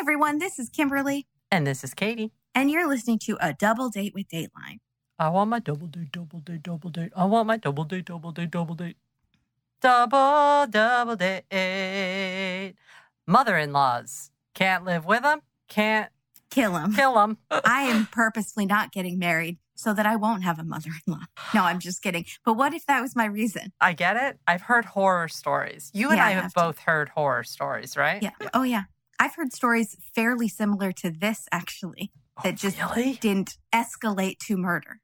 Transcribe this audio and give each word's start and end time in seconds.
everyone. 0.00 0.38
This 0.38 0.58
is 0.58 0.70
Kimberly, 0.70 1.26
And 1.50 1.66
this 1.66 1.84
is 1.84 1.92
Katie. 1.92 2.32
and 2.54 2.70
you're 2.70 2.88
listening 2.88 3.18
to 3.20 3.36
A 3.38 3.52
Double 3.52 3.90
Date 3.90 4.14
with 4.14 4.28
Dateline. 4.28 4.78
I 5.18 5.28
want 5.28 5.50
my 5.50 5.58
double 5.58 5.86
date, 5.88 6.10
double 6.12 6.40
date, 6.40 6.62
double 6.62 6.88
date. 6.88 7.12
I 7.14 7.26
want 7.26 7.46
my 7.46 7.58
double 7.58 7.84
date, 7.84 8.06
double 8.06 8.32
date, 8.32 8.50
double 8.50 8.74
date. 8.74 8.96
Double, 9.82 10.66
double 10.66 11.16
date. 11.16 12.74
Mother 13.26 13.58
in 13.58 13.72
laws. 13.74 14.30
Can't 14.54 14.84
live 14.86 15.04
with 15.04 15.22
them, 15.22 15.40
can't 15.68 16.10
Kill 16.50 16.74
him. 16.76 16.94
kill 16.94 17.14
them. 17.14 17.36
I 17.50 17.82
am 17.82 18.06
purposefully 18.06 18.64
not 18.66 18.92
getting 18.92 19.18
married 19.18 19.58
so 19.74 19.92
that 19.94 20.06
I 20.06 20.16
won't 20.16 20.42
have 20.44 20.58
a 20.58 20.64
mother 20.64 20.90
in 21.06 21.12
law. 21.12 21.20
No, 21.54 21.62
I'm 21.64 21.78
just 21.78 22.02
kidding. 22.02 22.24
But 22.44 22.54
what 22.54 22.72
if 22.74 22.86
that 22.86 23.00
was 23.02 23.14
my 23.14 23.26
reason? 23.26 23.72
I 23.80 23.92
get 23.92 24.16
it. 24.16 24.38
I've 24.46 24.62
heard 24.62 24.86
horror 24.86 25.28
stories. 25.28 25.90
You 25.94 26.08
and 26.08 26.16
Yeah, 26.16 26.26
I 26.26 26.30
have, 26.30 26.42
have 26.44 26.54
to. 26.54 26.60
both 26.60 26.78
heard 26.80 27.10
horror 27.10 27.44
stories, 27.44 27.96
right? 27.96 28.22
Yeah. 28.22 28.30
Oh, 28.54 28.62
yeah. 28.64 28.84
I've 29.20 29.34
heard 29.36 29.52
stories 29.52 29.96
fairly 30.14 30.48
similar 30.48 30.90
to 30.92 31.10
this, 31.10 31.46
actually, 31.52 32.10
Oh, 32.38 32.42
that 32.44 32.56
just 32.56 32.80
really? 32.80 33.18
didn't 33.20 33.58
escalate 33.72 34.38
to 34.46 34.56
murder. 34.56 35.00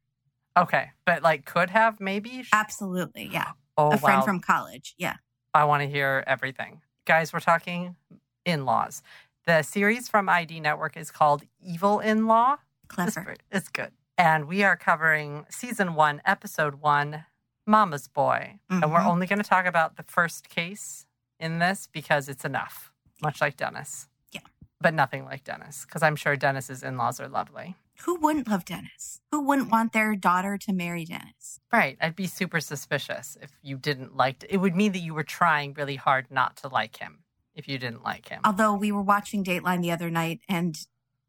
Okay, 0.56 0.90
but 1.04 1.22
like 1.22 1.44
could 1.44 1.70
have 1.70 2.00
maybe. 2.00 2.44
Absolutely. 2.52 3.28
Yeah. 3.30 3.50
Oh 3.76 3.92
a 3.92 3.98
friend 3.98 4.20
wow. 4.20 4.24
from 4.24 4.40
college. 4.40 4.94
Yeah. 4.96 5.16
I 5.52 5.64
want 5.64 5.82
to 5.82 5.88
hear 5.88 6.24
everything. 6.26 6.80
Guys, 7.04 7.32
we're 7.32 7.40
talking 7.40 7.94
in 8.46 8.64
laws. 8.64 9.02
The 9.46 9.62
series 9.62 10.08
from 10.08 10.28
ID 10.30 10.60
Network 10.60 10.96
is 10.96 11.10
called 11.10 11.42
Evil 11.60 12.00
in 12.00 12.26
Law. 12.26 12.56
It's, 12.84 12.94
Clever. 12.94 13.20
great. 13.22 13.42
it's 13.52 13.68
good. 13.68 13.90
And 14.18 14.46
we 14.48 14.62
are 14.64 14.76
covering 14.76 15.44
season 15.50 15.94
one, 15.94 16.22
episode 16.24 16.76
one, 16.76 17.26
Mama's 17.66 18.08
Boy. 18.08 18.58
And 18.70 18.90
we're 18.90 19.00
Mhm. 19.00 19.06
only 19.06 19.26
going 19.26 19.38
to 19.42 19.48
talk 19.48 19.66
about 19.66 19.96
the 19.96 20.02
first 20.04 20.48
case 20.48 21.04
in 21.38 21.58
this 21.58 21.86
because 21.92 22.28
it's 22.30 22.44
enough, 22.46 22.92
much 23.20 23.40
like 23.42 23.56
Dennis. 23.58 24.08
But 24.86 24.94
nothing 24.94 25.24
like 25.24 25.42
Dennis, 25.42 25.84
because 25.84 26.04
I'm 26.04 26.14
sure 26.14 26.36
Dennis's 26.36 26.84
in 26.84 26.96
laws 26.96 27.18
are 27.18 27.26
lovely. 27.26 27.74
Who 28.04 28.20
wouldn't 28.20 28.46
love 28.46 28.64
Dennis? 28.64 29.20
Who 29.32 29.40
wouldn't 29.40 29.68
want 29.68 29.92
their 29.92 30.14
daughter 30.14 30.56
to 30.58 30.72
marry 30.72 31.04
Dennis? 31.04 31.58
Right. 31.72 31.98
I'd 32.00 32.14
be 32.14 32.28
super 32.28 32.60
suspicious 32.60 33.36
if 33.42 33.50
you 33.64 33.78
didn't 33.78 34.16
like 34.16 34.44
it. 34.48 34.58
would 34.58 34.76
mean 34.76 34.92
that 34.92 35.00
you 35.00 35.12
were 35.12 35.24
trying 35.24 35.74
really 35.74 35.96
hard 35.96 36.30
not 36.30 36.58
to 36.58 36.68
like 36.68 36.98
him 36.98 37.24
if 37.56 37.66
you 37.66 37.78
didn't 37.78 38.04
like 38.04 38.28
him. 38.28 38.42
Although 38.44 38.74
we 38.74 38.92
were 38.92 39.02
watching 39.02 39.42
Dateline 39.42 39.82
the 39.82 39.90
other 39.90 40.08
night 40.08 40.38
and 40.48 40.78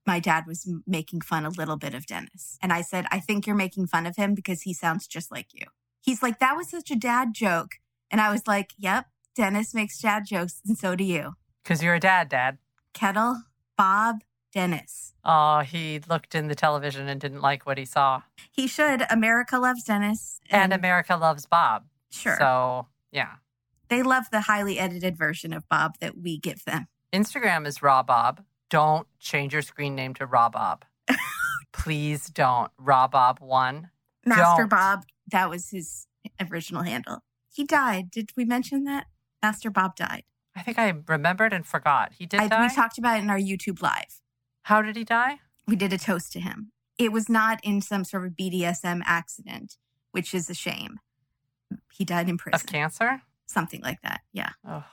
my 0.05 0.19
dad 0.19 0.45
was 0.45 0.71
making 0.85 1.21
fun 1.21 1.43
a 1.43 1.49
little 1.49 1.77
bit 1.77 1.95
of 1.95 2.05
Dennis. 2.05 2.59
And 2.61 2.71
I 2.71 2.81
said, 2.81 3.07
I 3.09 3.19
think 3.19 3.47
you're 3.47 3.55
making 3.55 3.87
fun 3.87 4.05
of 4.05 4.17
him 4.17 4.35
because 4.35 4.61
he 4.61 4.73
sounds 4.75 5.07
just 5.07 5.31
like 5.31 5.47
you. 5.51 5.65
He's 5.99 6.21
like, 6.21 6.37
that 6.37 6.55
was 6.55 6.69
such 6.69 6.91
a 6.91 6.95
dad 6.95 7.33
joke. 7.33 7.79
And 8.11 8.21
I 8.21 8.31
was 8.31 8.45
like, 8.45 8.73
yep, 8.77 9.07
Dennis 9.35 9.73
makes 9.73 9.97
dad 9.97 10.27
jokes 10.27 10.61
and 10.67 10.77
so 10.77 10.95
do 10.95 11.03
you. 11.03 11.33
Because 11.63 11.81
you're 11.81 11.95
a 11.95 11.99
dad, 11.99 12.29
Dad. 12.29 12.59
Kettle, 12.97 13.43
Bob, 13.77 14.23
Dennis. 14.51 15.13
Oh, 15.23 15.59
he 15.59 16.01
looked 16.09 16.33
in 16.33 16.47
the 16.47 16.55
television 16.55 17.07
and 17.07 17.21
didn't 17.21 17.41
like 17.41 17.67
what 17.67 17.77
he 17.77 17.85
saw. 17.85 18.23
He 18.51 18.65
should. 18.65 19.03
America 19.11 19.59
loves 19.59 19.83
Dennis. 19.83 20.39
And 20.49 20.73
America 20.73 21.15
loves 21.15 21.45
Bob. 21.45 21.83
Sure. 22.09 22.37
So, 22.39 22.87
yeah. 23.11 23.33
they 23.89 24.01
love 24.01 24.31
the 24.31 24.41
highly 24.41 24.79
edited 24.79 25.15
version 25.15 25.53
of 25.53 25.69
Bob 25.69 25.99
that 25.99 26.17
we 26.17 26.39
give 26.39 26.65
them. 26.65 26.87
Instagram 27.13 27.67
is 27.67 27.83
Raw 27.83 28.01
Bob. 28.01 28.43
Don't 28.71 29.05
change 29.19 29.53
your 29.53 29.61
screen 29.61 29.93
name 29.93 30.15
to 30.15 30.25
Raw 30.25 30.49
Bob. 30.49 30.83
Please 31.71 32.25
don't. 32.29 32.71
Raw 32.79 33.07
Bob 33.07 33.39
one. 33.39 33.91
Master 34.25 34.63
Don't. 34.63 34.69
Bob, 34.69 35.03
that 35.31 35.51
was 35.51 35.69
his 35.69 36.07
original 36.49 36.81
handle. 36.81 37.19
He 37.53 37.63
died. 37.63 38.09
Did 38.09 38.31
we 38.35 38.43
mention 38.43 38.85
that? 38.85 39.05
Master 39.43 39.69
Bob 39.69 39.95
died. 39.95 40.23
I 40.57 40.61
think 40.63 40.79
I 40.79 40.93
remembered 41.07 41.53
and 41.53 41.65
forgot. 41.65 42.13
He 42.17 42.25
did 42.25 42.39
I, 42.41 42.47
die. 42.47 42.61
we 42.67 42.73
talked 42.73 42.97
about 42.97 43.17
it 43.19 43.23
in 43.23 43.29
our 43.29 43.37
YouTube 43.39 43.81
live. 43.81 44.21
How 44.63 44.81
did 44.81 44.95
he 44.95 45.03
die? 45.03 45.39
We 45.67 45.75
did 45.75 45.93
a 45.93 45.97
toast 45.97 46.31
to 46.33 46.39
him. 46.39 46.71
It 46.97 47.11
was 47.11 47.29
not 47.29 47.59
in 47.63 47.81
some 47.81 48.03
sort 48.03 48.25
of 48.25 48.31
BDSM 48.33 49.01
accident, 49.05 49.77
which 50.11 50.33
is 50.33 50.49
a 50.49 50.53
shame. 50.53 50.99
He 51.93 52.03
died 52.05 52.27
in 52.27 52.35
Of 52.35 52.39
prison. 52.39 52.67
cancer? 52.67 53.21
Something 53.45 53.81
like 53.81 54.01
that. 54.01 54.21
Yeah. 54.33 54.49
Oh, 54.67 54.83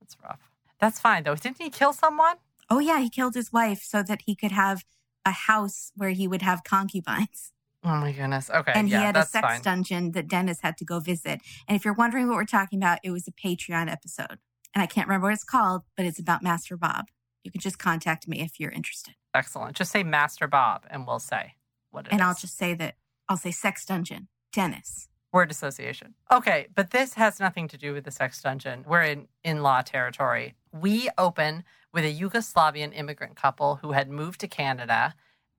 that's 0.00 0.16
rough. 0.22 0.40
That's 0.80 0.98
fine 0.98 1.22
though. 1.22 1.36
Didn't 1.36 1.58
he 1.62 1.70
kill 1.70 1.92
someone? 1.92 2.36
Oh, 2.68 2.78
yeah. 2.80 2.98
He 3.00 3.08
killed 3.10 3.34
his 3.34 3.52
wife 3.52 3.82
so 3.82 4.02
that 4.02 4.22
he 4.26 4.34
could 4.34 4.52
have 4.52 4.84
a 5.24 5.30
house 5.30 5.92
where 5.94 6.10
he 6.10 6.26
would 6.26 6.42
have 6.42 6.64
concubines. 6.64 7.52
Oh 7.84 7.96
my 7.96 8.12
goodness. 8.12 8.48
Okay. 8.50 8.72
and 8.74 8.88
he 8.88 8.94
yeah, 8.94 9.02
had 9.02 9.16
a 9.16 9.26
sex 9.26 9.46
fine. 9.46 9.60
dungeon 9.60 10.12
that 10.12 10.26
Dennis 10.28 10.60
had 10.62 10.76
to 10.78 10.84
go 10.84 11.00
visit. 11.00 11.40
And 11.68 11.76
if 11.76 11.84
you're 11.84 11.92
wondering 11.94 12.28
what 12.28 12.36
we're 12.36 12.44
talking 12.46 12.78
about, 12.78 12.98
it 13.04 13.10
was 13.10 13.28
a 13.28 13.32
Patreon 13.32 13.90
episode. 13.90 14.38
And 14.74 14.82
I 14.82 14.86
can't 14.86 15.06
remember 15.06 15.28
what 15.28 15.34
it's 15.34 15.44
called, 15.44 15.82
but 15.96 16.04
it's 16.04 16.18
about 16.18 16.42
Master 16.42 16.76
Bob. 16.76 17.06
You 17.44 17.50
can 17.50 17.60
just 17.60 17.78
contact 17.78 18.26
me 18.26 18.40
if 18.40 18.58
you're 18.58 18.70
interested. 18.72 19.14
Excellent. 19.34 19.76
Just 19.76 19.92
say 19.92 20.02
Master 20.02 20.46
Bob 20.46 20.84
and 20.90 21.06
we'll 21.06 21.18
say 21.18 21.54
what 21.90 22.06
it 22.06 22.08
is. 22.08 22.12
and 22.12 22.22
I'll 22.22 22.34
just 22.34 22.56
say 22.56 22.74
that 22.74 22.96
I'll 23.28 23.36
say 23.36 23.50
sex 23.50 23.84
dungeon, 23.84 24.28
Dennis. 24.52 25.08
Word 25.32 25.50
association. 25.50 26.14
Okay, 26.30 26.68
but 26.74 26.90
this 26.92 27.14
has 27.14 27.40
nothing 27.40 27.66
to 27.68 27.76
do 27.76 27.92
with 27.92 28.04
the 28.04 28.10
sex 28.12 28.40
dungeon. 28.40 28.84
We're 28.86 29.02
in 29.02 29.28
in 29.42 29.62
law 29.62 29.82
territory. 29.82 30.54
We 30.72 31.08
open 31.18 31.64
with 31.92 32.04
a 32.04 32.14
Yugoslavian 32.14 32.96
immigrant 32.96 33.36
couple 33.36 33.76
who 33.76 33.92
had 33.92 34.08
moved 34.08 34.40
to 34.40 34.48
Canada 34.48 35.14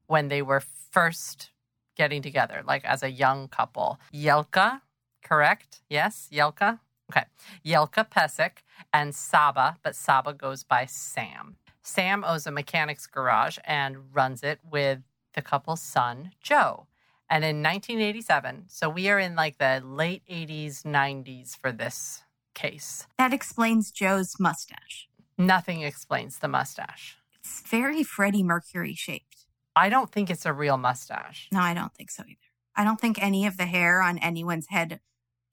when 0.08 0.30
they 0.30 0.42
were 0.42 0.62
first 0.92 1.52
getting 1.98 2.22
together, 2.22 2.62
like 2.66 2.86
as 2.86 3.04
a 3.04 3.10
young 3.12 3.48
couple. 3.50 4.00
Yelka, 4.14 4.82
correct? 5.24 5.82
Yes, 5.90 6.30
Yelka. 6.32 6.80
Okay. 7.12 7.26
Yelka 7.66 8.10
Pesek 8.10 8.64
and 8.92 9.16
Saba, 9.16 9.78
but 9.84 9.96
Saba 9.96 10.34
goes 10.34 10.64
by 10.64 10.86
Sam. 10.86 11.58
Sam 11.82 12.24
owns 12.24 12.48
a 12.48 12.52
mechanics 12.52 13.06
garage 13.06 13.58
and 13.64 14.14
runs 14.14 14.42
it 14.42 14.60
with 14.64 15.00
the 15.34 15.42
couple's 15.42 15.82
son, 15.82 16.32
Joe. 16.42 16.88
And 17.30 17.44
in 17.44 17.62
1987, 17.62 18.66
so 18.68 18.90
we 18.90 19.10
are 19.10 19.20
in 19.20 19.36
like 19.36 19.58
the 19.58 19.82
late 19.84 20.24
80s, 20.30 20.84
90s 20.84 21.58
for 21.58 21.72
this 21.72 22.24
case. 22.54 23.06
That 23.18 23.34
explains 23.34 23.92
Joe's 23.92 24.40
mustache. 24.40 25.08
Nothing 25.38 25.82
explains 25.82 26.40
the 26.40 26.48
mustache. 26.48 27.18
It's 27.40 27.62
very 27.62 28.04
Freddie 28.04 28.44
Mercury 28.44 28.96
shaped. 28.96 29.46
I 29.76 29.90
don't 29.90 30.12
think 30.12 30.30
it's 30.30 30.46
a 30.46 30.54
real 30.54 30.78
mustache. 30.78 31.50
No, 31.52 31.60
I 31.60 31.74
don't 31.74 31.94
think 31.94 32.10
so 32.10 32.24
either. 32.24 32.40
I 32.76 32.84
don't 32.84 33.00
think 33.00 33.22
any 33.22 33.46
of 33.46 33.58
the 33.58 33.66
hair 33.66 34.02
on 34.02 34.18
anyone's 34.20 34.68
head 34.68 35.02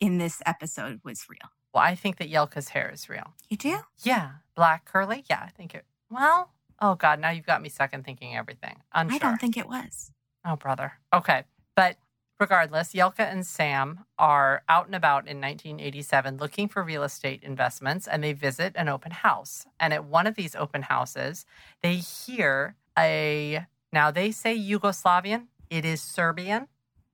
in 0.02 0.18
this 0.18 0.42
episode 0.44 0.98
was 1.04 1.26
real. 1.28 1.48
Well, 1.72 1.84
I 1.84 1.94
think 1.94 2.16
that 2.16 2.28
Yelka's 2.28 2.70
hair 2.70 2.90
is 2.92 3.08
real. 3.08 3.34
You 3.48 3.56
do? 3.56 3.78
Yeah. 4.02 4.30
Black 4.56 4.84
curly? 4.84 5.24
Yeah, 5.30 5.44
I 5.46 5.50
think 5.50 5.76
it. 5.76 5.84
Well, 6.10 6.50
oh 6.80 6.96
God, 6.96 7.20
now 7.20 7.30
you've 7.30 7.46
got 7.46 7.62
me 7.62 7.68
second 7.68 8.04
thinking 8.04 8.36
everything. 8.36 8.82
Unsure. 8.92 9.14
I 9.14 9.18
don't 9.18 9.40
think 9.40 9.56
it 9.56 9.68
was. 9.68 10.10
Oh, 10.44 10.56
brother. 10.56 10.94
Okay. 11.14 11.44
But 11.76 11.98
regardless, 12.40 12.94
Yelka 12.94 13.20
and 13.20 13.46
Sam 13.46 14.00
are 14.18 14.64
out 14.68 14.86
and 14.86 14.96
about 14.96 15.28
in 15.28 15.40
1987 15.40 16.36
looking 16.36 16.66
for 16.66 16.82
real 16.82 17.04
estate 17.04 17.40
investments 17.44 18.08
and 18.08 18.24
they 18.24 18.32
visit 18.32 18.72
an 18.74 18.88
open 18.88 19.12
house. 19.12 19.66
And 19.78 19.92
at 19.92 20.04
one 20.04 20.26
of 20.26 20.34
these 20.34 20.56
open 20.56 20.82
houses, 20.82 21.46
they 21.80 21.94
hear 21.94 22.74
a, 22.98 23.66
now 23.92 24.10
they 24.10 24.32
say 24.32 24.58
Yugoslavian, 24.58 25.46
it 25.70 25.84
is 25.84 26.02
Serbian. 26.02 26.66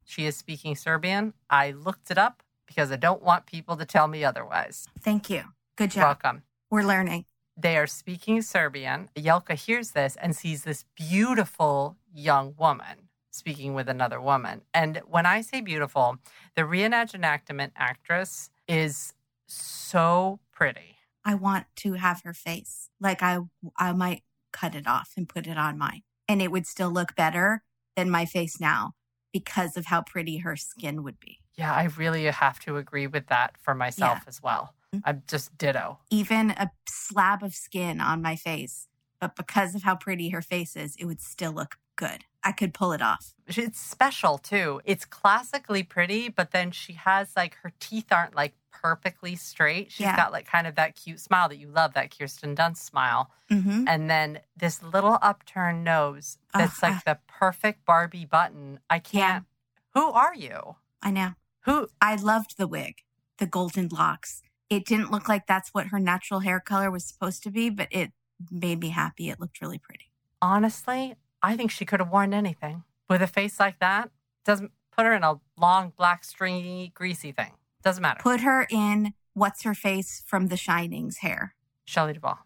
She 0.06 0.24
is 0.24 0.38
speaking 0.38 0.74
Serbian. 0.74 1.34
I 1.50 1.72
looked 1.72 2.10
it 2.10 2.16
up 2.16 2.42
because 2.68 2.92
I 2.92 2.96
don't 2.96 3.22
want 3.22 3.46
people 3.46 3.76
to 3.76 3.84
tell 3.84 4.06
me 4.06 4.22
otherwise. 4.22 4.86
Thank 5.00 5.28
you. 5.28 5.42
Good 5.76 5.90
job. 5.90 6.02
Welcome. 6.22 6.42
We're 6.70 6.84
learning. 6.84 7.24
They 7.56 7.76
are 7.76 7.88
speaking 7.88 8.42
Serbian. 8.42 9.08
Yelka 9.16 9.54
hears 9.54 9.90
this 9.90 10.16
and 10.16 10.36
sees 10.36 10.62
this 10.62 10.84
beautiful 10.94 11.96
young 12.14 12.54
woman 12.56 13.08
speaking 13.30 13.74
with 13.74 13.88
another 13.88 14.20
woman. 14.20 14.62
And 14.74 15.00
when 15.06 15.26
I 15.26 15.40
say 15.40 15.60
beautiful, 15.60 16.18
the 16.54 16.62
reenactment 16.62 17.70
actress 17.76 18.50
is 18.66 19.14
so 19.46 20.40
pretty. 20.52 20.96
I 21.24 21.34
want 21.34 21.66
to 21.76 21.94
have 21.94 22.22
her 22.22 22.34
face. 22.34 22.90
Like 23.00 23.22
I 23.22 23.38
I 23.76 23.92
might 23.92 24.22
cut 24.52 24.74
it 24.74 24.86
off 24.86 25.12
and 25.16 25.28
put 25.28 25.46
it 25.46 25.58
on 25.58 25.78
mine. 25.78 26.02
And 26.28 26.42
it 26.42 26.50
would 26.50 26.66
still 26.66 26.90
look 26.90 27.14
better 27.14 27.62
than 27.96 28.10
my 28.10 28.24
face 28.24 28.60
now 28.60 28.92
because 29.32 29.76
of 29.76 29.86
how 29.86 30.02
pretty 30.02 30.38
her 30.38 30.56
skin 30.56 31.02
would 31.02 31.18
be. 31.20 31.37
Yeah, 31.58 31.74
I 31.74 31.84
really 31.96 32.24
have 32.24 32.60
to 32.60 32.76
agree 32.78 33.06
with 33.08 33.26
that 33.26 33.56
for 33.58 33.74
myself 33.74 34.20
as 34.26 34.42
well. 34.42 34.74
Mhm. 34.94 35.02
I'm 35.04 35.22
just 35.26 35.58
ditto. 35.58 35.98
Even 36.08 36.52
a 36.52 36.70
slab 36.88 37.42
of 37.42 37.54
skin 37.54 38.00
on 38.00 38.22
my 38.22 38.36
face, 38.36 38.88
but 39.20 39.36
because 39.36 39.74
of 39.74 39.82
how 39.82 39.96
pretty 39.96 40.30
her 40.30 40.40
face 40.40 40.76
is, 40.76 40.94
it 40.96 41.04
would 41.04 41.20
still 41.20 41.52
look 41.52 41.78
good. 41.96 42.24
I 42.44 42.52
could 42.52 42.72
pull 42.72 42.92
it 42.92 43.02
off. 43.02 43.34
It's 43.48 43.80
special 43.80 44.38
too. 44.38 44.80
It's 44.84 45.04
classically 45.04 45.82
pretty, 45.82 46.28
but 46.28 46.52
then 46.52 46.70
she 46.70 46.92
has 46.94 47.34
like 47.36 47.56
her 47.56 47.72
teeth 47.80 48.12
aren't 48.12 48.36
like 48.36 48.54
perfectly 48.70 49.34
straight. 49.34 49.90
She's 49.90 50.04
Yeah. 50.06 50.14
got 50.16 50.30
like 50.30 50.46
kind 50.46 50.68
of 50.68 50.76
that 50.76 50.94
cute 50.94 51.18
smile 51.18 51.48
that 51.48 51.56
you 51.58 51.66
love, 51.68 51.94
that 51.94 52.16
Kirsten 52.16 52.54
Dunst 52.54 52.76
smile. 52.78 53.30
Mm-hmm. 53.50 53.88
and 53.88 54.10
then 54.10 54.40
this 54.58 54.82
little 54.82 55.18
upturned 55.22 55.82
nose 55.82 56.36
that's 56.52 56.82
like 56.82 57.02
the 57.04 57.18
perfect 57.26 57.86
Barbie 57.86 58.26
button. 58.26 58.78
I 58.90 58.98
can't. 58.98 59.46
Who 59.94 60.12
are 60.12 60.34
you? 60.34 60.76
I 61.02 61.10
know. 61.10 61.32
Who? 61.68 61.88
I 62.00 62.14
loved 62.14 62.56
the 62.56 62.66
wig, 62.66 63.02
the 63.36 63.44
golden 63.44 63.88
locks. 63.88 64.40
It 64.70 64.86
didn't 64.86 65.10
look 65.10 65.28
like 65.28 65.46
that's 65.46 65.74
what 65.74 65.88
her 65.88 65.98
natural 65.98 66.40
hair 66.40 66.60
color 66.60 66.90
was 66.90 67.04
supposed 67.04 67.42
to 67.42 67.50
be, 67.50 67.68
but 67.68 67.88
it 67.90 68.12
made 68.50 68.80
me 68.80 68.88
happy. 68.88 69.28
It 69.28 69.38
looked 69.38 69.60
really 69.60 69.76
pretty. 69.76 70.10
Honestly, 70.40 71.16
I 71.42 71.58
think 71.58 71.70
she 71.70 71.84
could 71.84 72.00
have 72.00 72.08
worn 72.08 72.32
anything. 72.32 72.84
With 73.10 73.20
a 73.20 73.26
face 73.26 73.60
like 73.60 73.80
that, 73.80 74.10
doesn't 74.46 74.72
put 74.96 75.04
her 75.04 75.12
in 75.12 75.22
a 75.22 75.40
long, 75.58 75.92
black, 75.94 76.24
stringy, 76.24 76.90
greasy 76.94 77.32
thing. 77.32 77.52
Doesn't 77.82 78.00
matter. 78.00 78.20
Put 78.22 78.40
her 78.40 78.66
in 78.70 79.12
what's 79.34 79.62
her 79.64 79.74
face 79.74 80.22
from 80.26 80.46
The 80.46 80.56
Shining's 80.56 81.18
hair. 81.18 81.54
Shelley 81.84 82.14
Duvall. 82.14 82.38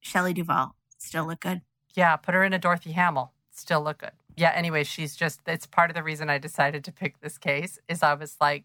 Shelley 0.00 0.32
Duvall. 0.32 0.76
Still 0.96 1.26
look 1.26 1.40
good. 1.40 1.60
Yeah, 1.94 2.16
put 2.16 2.34
her 2.34 2.42
in 2.42 2.54
a 2.54 2.58
Dorothy 2.58 2.92
Hamill. 2.92 3.32
Still 3.50 3.82
look 3.82 3.98
good. 3.98 4.12
Yeah, 4.36 4.52
anyway, 4.54 4.84
she's 4.84 5.14
just, 5.14 5.40
it's 5.46 5.66
part 5.66 5.90
of 5.90 5.94
the 5.94 6.02
reason 6.02 6.30
I 6.30 6.38
decided 6.38 6.84
to 6.84 6.92
pick 6.92 7.20
this 7.20 7.38
case 7.38 7.78
is 7.88 8.02
I 8.02 8.14
was 8.14 8.36
like, 8.40 8.64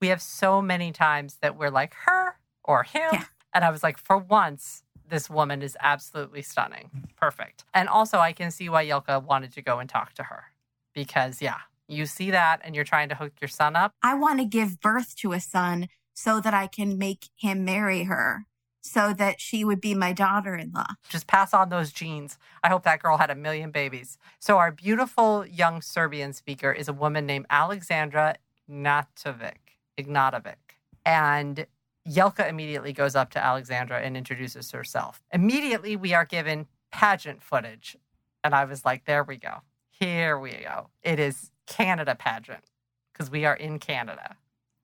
we 0.00 0.08
have 0.08 0.20
so 0.20 0.60
many 0.60 0.92
times 0.92 1.38
that 1.40 1.56
we're 1.56 1.70
like 1.70 1.94
her 2.04 2.38
or 2.64 2.82
him. 2.82 3.08
Yeah. 3.12 3.24
And 3.54 3.64
I 3.64 3.70
was 3.70 3.82
like, 3.82 3.96
for 3.96 4.18
once, 4.18 4.82
this 5.08 5.30
woman 5.30 5.62
is 5.62 5.76
absolutely 5.80 6.42
stunning. 6.42 6.90
Mm-hmm. 6.94 7.04
Perfect. 7.16 7.64
And 7.72 7.88
also, 7.88 8.18
I 8.18 8.32
can 8.32 8.50
see 8.50 8.68
why 8.68 8.84
Yelka 8.84 9.24
wanted 9.24 9.52
to 9.52 9.62
go 9.62 9.78
and 9.78 9.88
talk 9.88 10.12
to 10.14 10.24
her 10.24 10.44
because, 10.92 11.40
yeah, 11.40 11.60
you 11.88 12.04
see 12.04 12.30
that 12.32 12.60
and 12.64 12.74
you're 12.74 12.84
trying 12.84 13.08
to 13.08 13.14
hook 13.14 13.32
your 13.40 13.48
son 13.48 13.76
up. 13.76 13.92
I 14.02 14.14
want 14.14 14.40
to 14.40 14.44
give 14.44 14.80
birth 14.80 15.16
to 15.16 15.32
a 15.32 15.40
son 15.40 15.88
so 16.12 16.40
that 16.40 16.52
I 16.52 16.66
can 16.66 16.98
make 16.98 17.28
him 17.36 17.64
marry 17.64 18.04
her 18.04 18.46
so 18.86 19.12
that 19.12 19.40
she 19.40 19.64
would 19.64 19.80
be 19.80 19.94
my 19.94 20.12
daughter 20.12 20.54
in 20.54 20.72
law. 20.72 20.86
Just 21.08 21.26
pass 21.26 21.52
on 21.52 21.68
those 21.68 21.92
genes. 21.92 22.38
I 22.62 22.68
hope 22.68 22.84
that 22.84 23.02
girl 23.02 23.18
had 23.18 23.30
a 23.30 23.34
million 23.34 23.70
babies. 23.70 24.18
So, 24.38 24.58
our 24.58 24.70
beautiful 24.70 25.46
young 25.46 25.82
Serbian 25.82 26.32
speaker 26.32 26.72
is 26.72 26.88
a 26.88 26.92
woman 26.92 27.26
named 27.26 27.46
Alexandra 27.50 28.36
Ignatovic. 28.70 29.56
Ignatovic. 29.98 30.54
And 31.04 31.66
Yelka 32.08 32.48
immediately 32.48 32.92
goes 32.92 33.16
up 33.16 33.30
to 33.30 33.44
Alexandra 33.44 34.00
and 34.00 34.16
introduces 34.16 34.70
herself. 34.70 35.22
Immediately, 35.32 35.96
we 35.96 36.14
are 36.14 36.24
given 36.24 36.66
pageant 36.92 37.42
footage. 37.42 37.96
And 38.44 38.54
I 38.54 38.64
was 38.64 38.84
like, 38.84 39.04
there 39.04 39.24
we 39.24 39.36
go. 39.36 39.62
Here 39.90 40.38
we 40.38 40.52
go. 40.52 40.90
It 41.02 41.18
is 41.18 41.50
Canada 41.66 42.14
pageant 42.14 42.70
because 43.12 43.30
we 43.30 43.44
are 43.44 43.56
in 43.56 43.78
Canada. 43.78 44.36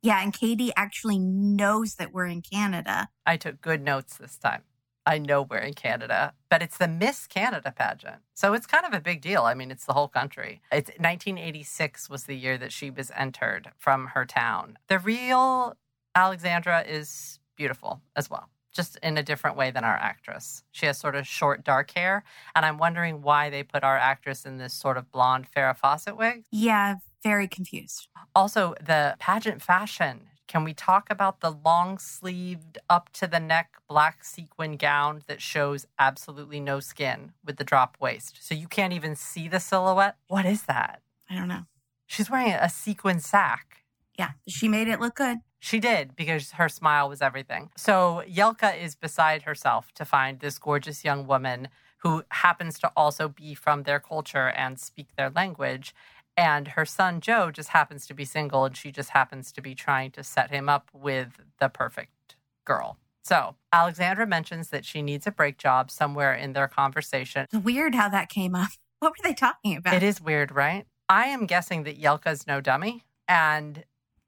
Yeah, 0.03 0.21
and 0.21 0.33
Katie 0.33 0.73
actually 0.77 1.19
knows 1.19 1.95
that 1.95 2.13
we're 2.13 2.27
in 2.27 2.43
Canada. 2.43 3.09
I 3.25 3.37
took 3.37 3.61
good 3.61 3.83
notes 3.83 4.17
this 4.17 4.37
time. 4.37 4.63
I 5.07 5.19
know 5.19 5.43
we're 5.43 5.59
in 5.59 5.75
Canada, 5.75 6.35
but 6.49 6.63
it's 6.63 6.79
the 6.79 6.89
Miss 6.89 7.27
Canada 7.27 7.73
pageant. 7.77 8.23
So 8.35 8.53
it's 8.53 8.67
kind 8.67 8.85
of 8.85 8.93
a 8.93 9.01
big 9.01 9.21
deal. 9.21 9.43
I 9.43 9.55
mean, 9.55 9.71
it's 9.71 9.85
the 9.85 9.93
whole 9.93 10.09
country. 10.09 10.61
It's 10.71 10.91
1986 10.91 12.09
was 12.11 12.25
the 12.25 12.37
year 12.37 12.59
that 12.59 12.73
she 12.73 12.91
was 12.91 13.11
entered 13.17 13.71
from 13.79 14.09
her 14.09 14.25
town. 14.25 14.79
The 14.89 14.99
real 14.99 15.77
Alexandra 16.15 16.83
is 16.83 17.41
beautiful 17.57 18.01
as 18.15 18.31
well, 18.31 18.49
just 18.73 18.97
in 19.03 19.19
a 19.19 19.23
different 19.23 19.57
way 19.57 19.71
than 19.71 19.85
our 19.85 19.97
actress. 19.97 20.63
She 20.73 20.87
has 20.87 20.99
sort 20.99 21.17
of 21.17 21.27
short, 21.27 21.65
dark 21.65 21.93
hair, 21.93 22.23
and 22.55 22.65
I'm 22.65 22.79
wondering 22.79 23.23
why 23.23 23.51
they 23.51 23.63
put 23.63 23.83
our 23.83 23.97
actress 23.97 24.45
in 24.45 24.59
this 24.59 24.75
sort 24.75 24.97
of 24.97 25.11
blonde 25.11 25.47
Farrah 25.51 25.77
Fawcett 25.77 26.17
wig. 26.17 26.45
Yeah, 26.51 26.97
very 27.23 27.49
confused. 27.49 28.09
Also, 28.35 28.75
the 28.85 29.17
pageant 29.19 29.63
fashion. 29.63 30.29
Can 30.49 30.65
we 30.65 30.75
talk 30.75 31.09
about 31.09 31.41
the 31.41 31.51
long 31.51 31.99
sleeved, 31.99 32.77
up 32.91 33.11
to 33.15 33.27
the 33.27 33.41
neck 33.41 33.77
black 33.89 34.23
sequin 34.23 34.77
gown 34.77 35.23
that 35.27 35.41
shows 35.41 35.87
absolutely 35.99 36.61
no 36.61 36.79
skin 36.79 37.33
with 37.45 37.57
the 37.57 37.65
drop 37.65 37.97
waist? 38.01 38.39
So 38.41 38.55
you 38.55 38.69
can't 38.69 38.93
even 38.93 39.17
see 39.17 39.49
the 39.49 39.61
silhouette? 39.61 40.17
What 40.29 40.45
is 40.45 40.65
that? 40.65 41.01
I 41.31 41.37
don't 41.37 41.49
know. 41.49 41.65
She's 42.07 42.29
wearing 42.29 42.53
a 42.53 42.69
sequin 42.69 43.21
sack. 43.21 43.85
Yeah, 44.19 44.33
she 44.47 44.69
made 44.69 44.89
it 44.89 45.01
look 45.01 45.15
good. 45.15 45.39
She 45.59 45.81
did 45.81 46.17
because 46.17 46.53
her 46.53 46.69
smile 46.69 47.09
was 47.09 47.23
everything. 47.23 47.71
So 47.77 48.23
Yelka 48.29 48.79
is 48.79 48.95
beside 48.95 49.43
herself 49.43 49.93
to 49.95 50.05
find 50.05 50.41
this 50.41 50.59
gorgeous 50.59 51.05
young 51.05 51.27
woman 51.27 51.69
who 51.99 52.25
happens 52.31 52.79
to 52.81 52.91
also 52.97 53.29
be 53.29 53.55
from 53.55 53.85
their 53.85 54.01
culture 54.01 54.49
and 54.49 54.79
speak 54.79 55.15
their 55.17 55.31
language. 55.31 55.95
And 56.37 56.69
her 56.69 56.85
son 56.85 57.21
Joe 57.21 57.51
just 57.51 57.71
happens 57.71 58.07
to 58.07 58.15
be 58.15 58.25
single 58.25 58.65
and 58.65 58.77
she 58.77 58.91
just 58.91 59.11
happens 59.11 59.53
to 59.53 59.61
be 59.61 59.75
trying 59.75 60.11
to 60.13 60.25
set 60.25 60.51
him 60.51 60.69
up 60.69 60.91
with 60.93 61.41
the 61.59 61.69
perfect 61.69 62.37
girl. 62.65 62.97
So 63.25 63.57
Alexandra 63.73 64.27
mentions 64.27 64.71
that 64.71 64.85
she 64.85 65.03
needs 65.03 65.27
a 65.27 65.31
break 65.31 65.59
job 65.59 65.91
somewhere 65.91 66.35
in 66.35 66.55
their 66.55 66.69
conversation. 66.69 67.47
It's 67.53 67.65
weird 67.65 67.95
how 67.95 68.09
that 68.09 68.29
came 68.29 68.55
up. 68.55 68.71
What 68.99 69.15
were 69.19 69.29
they 69.29 69.35
talking 69.35 69.77
about? 69.77 69.95
It 69.95 70.05
is 70.05 70.21
weird, 70.21 70.53
right? 70.53 70.87
I 71.09 71.27
am 71.27 71.47
guessing 71.47 71.83
that 71.83 72.01
Yelka's 72.01 72.47
no 72.47 72.61
dummy 72.61 73.03
and 73.27 73.83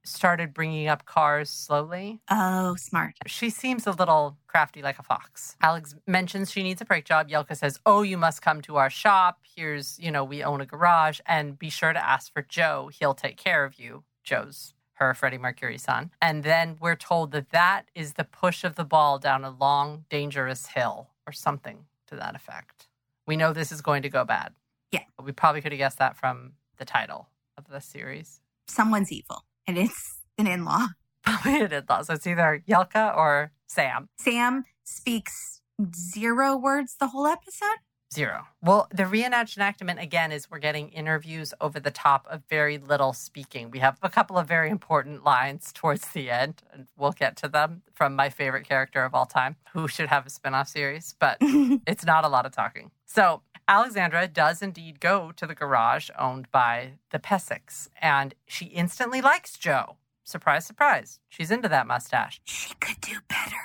started 0.05 0.55
bringing 0.55 0.89
up 0.89 1.07
cars 1.07 1.51
slowly. 1.51 2.21
Oh, 2.31 2.77
smart. 2.77 3.15
She 3.27 3.51
seems 3.51 3.87
a 3.87 3.93
little 3.93 4.37
crafty 4.47 4.83
like 4.83 4.99
a 4.99 5.03
fox. 5.03 5.57
Alex 5.61 5.95
mentions 6.07 6.51
she 6.51 6.63
needs 6.63 6.81
a 6.81 6.85
brake 6.85 7.05
job. 7.05 7.29
Yelka 7.29 7.57
says, 7.57 7.81
Oh, 7.87 8.03
you 8.03 8.17
must 8.17 8.43
come 8.43 8.61
to 8.63 8.77
our 8.77 8.91
shop. 8.91 9.41
Here's, 9.57 9.99
you 9.99 10.11
know, 10.11 10.25
we 10.25 10.43
own 10.43 10.61
a 10.61 10.67
garage 10.67 11.21
and 11.27 11.59
be 11.59 11.71
sure 11.71 11.93
to 11.93 12.05
ask 12.05 12.33
for 12.33 12.43
Joe. 12.43 12.91
He'll 12.93 13.15
take 13.15 13.37
care 13.37 13.65
of 13.65 13.79
you. 13.79 14.05
Joe's 14.23 14.75
her 14.95 15.15
Freddie 15.15 15.39
Mercury 15.39 15.79
son. 15.79 16.11
And 16.23 16.45
then 16.45 16.77
we're 16.81 16.97
told 16.97 17.33
that 17.33 17.51
that 17.51 17.87
is 17.95 18.15
the 18.15 18.25
push 18.25 18.65
of 18.65 18.77
the 18.77 18.85
ball 18.85 19.19
down 19.19 19.45
a 19.45 19.51
long, 19.51 20.05
dangerous 20.09 20.67
hill 20.67 21.11
or 21.27 21.33
something 21.33 21.87
to 22.07 22.17
that 22.17 22.35
effect. 22.35 22.89
We 23.27 23.37
know 23.37 23.53
this 23.53 23.73
is 23.73 23.81
going 23.81 24.03
to 24.03 24.09
go 24.09 24.25
bad. 24.25 24.53
Yeah. 24.93 25.03
We 25.23 25.33
probably 25.33 25.61
could 25.61 25.73
have 25.73 25.79
guessed 25.79 25.99
that 25.99 26.17
from 26.17 26.53
the 26.79 26.85
title 26.85 27.29
of 27.57 27.69
the 27.69 27.81
series. 27.81 28.41
Someone's 28.67 29.13
evil, 29.13 29.45
and 29.67 29.79
it's 29.79 30.21
an 30.39 30.47
in 30.47 30.65
law. 30.65 30.89
Probably 31.25 31.63
an 31.63 31.73
in-law. 31.73 32.03
So 32.03 32.15
it's 32.15 32.27
either 32.27 32.63
Yelka 32.69 33.17
or 33.17 33.53
Sam. 33.67 34.09
Sam 34.19 34.65
speaks 34.85 35.61
zero 35.95 36.57
words 36.57 36.97
the 37.01 37.09
whole 37.09 37.27
episode. 37.27 37.79
Zero. 38.13 38.47
Well, 38.63 38.87
the 38.95 39.05
reenactment 39.05 40.01
again 40.01 40.31
is 40.31 40.49
we're 40.49 40.59
getting 40.61 40.91
interviews 40.91 41.53
over 41.61 41.81
the 41.81 41.91
top 41.91 42.27
of 42.31 42.43
very 42.49 42.79
little 42.79 43.13
speaking. 43.13 43.73
We 43.73 43.81
have 43.81 43.99
a 44.03 44.09
couple 44.09 44.39
of 44.39 44.47
very 44.47 44.71
important 44.71 45.25
lines 45.25 45.73
towards 45.73 46.07
the 46.11 46.31
end, 46.31 46.63
and 46.73 46.87
we'll 46.97 47.11
get 47.11 47.37
to 47.39 47.49
them 47.49 47.83
from 47.93 48.15
my 48.15 48.29
favorite 48.29 48.69
character 48.69 49.05
of 49.05 49.15
all 49.15 49.27
time, 49.27 49.57
who 49.73 49.89
should 49.89 50.09
have 50.09 50.27
a 50.27 50.31
spinoff 50.31 50.69
series, 50.69 51.17
but 51.19 51.39
it's 51.41 52.05
not 52.05 52.25
a 52.25 52.29
lot 52.29 52.47
of 52.47 52.53
talking. 52.53 52.93
So 53.05 53.43
Alexandra 53.67 54.29
does 54.29 54.61
indeed 54.63 55.01
go 55.01 55.33
to 55.33 55.47
the 55.47 55.55
garage 55.55 56.11
owned 56.19 56.51
by 56.51 56.93
the 57.11 57.19
Pesicks, 57.19 57.89
and 58.01 58.35
she 58.47 58.67
instantly 58.67 59.21
likes 59.21 59.57
Joe. 59.57 59.97
Surprise, 60.23 60.67
surprise. 60.67 61.19
She's 61.29 61.51
into 61.51 61.69
that 61.69 61.87
mustache. 61.87 62.41
she 62.45 62.75
could 62.81 63.01
do 63.01 63.19
better. 63.29 63.57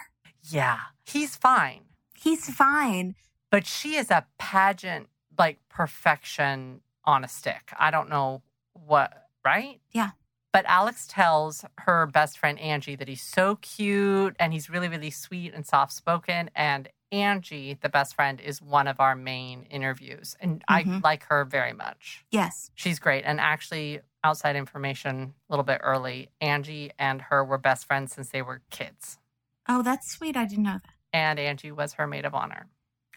Yeah, 0.44 0.80
he's 1.06 1.36
fine. 1.36 1.81
He's 2.16 2.50
fine. 2.50 3.16
but 3.51 3.66
she 3.66 3.96
is 3.96 4.12
a 4.12 4.25
pageant 4.38 5.07
like 5.38 5.60
perfection 5.69 6.82
on 7.06 7.24
a 7.24 7.27
stick. 7.27 7.72
I 7.79 7.91
don't 7.91 8.10
know 8.10 8.41
what, 8.74 9.27
right? 9.46 9.79
Yeah. 9.91 10.12
But 10.51 10.65
Alex 10.65 11.06
tells 11.08 11.63
her 11.79 12.08
best 12.08 12.39
friend 12.39 12.58
Angie 12.60 12.96
that 12.96 13.08
he's 13.08 13.22
so 13.22 13.58
cute 13.58 14.36
and 14.39 14.51
he's 14.51 14.70
really, 14.70 14.88
really 14.88 15.12
sweet 15.12 15.53
and 15.53 15.65
soft 15.65 15.94
spoken. 15.94 16.50
And 16.56 16.89
Angie, 17.12 17.75
the 17.82 17.89
best 17.89 18.15
friend, 18.15 18.41
is 18.41 18.62
one 18.62 18.88
of 18.88 19.00
our 19.00 19.15
main 19.15 19.63
interviews. 19.70 20.36
And 20.39 20.63
I 20.68 20.84
Mhm. 20.84 21.03
like 21.03 21.24
her 21.25 21.46
very 21.46 21.74
much. 21.74 22.25
Yes. 22.32 22.72
She's 22.75 23.00
great. 23.00 23.25
And 23.25 23.39
actually, 23.39 24.01
outside 24.24 24.56
information 24.56 25.36
a 25.50 25.53
little 25.53 25.63
bit 25.63 25.82
early, 25.84 26.29
Angie 26.41 26.91
and 26.98 27.22
her 27.24 27.44
were 27.44 27.58
best 27.60 27.86
friends 27.86 28.12
since 28.13 28.29
they 28.29 28.41
were 28.41 28.62
kids. 28.72 29.20
Oh, 29.68 29.82
that's 29.84 30.12
sweet. 30.12 30.36
I 30.36 30.46
didn't 30.46 30.63
know 30.63 30.79
that. 30.84 30.94
And 31.13 31.39
Angie 31.39 31.72
was 31.72 31.94
her 31.94 32.08
maid 32.08 32.25
of 32.25 32.34
honor. 32.36 32.68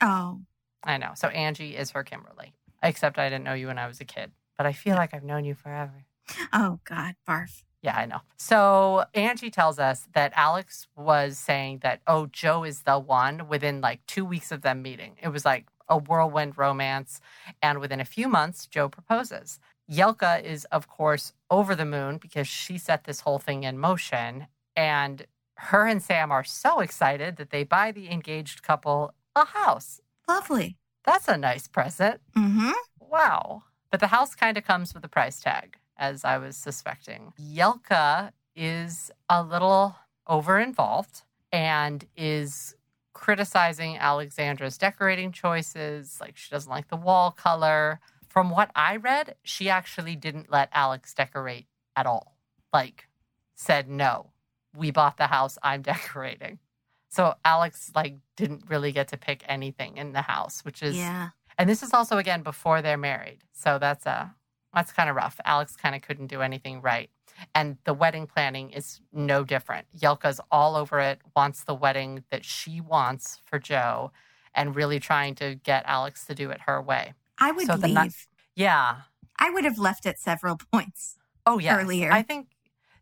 Oh, 0.01 0.43
I 0.85 0.97
know. 0.99 1.13
So 1.15 1.29
Angie 1.29 1.77
is 1.77 1.91
her 1.93 2.03
Kimberly. 2.05 2.53
Except 2.83 3.19
I 3.19 3.29
didn't 3.29 3.45
know 3.45 3.55
you 3.55 3.69
when 3.69 3.79
I 3.79 3.87
was 3.87 4.01
a 4.01 4.05
kid. 4.05 4.33
But 4.57 4.67
I 4.67 4.73
feel 4.73 4.97
like 4.97 5.15
I've 5.15 5.23
known 5.25 5.45
you 5.45 5.55
forever. 5.55 6.05
Oh 6.53 6.81
God, 6.85 7.15
barf. 7.29 7.63
Yeah, 7.83 7.97
I 7.97 8.07
know. 8.07 8.21
So 8.37 9.05
Angie 9.13 9.51
tells 9.51 9.79
us 9.81 10.07
that 10.15 10.33
Alex 10.37 10.87
was 10.97 11.37
saying 11.37 11.81
that, 11.83 12.01
oh, 12.07 12.27
Joe 12.27 12.63
is 12.63 12.83
the 12.83 12.99
one 12.99 13.49
within 13.49 13.81
like 13.81 14.07
two 14.07 14.25
weeks 14.25 14.53
of 14.53 14.63
them 14.63 14.83
meeting. 14.83 15.17
It 15.21 15.29
was 15.29 15.45
like 15.45 15.67
a 15.89 15.99
whirlwind 15.99 16.57
romance. 16.57 17.21
And 17.61 17.81
within 17.81 18.01
a 18.01 18.05
few 18.05 18.29
months, 18.29 18.67
Joe 18.67 18.89
proposes. 18.89 19.59
Yelka 19.91 20.43
is, 20.43 20.65
of 20.67 20.87
course, 20.89 21.33
over 21.51 21.75
the 21.75 21.85
moon 21.85 22.19
because 22.19 22.47
she 22.47 22.79
set 22.79 23.05
this 23.05 23.21
whole 23.21 23.41
thing 23.41 23.65
in 23.65 23.79
motion. 23.79 24.47
And 24.77 25.27
her 25.57 25.87
and 25.87 26.03
Sam 26.03 26.31
are 26.31 26.45
so 26.45 26.81
excited 26.81 27.37
that 27.37 27.51
they 27.51 27.65
buy 27.65 27.91
the 27.91 28.11
engaged 28.11 28.63
couple 28.63 29.13
a 29.35 29.45
house. 29.45 30.01
Lovely. 30.29 30.77
That's 31.05 31.29
a 31.29 31.37
nice 31.37 31.67
present. 31.67 32.21
Mm-hmm. 32.37 32.71
Wow. 33.01 33.65
But 33.91 34.01
the 34.01 34.07
house 34.07 34.35
kind 34.35 34.57
of 34.57 34.65
comes 34.65 34.95
with 34.95 35.05
a 35.05 35.09
price 35.09 35.41
tag, 35.41 35.77
as 36.03 36.25
I 36.25 36.37
was 36.37 36.57
suspecting. 36.57 37.33
Yelka 37.41 38.33
is 38.57 39.13
a 39.29 39.41
little 39.41 39.95
over 40.27 40.59
involved 40.59 41.23
and 41.53 42.05
is 42.17 42.75
criticizing 43.13 43.97
Alexandra's 43.99 44.77
decorating 44.77 45.31
choices. 45.31 46.19
Like 46.21 46.37
she 46.37 46.51
doesn't 46.51 46.71
like 46.71 46.89
the 46.89 46.97
wall 46.97 47.31
color. 47.31 48.01
From 48.29 48.51
what 48.51 48.73
I 48.75 48.97
read, 48.97 49.37
she 49.45 49.71
actually 49.71 50.17
didn't 50.17 50.51
let 50.51 50.71
Alex 50.73 51.15
decorate 51.15 51.67
at 51.95 52.07
all. 52.07 52.37
Like, 52.73 53.07
said, 53.55 53.89
no, 53.89 54.33
we 54.77 54.91
bought 54.91 55.19
the 55.19 55.29
house, 55.29 55.57
I'm 55.63 55.83
decorating. 55.93 56.59
So 57.11 57.35
Alex 57.45 57.93
like 57.95 58.17
didn't 58.37 58.65
really 58.69 58.91
get 58.91 59.09
to 59.09 59.17
pick 59.17 59.45
anything 59.47 59.99
in 59.99 60.15
the 60.15 60.23
house, 60.23 60.65
which 60.65 60.83
is 60.83 60.97
yeah. 60.97 61.29
and 61.59 61.71
this 61.71 61.85
is 61.85 61.93
also 61.93 62.19
again 62.19 62.43
before 62.43 62.83
they're 62.83 62.97
married. 62.97 63.45
So 63.53 63.79
that's 63.79 64.05
uh 64.05 64.29
that's 64.75 64.93
kind 64.93 65.09
of 65.11 65.17
rough. 65.17 65.39
Alex 65.45 65.77
kind 65.77 65.95
of 65.95 66.03
couldn't 66.03 66.29
do 66.29 66.41
anything 66.43 66.81
right. 66.81 67.11
And 67.55 67.77
the 67.85 67.95
wedding 67.95 68.27
planning 68.27 68.71
is 68.71 69.01
no 69.13 69.43
different. 69.45 69.87
Yelka's 69.99 70.41
all 70.51 70.77
over 70.77 71.01
it, 71.01 71.21
wants 71.35 71.65
the 71.65 71.75
wedding 71.75 72.25
that 72.31 72.45
she 72.45 72.81
wants 72.81 73.41
for 73.45 73.59
Joe, 73.59 74.13
and 74.55 74.77
really 74.77 75.01
trying 75.01 75.35
to 75.37 75.55
get 75.57 75.83
Alex 75.87 76.25
to 76.27 76.35
do 76.35 76.51
it 76.51 76.61
her 76.67 76.81
way. 76.81 77.15
I 77.39 77.51
would 77.53 77.67
So 77.67 77.75
leave. 77.75 77.95
ni- 77.97 78.11
Yeah. 78.55 79.03
I 79.39 79.51
would 79.51 79.65
have 79.65 79.79
left 79.79 80.07
at 80.07 80.19
several 80.19 80.57
points. 80.73 81.17
Oh, 81.47 81.59
yeah. 81.59 81.77
Earlier. 81.79 82.13
I 82.13 82.23
think 82.23 82.49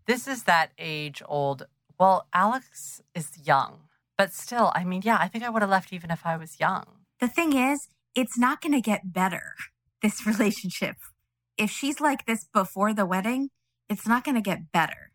this 0.07 0.27
is 0.27 0.45
that 0.45 0.71
age 0.79 1.23
old. 1.27 1.67
Well, 1.99 2.27
Alex 2.33 3.03
is 3.15 3.31
young, 3.45 3.81
but 4.17 4.33
still, 4.33 4.73
I 4.75 4.85
mean, 4.85 5.03
yeah, 5.05 5.19
I 5.21 5.29
think 5.29 5.45
I 5.45 5.51
would 5.51 5.61
have 5.61 5.71
left 5.71 5.93
even 5.93 6.11
if 6.11 6.25
I 6.25 6.37
was 6.37 6.59
young. 6.59 6.85
The 7.21 7.29
thing 7.29 7.53
is, 7.53 7.89
it's 8.15 8.39
not 8.39 8.63
going 8.63 8.73
to 8.73 8.81
get 8.81 9.13
better, 9.13 9.55
this 10.01 10.25
relationship. 10.33 10.97
If 11.57 11.71
she's 11.71 12.01
like 12.01 12.27
this 12.27 12.47
before 12.53 12.95
the 12.95 13.07
wedding, 13.07 13.51
it's 13.89 14.07
not 14.07 14.25
going 14.25 14.35
to 14.37 14.41
get 14.41 14.73
better. 14.73 15.13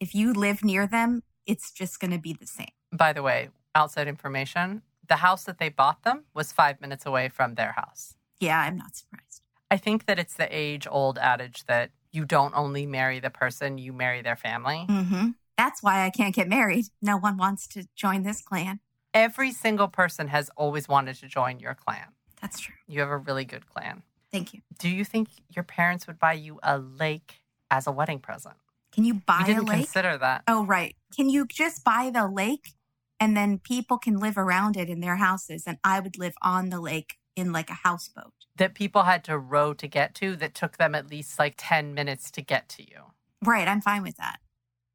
If 0.00 0.14
you 0.14 0.32
live 0.32 0.62
near 0.62 0.86
them, 0.86 1.22
it's 1.46 1.70
just 1.72 1.98
going 2.00 2.10
to 2.10 2.18
be 2.18 2.32
the 2.32 2.46
same. 2.46 2.68
By 2.92 3.12
the 3.12 3.22
way, 3.22 3.50
outside 3.74 4.08
information 4.08 4.82
the 5.08 5.16
house 5.16 5.44
that 5.44 5.58
they 5.58 5.68
bought 5.68 6.02
them 6.02 6.24
was 6.34 6.52
five 6.52 6.80
minutes 6.80 7.06
away 7.06 7.28
from 7.28 7.54
their 7.54 7.72
house. 7.72 8.14
Yeah, 8.40 8.60
I'm 8.60 8.76
not 8.76 8.94
surprised. 8.94 9.42
I 9.70 9.76
think 9.76 10.06
that 10.06 10.18
it's 10.18 10.34
the 10.34 10.48
age 10.50 10.86
old 10.90 11.18
adage 11.18 11.64
that 11.66 11.90
you 12.12 12.24
don't 12.24 12.54
only 12.54 12.86
marry 12.86 13.20
the 13.20 13.30
person, 13.30 13.78
you 13.78 13.92
marry 13.92 14.22
their 14.22 14.36
family. 14.36 14.86
hmm 14.88 15.30
That's 15.56 15.82
why 15.82 16.04
I 16.04 16.10
can't 16.10 16.34
get 16.34 16.48
married. 16.48 16.86
No 17.02 17.16
one 17.16 17.36
wants 17.36 17.66
to 17.68 17.86
join 17.96 18.22
this 18.22 18.40
clan. 18.40 18.80
Every 19.12 19.52
single 19.52 19.88
person 19.88 20.28
has 20.28 20.50
always 20.56 20.88
wanted 20.88 21.16
to 21.16 21.26
join 21.26 21.58
your 21.58 21.74
clan. 21.74 22.12
That's 22.40 22.60
true. 22.60 22.74
You 22.86 23.00
have 23.00 23.08
a 23.10 23.16
really 23.16 23.44
good 23.44 23.66
clan. 23.66 24.02
Thank 24.32 24.52
you. 24.54 24.60
Do 24.78 24.88
you 24.88 25.04
think 25.04 25.28
your 25.54 25.62
parents 25.64 26.06
would 26.06 26.18
buy 26.18 26.34
you 26.34 26.58
a 26.62 26.78
lake 26.78 27.40
as 27.70 27.86
a 27.86 27.92
wedding 27.92 28.18
present? 28.18 28.56
Can 28.92 29.04
you 29.04 29.14
buy 29.14 29.38
we 29.38 29.44
a 29.44 29.54
didn't 29.54 29.68
lake? 29.68 29.76
consider 29.78 30.18
that. 30.18 30.42
oh, 30.48 30.64
right. 30.64 30.96
Can 31.14 31.28
you 31.28 31.46
just 31.46 31.84
buy 31.84 32.10
the 32.12 32.26
lake 32.28 32.74
and 33.20 33.36
then 33.36 33.58
people 33.58 33.98
can 33.98 34.18
live 34.18 34.36
around 34.38 34.76
it 34.76 34.88
in 34.88 35.00
their 35.00 35.16
houses 35.16 35.64
and 35.66 35.78
I 35.84 36.00
would 36.00 36.18
live 36.18 36.34
on 36.42 36.70
the 36.70 36.80
lake 36.80 37.16
in 37.36 37.52
like 37.52 37.70
a 37.70 37.78
houseboat? 37.84 38.32
That 38.56 38.74
people 38.74 39.04
had 39.04 39.24
to 39.24 39.38
row 39.38 39.72
to 39.74 39.86
get 39.86 40.14
to 40.16 40.36
that 40.36 40.54
took 40.54 40.76
them 40.78 40.94
at 40.94 41.10
least 41.10 41.38
like 41.38 41.54
10 41.56 41.94
minutes 41.94 42.30
to 42.32 42.42
get 42.42 42.68
to 42.70 42.82
you. 42.82 43.12
Right. 43.44 43.68
I'm 43.68 43.80
fine 43.80 44.02
with 44.02 44.16
that. 44.16 44.38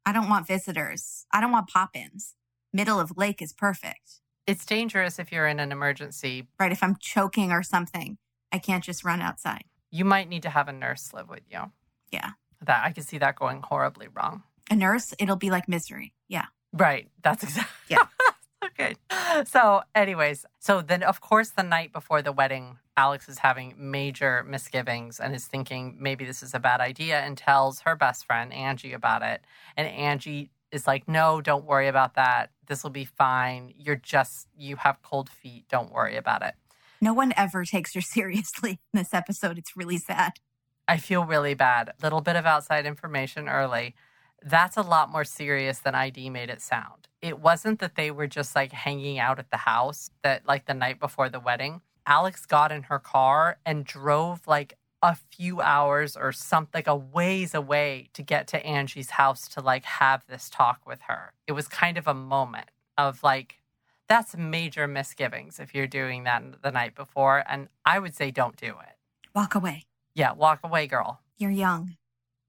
I 0.06 0.12
don't 0.12 0.28
want 0.28 0.46
visitors. 0.46 1.24
I 1.32 1.40
don't 1.40 1.52
want 1.52 1.68
pop 1.68 1.90
ins. 1.96 2.34
Middle 2.72 3.00
of 3.00 3.16
lake 3.16 3.40
is 3.40 3.52
perfect. 3.52 4.20
It's 4.46 4.66
dangerous 4.66 5.18
if 5.18 5.32
you're 5.32 5.46
in 5.46 5.60
an 5.60 5.72
emergency. 5.72 6.46
Right. 6.60 6.72
If 6.72 6.82
I'm 6.82 6.96
choking 7.00 7.50
or 7.52 7.62
something, 7.62 8.18
I 8.54 8.58
can't 8.58 8.84
just 8.84 9.04
run 9.04 9.20
outside. 9.20 9.64
You 9.90 10.04
might 10.04 10.28
need 10.28 10.42
to 10.44 10.48
have 10.48 10.68
a 10.68 10.72
nurse 10.72 11.12
live 11.12 11.28
with 11.28 11.42
you. 11.50 11.72
Yeah. 12.12 12.30
That 12.60 12.84
I 12.84 12.92
could 12.92 13.02
see 13.02 13.18
that 13.18 13.34
going 13.34 13.62
horribly 13.62 14.06
wrong. 14.06 14.44
A 14.70 14.76
nurse, 14.76 15.12
it'll 15.18 15.34
be 15.34 15.50
like 15.50 15.68
misery. 15.68 16.14
Yeah. 16.28 16.44
Right. 16.72 17.08
That's 17.20 17.42
exactly. 17.42 17.72
Yeah. 17.88 18.06
okay. 18.64 18.94
So, 19.44 19.82
anyways, 19.92 20.46
so 20.60 20.82
then, 20.82 21.02
of 21.02 21.20
course, 21.20 21.50
the 21.50 21.64
night 21.64 21.92
before 21.92 22.22
the 22.22 22.30
wedding, 22.30 22.78
Alex 22.96 23.28
is 23.28 23.38
having 23.38 23.74
major 23.76 24.44
misgivings 24.44 25.18
and 25.18 25.34
is 25.34 25.46
thinking 25.46 25.96
maybe 25.98 26.24
this 26.24 26.40
is 26.40 26.54
a 26.54 26.60
bad 26.60 26.80
idea 26.80 27.18
and 27.22 27.36
tells 27.36 27.80
her 27.80 27.96
best 27.96 28.24
friend, 28.24 28.52
Angie, 28.52 28.92
about 28.92 29.22
it. 29.22 29.40
And 29.76 29.88
Angie 29.88 30.52
is 30.70 30.86
like, 30.86 31.08
no, 31.08 31.40
don't 31.40 31.64
worry 31.64 31.88
about 31.88 32.14
that. 32.14 32.50
This 32.68 32.84
will 32.84 32.90
be 32.90 33.04
fine. 33.04 33.74
You're 33.76 33.96
just, 33.96 34.46
you 34.56 34.76
have 34.76 35.02
cold 35.02 35.28
feet. 35.28 35.64
Don't 35.68 35.92
worry 35.92 36.16
about 36.16 36.42
it. 36.44 36.54
No 37.04 37.12
one 37.12 37.34
ever 37.36 37.66
takes 37.66 37.92
her 37.92 38.00
seriously 38.16 38.80
in 38.92 38.98
this 38.98 39.12
episode. 39.12 39.58
It's 39.58 39.76
really 39.76 39.98
sad. 39.98 40.40
I 40.88 40.96
feel 40.96 41.26
really 41.26 41.52
bad. 41.52 41.90
A 41.90 42.02
little 42.02 42.22
bit 42.22 42.34
of 42.34 42.46
outside 42.46 42.86
information 42.86 43.46
early. 43.46 43.94
That's 44.42 44.78
a 44.78 44.82
lot 44.82 45.12
more 45.12 45.24
serious 45.24 45.80
than 45.80 45.94
ID 45.94 46.30
made 46.30 46.48
it 46.48 46.62
sound. 46.62 47.08
It 47.20 47.38
wasn't 47.38 47.80
that 47.80 47.96
they 47.96 48.10
were 48.10 48.26
just 48.26 48.56
like 48.56 48.72
hanging 48.72 49.18
out 49.18 49.38
at 49.38 49.50
the 49.50 49.58
house 49.58 50.10
that 50.22 50.48
like 50.48 50.64
the 50.64 50.72
night 50.72 50.98
before 50.98 51.28
the 51.28 51.40
wedding. 51.40 51.82
Alex 52.06 52.46
got 52.46 52.72
in 52.72 52.84
her 52.84 52.98
car 52.98 53.58
and 53.66 53.84
drove 53.84 54.40
like 54.46 54.78
a 55.02 55.14
few 55.14 55.60
hours 55.60 56.16
or 56.16 56.32
something 56.32 56.70
like 56.78 56.86
a 56.86 56.96
ways 56.96 57.52
away 57.52 58.08
to 58.14 58.22
get 58.22 58.46
to 58.48 58.64
Angie's 58.64 59.10
house 59.10 59.46
to 59.48 59.60
like 59.60 59.84
have 59.84 60.24
this 60.26 60.48
talk 60.48 60.86
with 60.86 61.02
her. 61.08 61.34
It 61.46 61.52
was 61.52 61.68
kind 61.68 61.98
of 61.98 62.06
a 62.06 62.14
moment 62.14 62.70
of 62.96 63.22
like 63.22 63.56
that's 64.08 64.36
major 64.36 64.86
misgivings 64.86 65.58
if 65.58 65.74
you're 65.74 65.86
doing 65.86 66.24
that 66.24 66.42
the 66.62 66.70
night 66.70 66.94
before 66.94 67.42
and 67.48 67.68
I 67.84 67.98
would 67.98 68.14
say 68.14 68.30
don't 68.30 68.56
do 68.56 68.68
it. 68.80 68.96
Walk 69.34 69.54
away. 69.54 69.84
Yeah, 70.14 70.32
walk 70.32 70.60
away, 70.62 70.86
girl. 70.86 71.20
You're 71.38 71.50
young. 71.50 71.96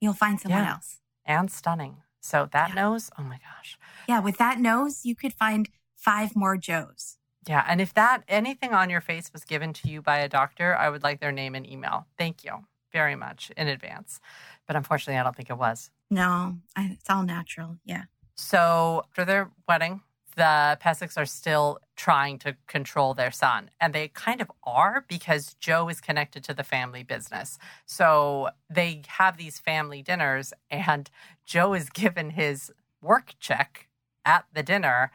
You'll 0.01 0.13
find 0.13 0.39
someone 0.39 0.63
Yeah. 0.63 0.74
else. 0.74 1.00
and 1.27 1.50
stunning. 1.51 2.03
So 2.21 2.47
that 2.51 2.69
Yeah. 2.69 2.75
nose, 2.75 3.09
oh 3.17 3.24
my 3.24 3.39
gosh. 3.39 3.79
Yeah. 4.07 4.19
With 4.19 4.38
that 4.38 4.59
nose, 4.59 5.05
you 5.05 5.15
could 5.15 5.33
find 5.33 5.69
five 5.95 6.35
more 6.35 6.55
Joes. 6.55 7.17
Yeah. 7.47 7.63
And 7.67 7.81
if 7.81 7.95
that 7.95 8.24
anything 8.27 8.74
on 8.75 8.91
your 8.91 9.01
face 9.01 9.31
was 9.33 9.43
given 9.43 9.74
to 9.74 9.89
you 9.89 10.03
by 10.03 10.17
a 10.19 10.29
doctor, 10.29 10.75
I 10.77 10.89
would 10.89 11.01
like 11.01 11.19
their 11.21 11.31
name 11.31 11.55
and 11.55 11.65
email. 11.67 12.05
Thank 12.17 12.43
you 12.43 12.65
very 12.91 13.15
much 13.15 13.50
in 13.57 13.67
advance. 13.67 14.19
But 14.67 14.75
unfortunately, 14.75 15.19
I 15.19 15.24
don't 15.24 15.35
think 15.35 15.50
it 15.50 15.57
was. 15.57 15.89
No, 16.12 16.59
I, 16.75 16.89
it's 16.93 17.09
all 17.09 17.24
natural. 17.24 17.77
Yeah. 17.83 18.03
So 18.35 19.01
after 19.09 19.25
their 19.25 19.51
wedding, 19.67 20.01
the 20.36 20.77
Pessicks 20.82 21.18
are 21.18 21.25
still 21.25 21.80
trying 21.96 22.38
to 22.39 22.56
control 22.68 23.13
their 23.13 23.32
son. 23.32 23.70
And 23.80 23.94
they 23.94 24.10
kind 24.10 24.42
of 24.42 24.51
are 24.63 25.06
because 25.08 25.56
Joe 25.56 25.89
is 25.89 26.01
connected 26.01 26.44
to 26.46 26.54
the 26.54 26.63
family 26.63 27.04
business. 27.04 27.58
So 27.86 28.50
they 28.70 29.04
have 29.08 29.38
these 29.38 29.60
family 29.60 30.01
dinners, 30.01 30.54
and 30.70 31.10
Joe 31.46 31.74
is 31.74 31.89
given 31.89 32.32
his 32.32 32.72
work 33.01 33.36
check 33.39 33.88
at 34.25 34.46
the 34.54 34.63
dinner 34.63 35.12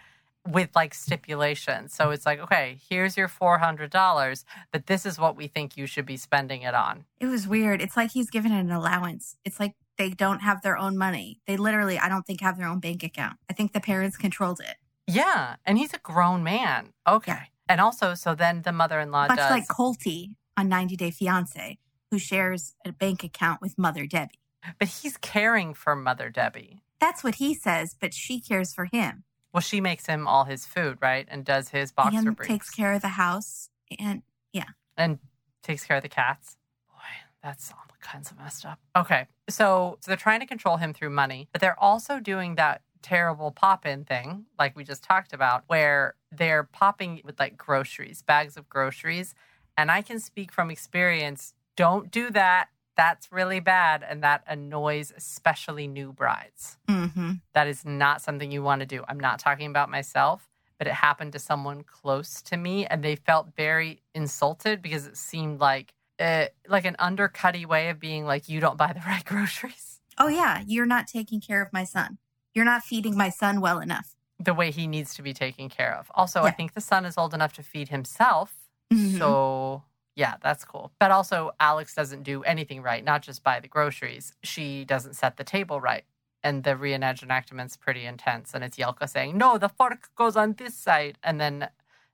with 0.48 0.70
like 0.74 0.94
stipulations. 0.94 1.92
So 1.92 2.10
it's 2.10 2.24
like, 2.24 2.40
okay, 2.40 2.78
here's 2.88 3.16
your 3.16 3.28
$400, 3.28 4.44
but 4.72 4.86
this 4.86 5.04
is 5.04 5.18
what 5.18 5.36
we 5.36 5.48
think 5.48 5.76
you 5.76 5.86
should 5.86 6.06
be 6.06 6.16
spending 6.16 6.62
it 6.62 6.74
on. 6.74 7.04
It 7.18 7.26
was 7.26 7.46
weird. 7.46 7.82
It's 7.82 7.96
like 7.96 8.12
he's 8.12 8.30
given 8.30 8.52
an 8.52 8.70
allowance. 8.70 9.36
It's 9.44 9.60
like 9.60 9.74
they 9.98 10.10
don't 10.10 10.40
have 10.40 10.62
their 10.62 10.78
own 10.78 10.96
money. 10.96 11.40
They 11.46 11.58
literally, 11.58 11.98
I 11.98 12.08
don't 12.08 12.26
think, 12.26 12.40
have 12.40 12.56
their 12.56 12.66
own 12.66 12.80
bank 12.80 13.02
account. 13.02 13.36
I 13.50 13.52
think 13.52 13.74
the 13.74 13.80
parents 13.80 14.16
controlled 14.16 14.60
it. 14.60 14.76
Yeah. 15.10 15.56
And 15.64 15.78
he's 15.78 15.92
a 15.94 15.98
grown 15.98 16.42
man. 16.42 16.92
Okay. 17.06 17.32
Yeah. 17.32 17.44
And 17.68 17.80
also, 17.80 18.14
so 18.14 18.34
then 18.34 18.62
the 18.62 18.72
mother 18.72 18.98
in 19.00 19.10
law 19.10 19.28
Much 19.28 19.38
does. 19.38 19.50
like 19.50 19.68
Colty 19.68 20.34
on 20.56 20.68
90 20.68 20.96
Day 20.96 21.10
Fiance, 21.10 21.78
who 22.10 22.18
shares 22.18 22.74
a 22.84 22.92
bank 22.92 23.22
account 23.22 23.60
with 23.60 23.78
Mother 23.78 24.06
Debbie. 24.06 24.40
But 24.78 24.88
he's 24.88 25.16
caring 25.16 25.74
for 25.74 25.94
Mother 25.94 26.30
Debbie. 26.30 26.82
That's 27.00 27.24
what 27.24 27.36
he 27.36 27.54
says, 27.54 27.96
but 27.98 28.12
she 28.12 28.40
cares 28.40 28.74
for 28.74 28.84
him 28.84 29.24
Well, 29.54 29.62
she 29.62 29.80
makes 29.80 30.06
him 30.06 30.26
all 30.26 30.44
his 30.44 30.66
food, 30.66 30.98
right? 31.00 31.26
And 31.30 31.44
does 31.44 31.70
his 31.70 31.92
boxer 31.92 32.18
and 32.18 32.36
briefs. 32.36 32.48
takes 32.48 32.70
care 32.70 32.92
of 32.92 33.02
the 33.02 33.08
house. 33.08 33.70
And 33.98 34.22
yeah. 34.52 34.70
and 34.96 35.18
takes 35.62 35.84
care 35.84 35.96
of 35.96 36.02
the 36.02 36.08
cats. 36.08 36.56
Boy, 36.88 36.98
that's 37.42 37.70
all 37.70 37.80
kinds 38.00 38.30
of 38.30 38.38
messed 38.38 38.64
up. 38.64 38.78
Okay, 38.96 39.26
so, 39.48 39.98
so 40.00 40.10
they're 40.10 40.16
trying 40.16 40.40
to 40.40 40.46
control 40.46 40.76
him 40.76 40.92
through 40.92 41.10
money, 41.10 41.48
but 41.52 41.60
they're 41.60 41.78
also 41.78 42.18
doing 42.20 42.56
that 42.56 42.82
terrible 43.02 43.50
pop 43.50 43.86
in 43.86 44.04
thing, 44.04 44.46
like 44.58 44.76
we 44.76 44.84
just 44.84 45.02
talked 45.02 45.32
about, 45.32 45.64
where 45.66 46.14
they're 46.32 46.64
popping 46.64 47.20
with 47.24 47.38
like 47.38 47.56
groceries, 47.56 48.22
bags 48.22 48.56
of 48.56 48.68
groceries. 48.68 49.34
And 49.76 49.90
I 49.90 50.02
can 50.02 50.20
speak 50.20 50.52
from 50.52 50.70
experience 50.70 51.54
don't 51.76 52.10
do 52.10 52.30
that. 52.30 52.68
That's 52.96 53.32
really 53.32 53.60
bad. 53.60 54.04
And 54.06 54.22
that 54.22 54.42
annoys 54.46 55.12
especially 55.16 55.86
new 55.86 56.12
brides. 56.12 56.78
hmm 56.88 57.32
That 57.54 57.68
is 57.68 57.84
not 57.84 58.20
something 58.20 58.52
you 58.52 58.62
want 58.62 58.80
to 58.80 58.86
do. 58.86 59.02
I'm 59.08 59.20
not 59.20 59.38
talking 59.38 59.70
about 59.70 59.88
myself, 59.90 60.48
but 60.78 60.86
it 60.86 60.92
happened 60.92 61.32
to 61.32 61.38
someone 61.38 61.82
close 61.82 62.42
to 62.42 62.56
me 62.56 62.86
and 62.86 63.02
they 63.02 63.16
felt 63.16 63.54
very 63.56 64.02
insulted 64.14 64.82
because 64.82 65.06
it 65.06 65.16
seemed 65.16 65.60
like 65.60 65.94
uh, 66.18 66.46
like 66.68 66.84
an 66.84 66.96
undercutty 66.98 67.64
way 67.64 67.88
of 67.88 67.98
being 67.98 68.26
like 68.26 68.46
you 68.46 68.60
don't 68.60 68.76
buy 68.76 68.92
the 68.92 69.00
right 69.06 69.24
groceries 69.32 70.00
oh, 70.20 70.28
yeah, 70.28 70.62
you're 70.66 70.86
not 70.86 71.08
taking 71.08 71.40
care 71.40 71.62
of 71.62 71.72
my 71.72 71.82
son. 71.82 72.18
You're 72.54 72.64
not 72.64 72.82
feeding 72.82 73.16
my 73.16 73.28
son 73.30 73.60
well 73.60 73.78
enough. 73.80 74.14
the 74.42 74.54
way 74.54 74.70
he 74.70 74.86
needs 74.86 75.12
to 75.14 75.20
be 75.22 75.34
taken 75.34 75.68
care 75.68 75.94
of. 75.94 76.10
Also, 76.14 76.42
I 76.42 76.50
think 76.50 76.72
the 76.72 76.80
son 76.80 77.04
is 77.04 77.18
old 77.18 77.34
enough 77.34 77.52
to 77.54 77.62
feed 77.62 77.88
himself. 77.90 78.54
Mhm. 78.90 79.18
So, 79.18 79.82
yeah, 80.16 80.36
that's 80.42 80.64
cool. 80.64 80.92
But 80.98 81.10
also 81.10 81.50
Alex 81.60 81.94
doesn't 81.94 82.22
do 82.22 82.42
anything 82.44 82.80
right, 82.80 83.04
not 83.04 83.20
just 83.20 83.44
buy 83.44 83.60
the 83.60 83.68
groceries. 83.68 84.32
She 84.42 84.86
doesn't 84.86 85.12
set 85.14 85.36
the 85.36 85.44
table 85.44 85.78
right. 85.78 86.04
And 86.42 86.64
the 86.64 86.70
reenactment's 86.74 87.76
pretty 87.76 88.06
intense. 88.06 88.54
And 88.54 88.64
it's 88.64 88.78
Yelka 88.78 89.06
saying, 89.10 89.36
no, 89.36 89.58
the 89.58 89.68
fork 89.68 90.08
goes 90.16 90.36
on 90.36 90.54
this 90.54 90.74
side. 90.74 91.18
And 91.22 91.38
then 91.38 91.68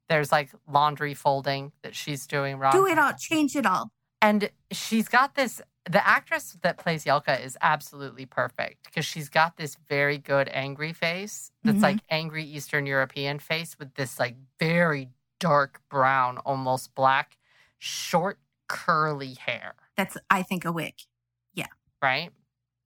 there's 0.08 0.32
like 0.32 0.50
laundry 0.66 1.14
folding 1.14 1.70
that 1.82 1.94
she's 1.94 2.26
doing 2.26 2.58
wrong. 2.58 2.72
Do 2.72 2.86
it 2.88 2.98
all, 2.98 3.12
change 3.12 3.54
it 3.54 3.66
all. 3.66 3.92
And 4.22 4.50
she's 4.70 5.08
got 5.08 5.34
this 5.34 5.60
the 5.88 6.04
actress 6.04 6.56
that 6.62 6.78
plays 6.78 7.04
Yelka 7.04 7.40
is 7.44 7.56
absolutely 7.62 8.26
perfect 8.26 8.86
because 8.86 9.04
she's 9.04 9.28
got 9.28 9.56
this 9.56 9.76
very 9.88 10.18
good 10.18 10.48
angry 10.52 10.92
face 10.92 11.52
that's 11.62 11.78
Mhm. 11.78 11.82
like 11.82 12.00
angry 12.10 12.42
Eastern 12.44 12.86
European 12.86 13.38
face 13.38 13.78
with 13.78 13.94
this 13.94 14.18
like 14.18 14.34
very 14.58 15.10
dark 15.38 15.80
brown, 15.88 16.38
almost 16.38 16.92
black, 16.96 17.38
short, 17.78 18.40
curly 18.68 19.34
hair, 19.34 19.74
That's, 19.96 20.16
I 20.28 20.42
think, 20.42 20.64
a 20.64 20.72
wig. 20.72 20.94
Yeah. 21.54 21.68
Right? 22.02 22.32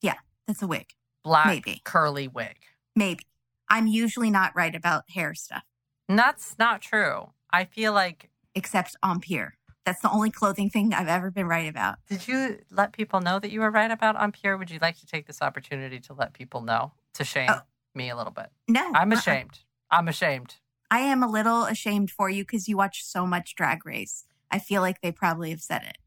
Yeah, 0.03 0.19
that's 0.47 0.61
a 0.61 0.67
wig. 0.67 0.93
Black, 1.25 1.47
Maybe. 1.47 1.81
curly 1.85 2.29
wig. 2.29 2.59
Maybe. 2.95 3.25
I'm 3.71 3.87
usually 3.87 4.31
not 4.31 4.55
right 4.55 4.75
about 4.75 5.09
hair 5.09 5.33
stuff, 5.35 5.65
And 6.07 6.19
that's 6.19 6.59
not 6.59 6.83
true. 6.83 7.33
I 7.51 7.65
feel 7.65 7.95
like, 7.95 8.31
except 8.55 8.95
Empire. 9.03 9.57
That's 9.91 10.03
the 10.03 10.11
only 10.13 10.31
clothing 10.31 10.71
thing 10.71 10.95
I've 10.95 11.09
ever 11.09 11.33
been 11.33 11.49
right 11.49 11.69
about. 11.69 11.97
did 12.09 12.29
you 12.29 12.59
let 12.71 12.93
people 12.93 13.21
know 13.21 13.41
that 13.41 13.51
you 13.51 13.61
were 13.61 13.73
right 13.73 13.91
about 13.91 14.15
Ampere? 14.15 14.57
Would 14.57 14.71
you 14.71 14.79
like 14.81 14.97
to 15.01 15.07
take 15.07 15.27
this 15.27 15.43
opportunity 15.43 15.99
to 15.99 16.13
let 16.13 16.33
people 16.33 16.61
know 16.61 16.93
to 17.15 17.25
shame 17.25 17.51
Oh. 17.51 17.63
me 17.93 18.09
a 18.09 18.15
little 18.17 18.31
bit? 18.33 18.51
No. 18.69 18.93
I'm 18.95 19.11
uh-uh. 19.11 19.19
ashamed. 19.19 19.59
I'm 19.91 20.07
ashamed. 20.07 20.55
I 20.93 21.01
am 21.01 21.25
a 21.25 21.29
little 21.29 21.65
ashamed 21.65 22.13
for 22.13 22.31
you 22.31 22.45
because 22.45 22.69
you 22.69 22.77
watch 22.77 23.03
so 23.05 23.27
much 23.27 23.57
Drag 23.57 23.85
Race. 23.85 24.27
I 24.49 24.61
feel 24.61 24.81
like 24.81 25.01
they 25.01 25.11
probably 25.11 25.51
have 25.51 25.61
said 25.61 25.83
it. 25.83 25.99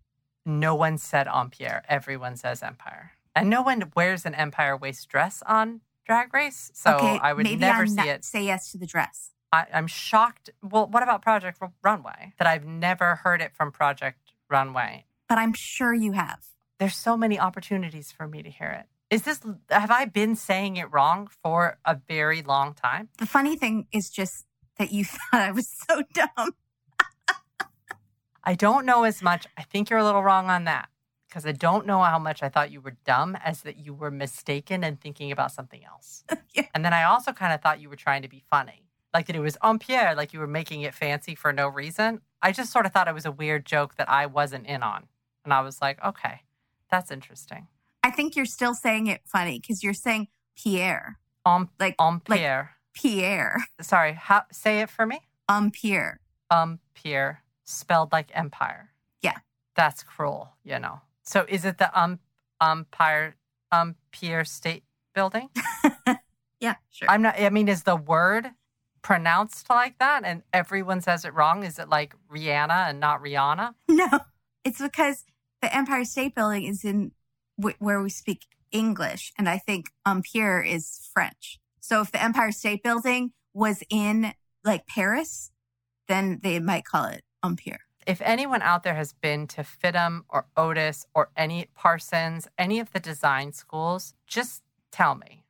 No 0.46 0.74
one 0.76 0.98
said 0.98 1.28
Empire. 1.28 1.84
Everyone 1.90 2.38
says 2.38 2.64
Empire. 2.64 3.12
And 3.36 3.50
no 3.50 3.62
one 3.62 3.92
wears 3.98 4.26
an 4.26 4.34
Empire 4.34 4.78
waist 4.78 5.10
dress 5.10 5.44
on 5.46 5.82
Drag 6.06 6.34
Race. 6.34 6.72
So 6.74 6.96
okay, 6.96 7.20
I 7.22 7.34
would 7.34 7.46
never 7.60 7.82
I'm 7.82 7.88
see 7.90 8.08
it. 8.08 8.24
Say 8.24 8.46
yes 8.46 8.72
to 8.72 8.78
the 8.78 8.86
dress. 8.88 9.32
I, 9.54 9.68
I'm 9.72 9.86
shocked. 9.86 10.50
Well, 10.64 10.88
what 10.88 11.04
about 11.04 11.22
Project 11.22 11.60
Runway? 11.84 12.34
That 12.40 12.48
I've 12.48 12.66
never 12.66 13.16
heard 13.18 13.40
it 13.40 13.54
from 13.56 13.72
Project 13.72 14.34
Runway. 14.50 15.06
But 15.30 15.38
I'm 15.38 15.54
sure 15.54 15.94
you 15.94 16.14
have. 16.14 16.40
There's 16.80 16.96
so 16.96 17.16
many 17.16 17.40
opportunities 17.40 18.12
for 18.12 18.28
me 18.28 18.42
to 18.42 18.50
hear 18.50 18.72
it. 18.72 18.88
Is 19.14 19.22
this, 19.22 19.42
have 19.70 19.92
I 19.92 20.06
been 20.06 20.36
saying 20.36 20.78
it 20.78 20.92
wrong 20.92 21.28
for 21.44 21.78
a 21.86 22.00
very 22.08 22.42
long 22.42 22.74
time? 22.74 23.10
The 23.20 23.28
funny 23.28 23.56
thing 23.56 23.86
is 23.92 24.10
just 24.10 24.46
that 24.80 24.92
you 24.92 25.06
thought 25.32 25.42
I 25.42 25.52
was 25.52 25.70
so 25.88 26.02
dumb. 26.14 26.56
I 28.44 28.56
don't 28.56 28.88
know 28.88 29.04
as 29.04 29.22
much. 29.22 29.46
I 29.56 29.62
think 29.62 29.92
you're 29.92 30.00
a 30.00 30.04
little 30.04 30.24
wrong 30.24 30.50
on 30.50 30.64
that 30.64 30.90
because 31.30 31.46
I 31.46 31.52
don't 31.52 31.86
know 31.86 32.02
how 32.02 32.18
much 32.18 32.42
I 32.42 32.50
thought 32.50 32.72
you 32.72 32.82
were 32.82 32.98
dumb 33.06 33.38
as 33.44 33.62
that 33.62 33.78
you 33.78 33.94
were 33.94 34.12
mistaken 34.12 34.84
and 34.84 35.00
thinking 35.00 35.32
about 35.32 35.52
something 35.52 35.86
else. 35.86 36.24
Yeah. 36.56 36.68
And 36.76 36.86
then 36.86 36.94
I 36.94 37.06
also 37.06 37.34
kind 37.34 37.52
of 37.52 37.62
thought 37.62 37.82
you 37.82 37.90
were 37.90 37.96
trying 37.96 38.22
to 38.22 38.28
be 38.28 38.44
funny, 38.48 38.84
like 39.14 39.28
that 39.28 39.36
it 39.36 39.40
was 39.40 39.58
en 39.64 39.80
pierre, 39.80 40.16
like 40.16 40.34
you 40.34 40.40
were 40.40 40.48
making 40.48 40.82
it 40.82 40.94
fancy 40.94 41.36
for 41.36 41.54
no 41.54 41.68
reason. 41.68 42.22
I 42.42 42.52
just 42.52 42.72
sort 42.72 42.86
of 42.86 42.92
thought 42.94 43.08
it 43.08 43.14
was 43.14 43.26
a 43.26 43.32
weird 43.32 43.66
joke 43.66 43.96
that 43.96 44.10
I 44.10 44.26
wasn't 44.26 44.66
in 44.68 44.84
on. 44.84 45.08
And 45.44 45.54
I 45.54 45.62
was 45.62 45.82
like, 45.82 46.04
okay, 46.04 46.42
that's 46.90 47.12
interesting. 47.12 47.68
I 48.04 48.12
think 48.12 48.36
you're 48.36 48.46
still 48.46 48.74
saying 48.74 49.08
it 49.08 49.22
funny 49.26 49.60
because 49.60 49.84
you're 49.84 49.94
saying 49.94 50.28
Pierre. 50.58 51.20
En, 51.46 51.70
Like, 51.80 51.96
en 52.00 52.22
like 52.28 52.40
pierre. 52.40 52.72
Pierre. 52.94 53.58
Sorry, 53.82 54.14
how, 54.14 54.44
say 54.52 54.82
it 54.82 54.90
for 54.90 55.06
me. 55.06 55.22
Empire. 55.50 56.20
Um, 56.50 56.80
pierre, 56.94 57.44
spelled 57.64 58.12
like 58.12 58.32
empire. 58.34 58.92
Yeah. 59.22 59.38
That's 59.76 60.04
cruel, 60.04 60.54
you 60.64 60.80
know. 60.80 61.02
So 61.24 61.46
is 61.48 61.66
it 61.66 61.78
the 61.78 61.90
um 62.00 62.20
umpire 62.62 63.36
umpire 63.72 64.46
state 64.46 64.84
building? 65.14 65.50
Yeah, 66.60 66.76
sure. 66.92 67.10
I'm 67.12 67.22
not 67.22 67.38
I 67.38 67.50
mean, 67.50 67.68
is 67.68 67.84
the 67.84 67.98
word 67.98 68.48
pronounced 69.04 69.70
like 69.70 70.00
that 70.00 70.24
and 70.26 70.42
everyone 70.52 71.02
says 71.02 71.26
it 71.26 71.34
wrong? 71.34 71.64
Is 71.64 71.78
it 71.78 71.90
like 71.90 72.16
Rihanna 72.32 72.90
and 72.90 73.00
not 73.00 73.22
Rihanna? 73.22 73.76
no, 73.88 74.08
it's 74.64 74.82
because 74.82 75.26
the 75.62 75.76
Empire 75.76 76.06
State 76.06 76.34
Building 76.34 76.64
is 76.64 76.84
in 76.84 77.12
w- 77.60 77.76
where 77.80 78.02
we 78.02 78.10
speak 78.10 78.48
English, 78.72 79.32
and 79.38 79.48
I 79.48 79.60
think 79.60 79.92
Empire 80.08 80.62
is 80.62 81.10
French. 81.14 81.60
So 81.80 82.02
if 82.02 82.12
the 82.12 82.24
Empire 82.24 82.52
State 82.52 82.82
Building 82.82 83.34
was 83.54 83.84
in 83.90 84.34
like 84.64 84.88
Paris, 84.88 85.52
then 86.08 86.40
they 86.42 86.60
might 86.60 86.86
call 86.86 87.06
it 87.06 87.24
Empire. 87.44 87.82
If 88.06 88.22
anyone 88.22 88.62
out 88.62 88.84
there 88.84 88.96
has 88.96 89.14
been 89.14 89.48
to 89.48 89.62
FIDM 89.62 90.24
or 90.28 90.48
Otis 90.58 91.06
or 91.14 91.30
any 91.38 91.68
Parsons, 91.74 92.48
any 92.58 92.80
of 92.80 92.92
the 92.92 93.00
design 93.00 93.54
schools, 93.54 94.14
just 94.28 94.64
tell 94.92 95.16
me. 95.16 95.43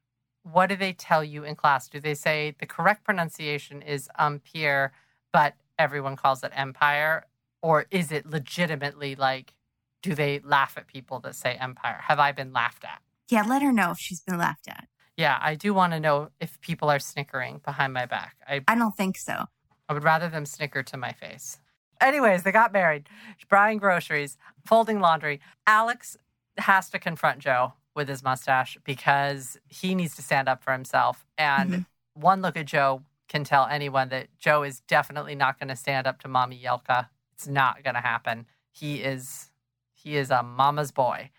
What 0.44 0.68
do 0.68 0.76
they 0.76 0.94
tell 0.94 1.24
you 1.24 1.44
in 1.44 1.56
class? 1.56 1.88
Do 1.88 2.00
they 2.00 2.14
say 2.14 2.56
the 2.60 2.66
correct 2.66 3.04
pronunciation 3.04 3.82
is 3.82 4.10
um, 4.20 4.36
Empire, 4.36 4.92
but 5.32 5.56
everyone 5.80 6.16
calls 6.16 6.44
it 6.44 6.52
Empire? 6.56 7.26
Or 7.62 7.86
is 7.92 8.12
it 8.12 8.26
legitimately 8.26 9.16
like, 9.16 9.54
do 10.02 10.14
they 10.14 10.40
laugh 10.44 10.78
at 10.78 10.88
people 10.88 11.20
that 11.22 11.36
say 11.36 11.56
Empire? 11.60 12.00
Have 12.08 12.20
I 12.20 12.34
been 12.34 12.52
laughed 12.52 12.84
at? 12.84 13.02
Yeah, 13.30 13.44
let 13.44 13.62
her 13.62 13.72
know 13.72 13.92
if 13.92 14.00
she's 14.00 14.20
been 14.20 14.38
laughed 14.38 14.68
at. 14.68 14.88
Yeah, 15.16 15.40
I 15.42 15.56
do 15.56 15.74
want 15.74 15.94
to 15.94 16.00
know 16.00 16.30
if 16.40 16.60
people 16.60 16.90
are 16.90 17.00
snickering 17.00 17.62
behind 17.64 17.94
my 17.94 18.06
back. 18.06 18.36
I 18.48 18.62
I 18.68 18.76
don't 18.76 18.96
think 18.96 19.18
so. 19.18 19.46
I 19.88 19.94
would 19.94 20.04
rather 20.04 20.28
them 20.28 20.46
snicker 20.46 20.84
to 20.84 20.98
my 20.98 21.12
face. 21.14 21.60
Anyways, 22.02 22.44
they 22.44 22.52
got 22.52 22.74
married, 22.74 23.08
buying 23.50 23.78
groceries, 23.78 24.38
folding 24.66 25.00
laundry. 25.00 25.40
Alex 25.66 26.18
has 26.58 26.90
to 26.90 27.00
confront 27.00 27.40
Joe 27.40 27.74
with 27.96 28.08
his 28.08 28.24
mustache 28.24 28.78
because 28.84 29.58
he 29.68 29.96
needs 29.96 30.16
to 30.16 30.22
stand 30.22 30.48
up 30.48 30.64
for 30.64 30.72
himself. 30.74 31.26
And 31.38 31.72
Mhm. 31.72 31.86
one 32.14 32.42
look 32.42 32.58
at 32.58 32.66
Joe 32.66 33.04
can 33.28 33.44
tell 33.44 33.66
anyone 33.68 34.10
that 34.10 34.28
Joe 34.40 34.64
is 34.64 34.82
definitely 34.82 35.36
not 35.36 35.60
going 35.60 35.70
to 35.70 35.76
stand 35.76 36.06
up 36.08 36.20
to 36.22 36.28
Mommy 36.28 36.60
Yelka. 36.62 37.10
It's 37.34 37.48
not 37.48 37.84
going 37.84 37.96
to 37.96 38.02
happen. 38.02 38.46
He 38.72 39.02
is 39.02 39.50
he 39.94 40.18
is 40.18 40.30
a 40.32 40.44
mama's 40.44 40.92
boy. 40.92 41.32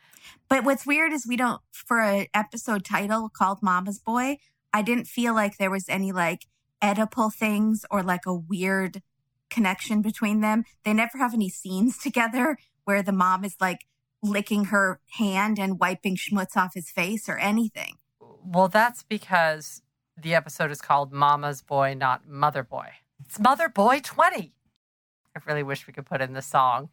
But 0.49 0.65
what's 0.65 0.87
weird 0.87 1.13
is 1.13 1.27
we 1.27 1.37
don't 1.37 1.61
for 1.73 2.01
an 2.01 2.27
episode 2.33 2.85
title 2.85 3.29
called 3.29 3.63
Mama's 3.63 3.99
Boy. 3.99 4.39
I 4.73 4.81
didn't 4.81 5.05
feel 5.07 5.35
like 5.35 5.59
there 5.59 5.71
was 5.71 5.87
any 5.89 6.13
like 6.13 6.47
Oedipal 6.83 7.33
things 7.33 7.85
or 7.91 8.03
like 8.03 8.25
a 8.27 8.35
weird 8.35 9.03
connection 9.51 10.01
between 10.01 10.41
them. 10.41 10.65
They 10.85 10.95
never 10.95 11.19
have 11.19 11.35
any 11.35 11.51
scenes 11.51 11.99
together 12.03 12.57
where 12.85 13.03
the 13.03 13.13
mom 13.13 13.45
is 13.45 13.57
like 13.61 13.87
licking 14.25 14.67
her 14.67 15.01
hand 15.19 15.59
and 15.59 15.79
wiping 15.79 16.17
schmutz 16.17 16.57
off 16.57 16.75
his 16.75 16.91
face 16.91 17.29
or 17.29 17.37
anything. 17.39 17.97
Well, 18.45 18.69
that's 18.69 19.03
because 19.03 19.83
the 20.17 20.35
episode 20.35 20.71
is 20.71 20.81
called 20.81 21.13
Mama's 21.13 21.63
Boy, 21.63 21.95
not 21.95 22.27
Mother 22.27 22.63
Boy. 22.63 22.91
It's 23.25 23.39
Mother 23.39 23.69
Boy 23.69 24.01
20. 24.03 24.55
I 25.37 25.41
really 25.47 25.63
wish 25.63 25.87
we 25.87 25.93
could 25.93 26.07
put 26.07 26.21
in 26.21 26.33
the 26.33 26.43
song. 26.43 26.91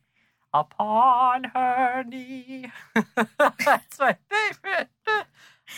Upon 0.53 1.45
her 1.45 2.03
knee. 2.05 2.71
that's 3.15 3.99
my 3.99 4.17
favorite. 4.29 4.89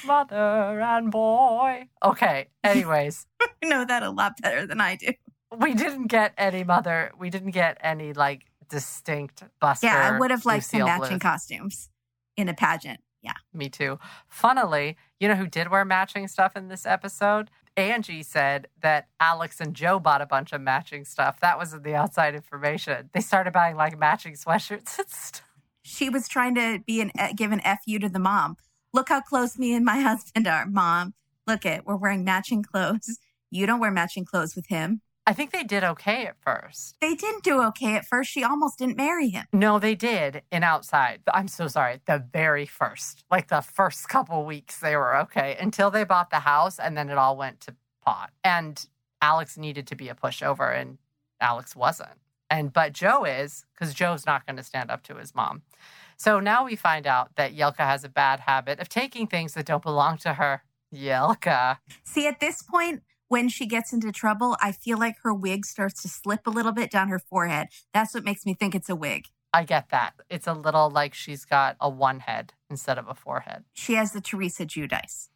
Mother 0.06 0.80
and 0.82 1.12
boy. 1.12 1.88
Okay, 2.04 2.48
anyways, 2.64 3.28
You 3.62 3.70
know 3.70 3.86
that 3.86 4.02
a 4.04 4.10
lot 4.10 4.34
better 4.42 4.66
than 4.66 4.82
I 4.82 4.96
do. 4.96 5.14
we 5.58 5.74
didn't 5.76 6.08
get 6.08 6.34
any 6.38 6.64
mother. 6.64 7.12
We 7.18 7.30
didn't 7.30 7.52
get 7.52 7.78
any 7.82 8.14
like 8.14 8.46
distinct 8.70 9.44
Buster. 9.60 9.88
Yeah, 9.88 10.12
I 10.14 10.20
would 10.20 10.32
have 10.32 10.46
liked 10.46 10.66
some 10.66 10.82
matching 10.82 11.18
Bluth. 11.18 11.22
costumes 11.22 11.90
in 12.38 12.50
a 12.50 12.54
pageant. 12.54 13.00
Yeah. 13.22 13.34
Me 13.54 13.70
too. 13.70 14.00
Funnily, 14.28 14.98
you 15.20 15.28
know 15.28 15.36
who 15.36 15.48
did 15.48 15.70
wear 15.70 15.86
matching 15.86 16.28
stuff 16.28 16.56
in 16.56 16.68
this 16.68 16.86
episode? 16.86 17.50
Angie 17.76 18.22
said 18.22 18.68
that 18.82 19.08
Alex 19.20 19.60
and 19.60 19.74
Joe 19.74 20.00
bought 20.00 20.22
a 20.22 20.26
bunch 20.26 20.54
of 20.54 20.62
matching 20.62 21.06
stuff. 21.06 21.40
That 21.40 21.58
was 21.58 21.74
in 21.74 21.82
the 21.82 21.96
outside 21.96 22.36
information. 22.36 23.10
They 23.14 23.22
started 23.22 23.54
buying 23.54 23.76
like 23.76 23.98
matching 23.98 24.34
sweatshirts 24.34 24.72
and 25.00 25.10
stuff. 25.10 25.44
She 25.82 26.10
was 26.10 26.28
trying 26.28 26.56
to 26.56 26.80
be 26.86 27.02
an 27.02 27.12
eh, 27.18 27.34
give 27.34 27.52
an 27.52 27.62
fu 27.86 27.98
to 28.00 28.10
the 28.10 28.20
mom. 28.20 28.58
Look 28.94 29.10
how 29.10 29.22
close 29.22 29.58
me 29.58 29.74
and 29.74 29.86
my 29.86 30.00
husband 30.02 30.48
are, 30.48 30.66
mom. 30.66 31.14
Look 31.48 31.66
it, 31.66 31.86
we're 31.86 31.96
wearing 31.96 32.24
matching 32.24 32.64
clothes. 32.64 33.20
You 33.50 33.66
don't 33.66 33.80
wear 33.80 33.92
matching 33.92 34.26
clothes 34.26 34.56
with 34.56 34.68
him. 34.68 35.02
I 35.26 35.32
think 35.34 35.52
they 35.52 35.64
did 35.64 35.84
okay 35.84 36.26
at 36.26 36.36
first. 36.42 36.98
They 37.00 37.16
didn't 37.16 37.44
do 37.44 37.62
okay 37.64 37.96
at 37.96 38.06
first. 38.06 38.30
She 38.30 38.44
almost 38.44 38.78
didn't 38.78 38.98
marry 38.98 39.30
him. 39.30 39.46
No, 39.54 39.80
they 39.80 39.96
did 39.96 40.42
in 40.52 40.64
Outside. 40.64 41.22
I'm 41.34 41.48
so 41.48 41.68
sorry. 41.68 42.02
The 42.06 42.26
very 42.32 42.66
first, 42.66 43.24
like 43.32 43.48
the 43.48 43.62
first 43.62 44.10
couple 44.10 44.46
weeks, 44.46 44.80
they 44.80 44.96
were 44.96 45.16
okay 45.22 45.56
until 45.60 45.90
they 45.90 46.04
bought 46.04 46.30
the 46.30 46.40
house 46.40 46.78
and 46.78 46.98
then 46.98 47.10
it 47.10 47.18
all 47.18 47.38
went 47.38 47.62
to 47.62 47.76
pot. 48.04 48.32
And 48.44 48.86
Alex 49.22 49.58
needed 49.58 49.88
to 49.88 49.96
be 49.96 50.10
a 50.10 50.16
pushover 50.16 50.78
and 50.78 50.98
Alex 51.40 51.76
wasn't. 51.76 52.20
And 52.50 52.74
but 52.74 52.92
Joe 52.94 53.24
is 53.24 53.66
because 53.74 53.94
Joe's 53.94 54.26
not 54.26 54.46
going 54.46 54.58
to 54.58 54.64
stand 54.64 54.92
up 54.92 55.04
to 55.04 55.16
his 55.16 55.34
mom. 55.34 55.62
So 56.18 56.40
now 56.40 56.66
we 56.66 56.76
find 56.76 57.08
out 57.08 57.36
that 57.38 57.56
Yelka 57.56 57.80
has 57.80 58.04
a 58.04 58.10
bad 58.10 58.42
habit 58.42 58.80
of 58.80 58.90
taking 58.90 59.28
things 59.28 59.54
that 59.54 59.66
don't 59.66 59.82
belong 59.82 60.18
to 60.20 60.34
her. 60.34 60.64
Yelka. 60.94 61.78
See, 62.04 62.28
at 62.28 62.40
this 62.40 62.62
point, 62.62 63.02
when 63.34 63.50
she 63.50 63.66
gets 63.66 63.92
into 63.92 64.12
trouble, 64.12 64.56
I 64.62 64.72
feel 64.72 65.00
like 65.00 65.16
her 65.24 65.34
wig 65.34 65.66
starts 65.66 66.04
to 66.04 66.08
slip 66.08 66.46
a 66.46 66.52
little 66.52 66.72
bit 66.72 66.92
down 66.92 67.10
her 67.10 67.18
forehead. 67.18 67.70
That's 67.92 68.14
what 68.14 68.24
makes 68.24 68.46
me 68.46 68.54
think 68.54 68.76
it's 68.76 68.90
a 68.90 68.96
wig. 68.96 69.26
I 69.52 69.64
get 69.64 69.90
that. 69.90 70.14
It's 70.30 70.46
a 70.46 70.54
little 70.54 70.92
like 70.92 71.16
she's 71.16 71.44
got 71.44 71.76
a 71.82 71.90
one 71.90 72.20
head 72.20 72.54
instead 72.70 73.00
of 73.00 73.08
a 73.08 73.16
forehead. 73.16 73.64
She 73.74 73.96
has 73.96 74.12
the 74.12 74.22
Teresa 74.22 74.68
Giudice. 74.68 75.30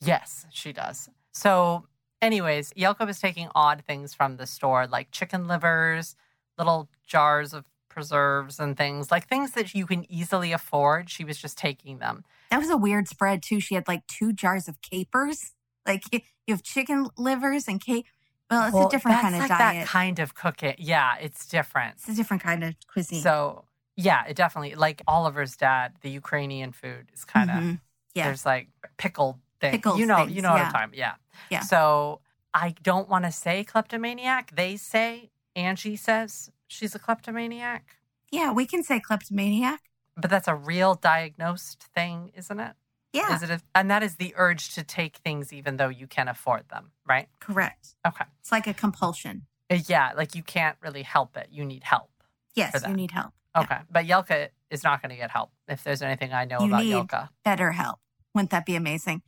Yes, 0.00 0.46
she 0.52 0.72
does. 0.72 1.08
So, 1.32 1.86
anyways, 2.22 2.72
Yelka 2.74 3.08
is 3.08 3.18
taking 3.18 3.48
odd 3.52 3.82
things 3.84 4.14
from 4.14 4.36
the 4.36 4.46
store, 4.46 4.86
like 4.86 5.10
chicken 5.10 5.48
livers, 5.48 6.14
little 6.56 6.88
jars 7.04 7.52
of 7.52 7.64
preserves 7.88 8.60
and 8.60 8.76
things 8.76 9.10
like 9.10 9.26
things 9.26 9.50
that 9.54 9.74
you 9.74 9.86
can 9.86 10.06
easily 10.08 10.52
afford. 10.52 11.10
She 11.10 11.24
was 11.24 11.36
just 11.36 11.58
taking 11.58 11.98
them. 11.98 12.22
That 12.52 12.58
was 12.58 12.70
a 12.70 12.76
weird 12.76 13.08
spread 13.08 13.42
too. 13.42 13.58
She 13.58 13.74
had 13.74 13.88
like 13.88 14.06
two 14.06 14.32
jars 14.32 14.68
of 14.68 14.80
capers. 14.82 15.50
Like 15.86 16.04
you 16.50 16.54
have 16.54 16.62
chicken 16.62 17.08
livers 17.16 17.66
and 17.68 17.80
cake. 17.80 18.06
Well, 18.50 18.64
it's 18.66 18.74
Well, 18.74 18.88
a 18.88 18.90
different 18.90 19.20
kind 19.20 19.34
of 19.36 19.40
like 19.40 19.48
diet. 19.48 19.60
That 19.84 19.86
kind 19.86 20.18
of 20.18 20.34
cooking. 20.34 20.74
Yeah, 20.78 21.16
it's 21.20 21.46
different. 21.46 21.94
it's 21.98 22.08
a 22.08 22.14
different 22.14 22.42
kind 22.42 22.62
of 22.64 22.74
cuisine. 22.92 23.22
So 23.22 23.64
yeah, 23.96 24.24
it 24.26 24.34
definitely 24.36 24.74
like 24.74 25.02
Oliver's 25.06 25.56
dad. 25.56 25.92
The 26.02 26.10
Ukrainian 26.10 26.72
food 26.72 27.04
is 27.14 27.24
kind 27.24 27.50
of 27.50 27.56
Mhm. 27.56 27.80
yeah. 28.14 28.24
there's 28.24 28.44
like 28.44 28.68
pickled 28.96 29.38
things. 29.60 29.76
Pickled 29.76 29.98
you 30.00 30.06
know, 30.06 30.16
things, 30.16 30.32
you 30.32 30.42
know 30.42 30.50
what 30.52 30.58
yeah. 30.60 30.66
I'm 30.66 30.72
talking. 30.72 30.98
Yeah. 30.98 31.14
Yeah. 31.50 31.60
So 31.62 32.20
I 32.52 32.74
don't 32.82 33.08
want 33.08 33.24
to 33.26 33.32
say 33.32 33.62
kleptomaniac. 33.62 34.44
They 34.56 34.76
say 34.76 35.30
Angie 35.54 35.96
says 35.96 36.50
she's 36.66 36.94
a 36.94 36.98
kleptomaniac, 36.98 37.96
Yeah, 38.32 38.52
we 38.52 38.64
can 38.66 38.82
say 38.82 38.98
kleptomaniac. 39.00 39.80
but 40.16 40.28
that's 40.30 40.48
a 40.48 40.54
real 40.54 40.94
diagnosed 40.94 41.84
thing, 41.94 42.32
isn't 42.34 42.58
it? 42.60 42.74
Yeah, 43.12 43.34
Is 43.34 43.42
it? 43.42 43.50
A, 43.50 43.60
and 43.74 43.90
that 43.90 44.02
is 44.02 44.16
the 44.16 44.32
urge 44.36 44.74
to 44.74 44.84
take 44.84 45.16
things 45.18 45.52
even 45.52 45.76
though 45.78 45.88
you 45.88 46.06
can't 46.06 46.28
afford 46.28 46.68
them, 46.68 46.92
right? 47.08 47.28
correct. 47.40 47.94
Okay. 48.06 48.24
It's 48.40 48.52
like 48.52 48.66
a 48.68 48.74
compulsion. 48.74 49.46
Uh, 49.68 49.78
Yeah, 49.86 50.12
like 50.16 50.34
you 50.34 50.42
can't 50.42 50.76
really 50.80 51.02
help 51.02 51.36
it. 51.36 51.48
You 51.50 51.64
need 51.64 51.82
help. 51.84 52.10
Yes, 52.54 52.80
you 52.86 52.94
need 52.94 53.10
help. 53.10 53.32
Yeah. 53.54 53.62
Okay. 53.62 53.78
But 53.90 54.06
Yelka 54.06 54.48
is 54.70 54.84
not 54.84 55.02
going 55.02 55.10
to 55.10 55.16
get 55.16 55.30
help 55.30 55.50
if 55.66 55.82
there's 55.82 56.02
anything 56.02 56.32
I 56.32 56.44
know 56.44 56.60
You 56.60 56.66
about 56.66 56.84
need- 56.84 56.92
Yelka. 56.94 57.28
Better 57.44 57.72
help. 57.72 57.98
Wouldn't 58.34 58.50
that 58.50 58.64
be 58.64 58.76
amazing? 58.76 59.22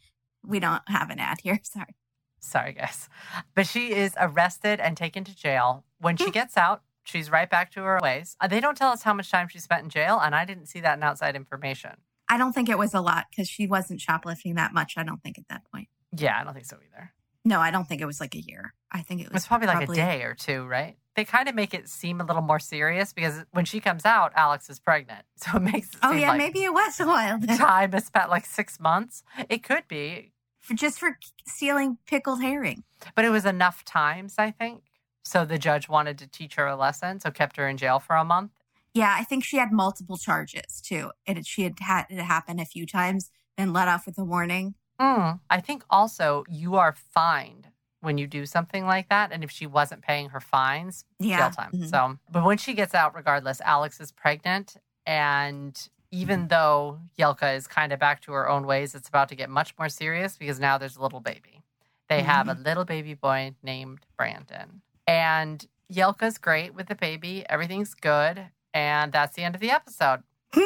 We 0.46 0.60
don't 0.60 0.82
have 0.88 1.10
an 1.10 1.18
ad 1.18 1.40
here. 1.42 1.58
Sorry. 1.64 1.96
Sorry, 2.40 2.72
guys. 2.72 3.08
But 3.54 3.66
she 3.66 3.92
is 3.92 4.14
arrested 4.18 4.80
and 4.80 4.96
taken 4.96 5.22
to 5.24 5.34
jail. 5.34 5.84
When 5.98 6.16
she 6.16 6.30
gets 6.30 6.56
out, 6.56 6.82
she's 7.04 7.30
right 7.30 7.48
back 7.48 7.70
to 7.72 7.82
her 7.82 7.98
ways. 8.02 8.36
Uh, 8.40 8.46
They 8.48 8.60
don't 8.60 8.76
tell 8.76 8.90
us 8.90 9.02
how 9.02 9.14
much 9.14 9.30
time 9.30 9.46
she 9.48 9.58
spent 9.60 9.84
in 9.84 9.90
jail, 9.90 10.18
and 10.20 10.34
I 10.34 10.44
didn't 10.44 10.66
see 10.66 10.80
that 10.80 10.96
in 10.98 11.02
outside 11.04 11.34
information. 11.36 11.92
I 12.32 12.38
don't 12.38 12.52
think 12.52 12.68
it 12.68 12.78
was 12.78 12.94
a 12.94 13.00
lot 13.00 13.26
because 13.30 13.48
she 13.48 13.66
wasn't 13.66 14.00
shoplifting 14.00 14.54
that 14.54 14.72
much. 14.72 14.94
I 14.96 15.02
don't 15.04 15.22
think 15.22 15.38
at 15.38 15.48
that 15.48 15.62
point. 15.72 15.88
Yeah, 16.16 16.38
I 16.40 16.44
don't 16.44 16.54
think 16.54 16.66
so 16.66 16.76
either. 16.76 17.12
No, 17.44 17.60
I 17.60 17.70
don't 17.70 17.88
think 17.88 18.00
it 18.00 18.06
was 18.06 18.20
like 18.20 18.34
a 18.34 18.40
year. 18.40 18.72
I 18.90 19.02
think 19.02 19.20
it 19.20 19.24
It 19.24 19.28
was 19.30 19.42
was 19.42 19.46
probably 19.46 19.66
like 19.66 19.88
a 19.88 19.92
day 19.92 20.22
or 20.22 20.34
two, 20.34 20.64
right? 20.64 20.96
They 21.16 21.24
kind 21.24 21.48
of 21.48 21.54
make 21.54 21.74
it 21.74 21.88
seem 21.88 22.20
a 22.20 22.24
little 22.24 22.40
more 22.42 22.58
serious 22.60 23.12
because 23.12 23.44
when 23.50 23.64
she 23.64 23.80
comes 23.80 24.04
out, 24.04 24.32
Alex 24.36 24.70
is 24.70 24.78
pregnant. 24.78 25.24
So 25.36 25.56
it 25.56 25.62
makes 25.62 25.88
it 25.90 25.98
Oh 26.02 26.12
seem 26.12 26.20
yeah, 26.20 26.28
like 26.30 26.38
maybe 26.38 26.62
it 26.64 26.72
was 26.72 27.00
a 27.00 27.06
while 27.06 27.38
then. 27.38 27.58
time 27.58 27.92
has 27.92 28.06
spent 28.06 28.30
like 28.30 28.46
six 28.46 28.78
months. 28.80 29.22
It 29.48 29.62
could 29.62 29.86
be, 29.88 30.32
For, 30.60 30.74
just 30.74 30.98
for 31.00 31.18
stealing 31.46 31.98
pickled 32.06 32.40
herring. 32.40 32.84
but 33.14 33.24
it 33.24 33.30
was 33.30 33.44
enough 33.44 33.84
times, 33.84 34.36
I 34.38 34.52
think. 34.52 34.84
So 35.24 35.44
the 35.44 35.58
judge 35.58 35.88
wanted 35.88 36.16
to 36.18 36.26
teach 36.26 36.54
her 36.54 36.66
a 36.66 36.76
lesson, 36.76 37.20
so 37.20 37.30
kept 37.30 37.56
her 37.56 37.68
in 37.68 37.76
jail 37.76 37.98
for 37.98 38.16
a 38.16 38.24
month. 38.24 38.52
Yeah, 38.94 39.14
I 39.18 39.24
think 39.24 39.44
she 39.44 39.56
had 39.56 39.72
multiple 39.72 40.16
charges 40.18 40.80
too. 40.80 41.10
And 41.26 41.46
she 41.46 41.62
had 41.62 41.74
had 41.80 42.06
it 42.10 42.18
happen 42.22 42.58
a 42.60 42.64
few 42.64 42.86
times, 42.86 43.30
been 43.56 43.72
let 43.72 43.88
off 43.88 44.06
with 44.06 44.18
a 44.18 44.24
warning. 44.24 44.74
Mm. 45.00 45.40
I 45.50 45.60
think 45.60 45.82
also 45.90 46.44
you 46.48 46.76
are 46.76 46.92
fined 46.92 47.68
when 48.00 48.18
you 48.18 48.26
do 48.26 48.44
something 48.46 48.84
like 48.84 49.08
that. 49.08 49.32
And 49.32 49.42
if 49.42 49.50
she 49.50 49.66
wasn't 49.66 50.02
paying 50.02 50.30
her 50.30 50.40
fines, 50.40 51.04
Yeah. 51.18 51.38
jail 51.38 51.50
time. 51.50 51.72
Mhm. 51.72 51.88
So, 51.90 52.18
but 52.30 52.44
when 52.44 52.58
she 52.58 52.74
gets 52.74 52.94
out, 52.94 53.14
regardless, 53.14 53.60
Alex 53.62 54.00
is 54.00 54.12
pregnant. 54.12 54.76
And 55.06 55.88
even 56.10 56.48
though 56.48 57.00
Yelka 57.18 57.56
is 57.56 57.66
kind 57.66 57.92
of 57.92 57.98
back 57.98 58.20
to 58.22 58.32
her 58.32 58.48
own 58.48 58.66
ways, 58.66 58.94
it's 58.94 59.08
about 59.08 59.28
to 59.30 59.34
get 59.34 59.48
much 59.48 59.76
more 59.78 59.88
serious 59.88 60.36
because 60.36 60.60
now 60.60 60.76
there's 60.76 60.96
a 60.96 61.02
little 61.02 61.20
baby. 61.20 61.62
They 62.08 62.22
have 62.22 62.48
a 62.48 62.54
little 62.54 62.84
baby 62.84 63.14
boy 63.14 63.54
named 63.62 64.04
Brandon. 64.18 64.82
And 65.06 65.66
Yelka's 65.90 66.36
great 66.36 66.74
with 66.74 66.88
the 66.88 66.94
baby. 66.94 67.44
Everything's 67.48 67.94
good. 67.94 68.50
And 68.74 69.12
that's 69.12 69.36
the 69.36 69.42
end 69.42 69.54
of 69.54 69.60
the 69.60 69.70
episode. 69.70 70.22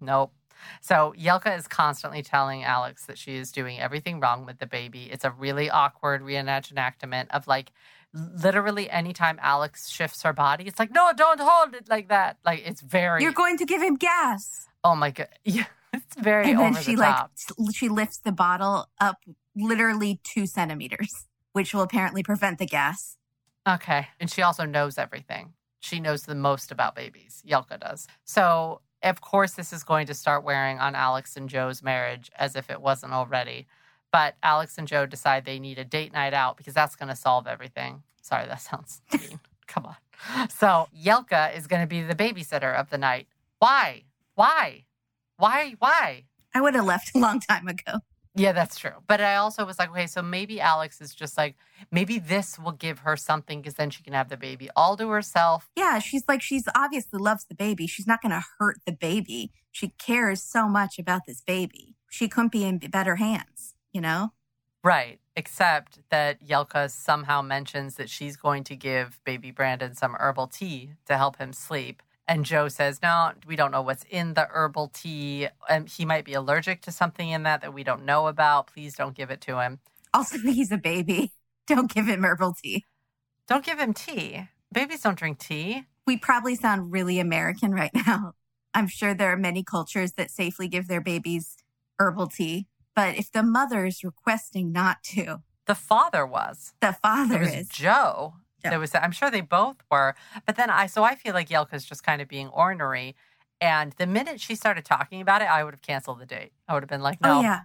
Nope. 0.00 0.32
So 0.80 1.14
Yelka 1.18 1.56
is 1.56 1.66
constantly 1.66 2.22
telling 2.22 2.64
Alex 2.64 3.06
that 3.06 3.18
she 3.18 3.36
is 3.36 3.50
doing 3.50 3.80
everything 3.80 4.20
wrong 4.20 4.44
with 4.46 4.58
the 4.58 4.66
baby. 4.66 5.08
It's 5.10 5.24
a 5.24 5.30
really 5.30 5.70
awkward 5.70 6.22
reenactment 6.22 7.28
of 7.30 7.46
like 7.46 7.72
literally 8.12 8.88
anytime 8.90 9.38
Alex 9.42 9.88
shifts 9.88 10.22
her 10.22 10.32
body, 10.32 10.64
it's 10.64 10.78
like, 10.78 10.92
no, 10.92 11.12
don't 11.16 11.40
hold 11.40 11.74
it 11.74 11.88
like 11.88 12.08
that. 12.08 12.38
Like 12.44 12.62
it's 12.66 12.80
very 12.80 13.22
You're 13.22 13.32
going 13.32 13.58
to 13.58 13.64
give 13.64 13.82
him 13.82 13.96
gas. 13.96 14.68
oh 14.84 14.94
my 14.94 15.10
god. 15.10 15.28
Yeah. 15.44 15.64
It's 15.92 16.14
very 16.16 16.50
and 16.50 16.58
then 16.58 16.72
over 16.72 16.82
she 16.82 16.94
the 16.94 17.00
like 17.00 17.26
she 17.74 17.88
lifts 17.88 18.18
the 18.18 18.32
bottle 18.32 18.90
up 19.00 19.22
literally 19.54 20.20
two 20.24 20.46
centimeters, 20.46 21.26
which 21.52 21.72
will 21.72 21.80
apparently 21.82 22.22
prevent 22.22 22.58
the 22.58 22.66
gas. 22.66 23.16
Okay. 23.66 24.08
And 24.20 24.30
she 24.30 24.42
also 24.42 24.64
knows 24.66 24.98
everything. 24.98 25.54
She 25.86 26.00
knows 26.00 26.22
the 26.22 26.34
most 26.34 26.72
about 26.72 26.96
babies. 26.96 27.44
Yelka 27.48 27.78
does. 27.78 28.08
So, 28.24 28.80
of 29.04 29.20
course, 29.20 29.52
this 29.52 29.72
is 29.72 29.84
going 29.84 30.08
to 30.08 30.14
start 30.14 30.42
wearing 30.42 30.80
on 30.80 30.96
Alex 30.96 31.36
and 31.36 31.48
Joe's 31.48 31.80
marriage 31.80 32.28
as 32.36 32.56
if 32.56 32.70
it 32.70 32.80
wasn't 32.80 33.12
already. 33.12 33.66
But 34.10 34.34
Alex 34.42 34.78
and 34.78 34.88
Joe 34.88 35.06
decide 35.06 35.44
they 35.44 35.60
need 35.60 35.78
a 35.78 35.84
date 35.84 36.12
night 36.12 36.34
out 36.34 36.56
because 36.56 36.74
that's 36.74 36.96
going 36.96 37.10
to 37.10 37.14
solve 37.14 37.46
everything. 37.46 38.02
Sorry, 38.20 38.46
that 38.48 38.60
sounds 38.62 39.00
mean. 39.12 39.38
Come 39.68 39.86
on. 39.86 40.48
So, 40.48 40.88
Yelka 40.92 41.56
is 41.56 41.68
going 41.68 41.82
to 41.82 41.86
be 41.86 42.02
the 42.02 42.16
babysitter 42.16 42.74
of 42.74 42.90
the 42.90 42.98
night. 42.98 43.28
Why? 43.60 44.02
Why? 44.34 44.86
Why? 45.36 45.74
Why? 45.78 46.24
I 46.52 46.60
would 46.62 46.74
have 46.74 46.84
left 46.84 47.14
a 47.14 47.18
long 47.18 47.38
time 47.38 47.68
ago. 47.68 48.00
Yeah, 48.38 48.52
that's 48.52 48.78
true. 48.78 48.92
But 49.06 49.22
I 49.22 49.36
also 49.36 49.64
was 49.64 49.78
like, 49.78 49.88
okay, 49.90 50.06
so 50.06 50.20
maybe 50.20 50.60
Alex 50.60 51.00
is 51.00 51.14
just 51.14 51.38
like, 51.38 51.56
maybe 51.90 52.18
this 52.18 52.58
will 52.58 52.72
give 52.72 52.98
her 53.00 53.16
something 53.16 53.62
because 53.62 53.74
then 53.74 53.88
she 53.88 54.02
can 54.02 54.12
have 54.12 54.28
the 54.28 54.36
baby 54.36 54.68
all 54.76 54.94
to 54.98 55.08
herself. 55.08 55.70
Yeah, 55.74 55.98
she's 56.00 56.24
like 56.28 56.42
she's 56.42 56.68
obviously 56.74 57.18
loves 57.18 57.46
the 57.46 57.54
baby. 57.54 57.86
She's 57.86 58.06
not 58.06 58.20
going 58.20 58.32
to 58.32 58.44
hurt 58.58 58.76
the 58.84 58.92
baby. 58.92 59.52
She 59.72 59.88
cares 59.98 60.42
so 60.42 60.68
much 60.68 60.98
about 60.98 61.22
this 61.26 61.40
baby. 61.40 61.96
She 62.10 62.28
couldn't 62.28 62.52
be 62.52 62.64
in 62.64 62.78
better 62.78 63.16
hands, 63.16 63.74
you 63.92 64.02
know? 64.02 64.32
Right. 64.82 65.20
Except 65.34 65.98
that 66.10 66.40
Yelka 66.46 66.90
somehow 66.90 67.42
mentions 67.42 67.96
that 67.96 68.08
she's 68.08 68.36
going 68.36 68.64
to 68.64 68.76
give 68.76 69.18
baby 69.24 69.50
Brandon 69.50 69.94
some 69.94 70.14
herbal 70.18 70.46
tea 70.46 70.92
to 71.06 71.16
help 71.16 71.36
him 71.38 71.52
sleep. 71.52 72.02
And 72.28 72.44
Joe 72.44 72.68
says, 72.68 73.00
no, 73.02 73.32
we 73.46 73.54
don't 73.54 73.70
know 73.70 73.82
what's 73.82 74.04
in 74.10 74.34
the 74.34 74.48
herbal 74.50 74.90
tea. 74.92 75.48
And 75.68 75.88
he 75.88 76.04
might 76.04 76.24
be 76.24 76.34
allergic 76.34 76.82
to 76.82 76.92
something 76.92 77.28
in 77.30 77.44
that 77.44 77.60
that 77.60 77.72
we 77.72 77.84
don't 77.84 78.04
know 78.04 78.26
about. 78.26 78.66
Please 78.66 78.94
don't 78.94 79.14
give 79.14 79.30
it 79.30 79.40
to 79.42 79.60
him. 79.60 79.78
Also, 80.12 80.38
he's 80.44 80.72
a 80.72 80.76
baby. 80.76 81.32
Don't 81.66 81.90
give 81.92 82.06
him 82.08 82.24
herbal 82.24 82.54
tea. 82.62 82.84
Don't 83.48 83.64
give 83.64 83.78
him 83.78 83.94
tea. 83.94 84.48
Babies 84.72 85.02
don't 85.02 85.16
drink 85.18 85.38
tea. 85.38 85.84
We 86.06 86.16
probably 86.16 86.56
sound 86.56 86.90
really 86.92 87.18
American 87.20 87.72
right 87.72 87.90
now. 88.06 88.32
I'm 88.74 88.88
sure 88.88 89.14
there 89.14 89.32
are 89.32 89.36
many 89.36 89.62
cultures 89.62 90.12
that 90.12 90.30
safely 90.30 90.66
give 90.68 90.88
their 90.88 91.00
babies 91.00 91.56
herbal 91.98 92.26
tea. 92.28 92.66
But 92.94 93.16
if 93.16 93.30
the 93.30 93.42
mother 93.42 93.84
is 93.86 94.02
requesting 94.02 94.72
not 94.72 95.02
to, 95.14 95.42
The 95.66 95.74
father 95.74 96.26
was. 96.26 96.72
the 96.80 96.92
father 96.92 97.42
is. 97.42 97.68
Joe. 97.68 98.34
That 98.70 98.80
was. 98.80 98.94
I'm 98.94 99.12
sure 99.12 99.30
they 99.30 99.40
both 99.40 99.76
were. 99.90 100.14
But 100.46 100.56
then 100.56 100.70
I. 100.70 100.86
So 100.86 101.04
I 101.04 101.14
feel 101.14 101.34
like 101.34 101.48
Yelka's 101.48 101.84
just 101.84 102.02
kind 102.04 102.20
of 102.20 102.28
being 102.28 102.48
ornery. 102.48 103.14
And 103.60 103.92
the 103.92 104.06
minute 104.06 104.40
she 104.40 104.54
started 104.54 104.84
talking 104.84 105.20
about 105.20 105.42
it, 105.42 105.46
I 105.46 105.64
would 105.64 105.72
have 105.72 105.82
canceled 105.82 106.20
the 106.20 106.26
date. 106.26 106.52
I 106.68 106.74
would 106.74 106.82
have 106.82 106.90
been 106.90 107.02
like, 107.02 107.18
oh, 107.22 107.40
no, 107.40 107.48
Oh, 107.48 107.60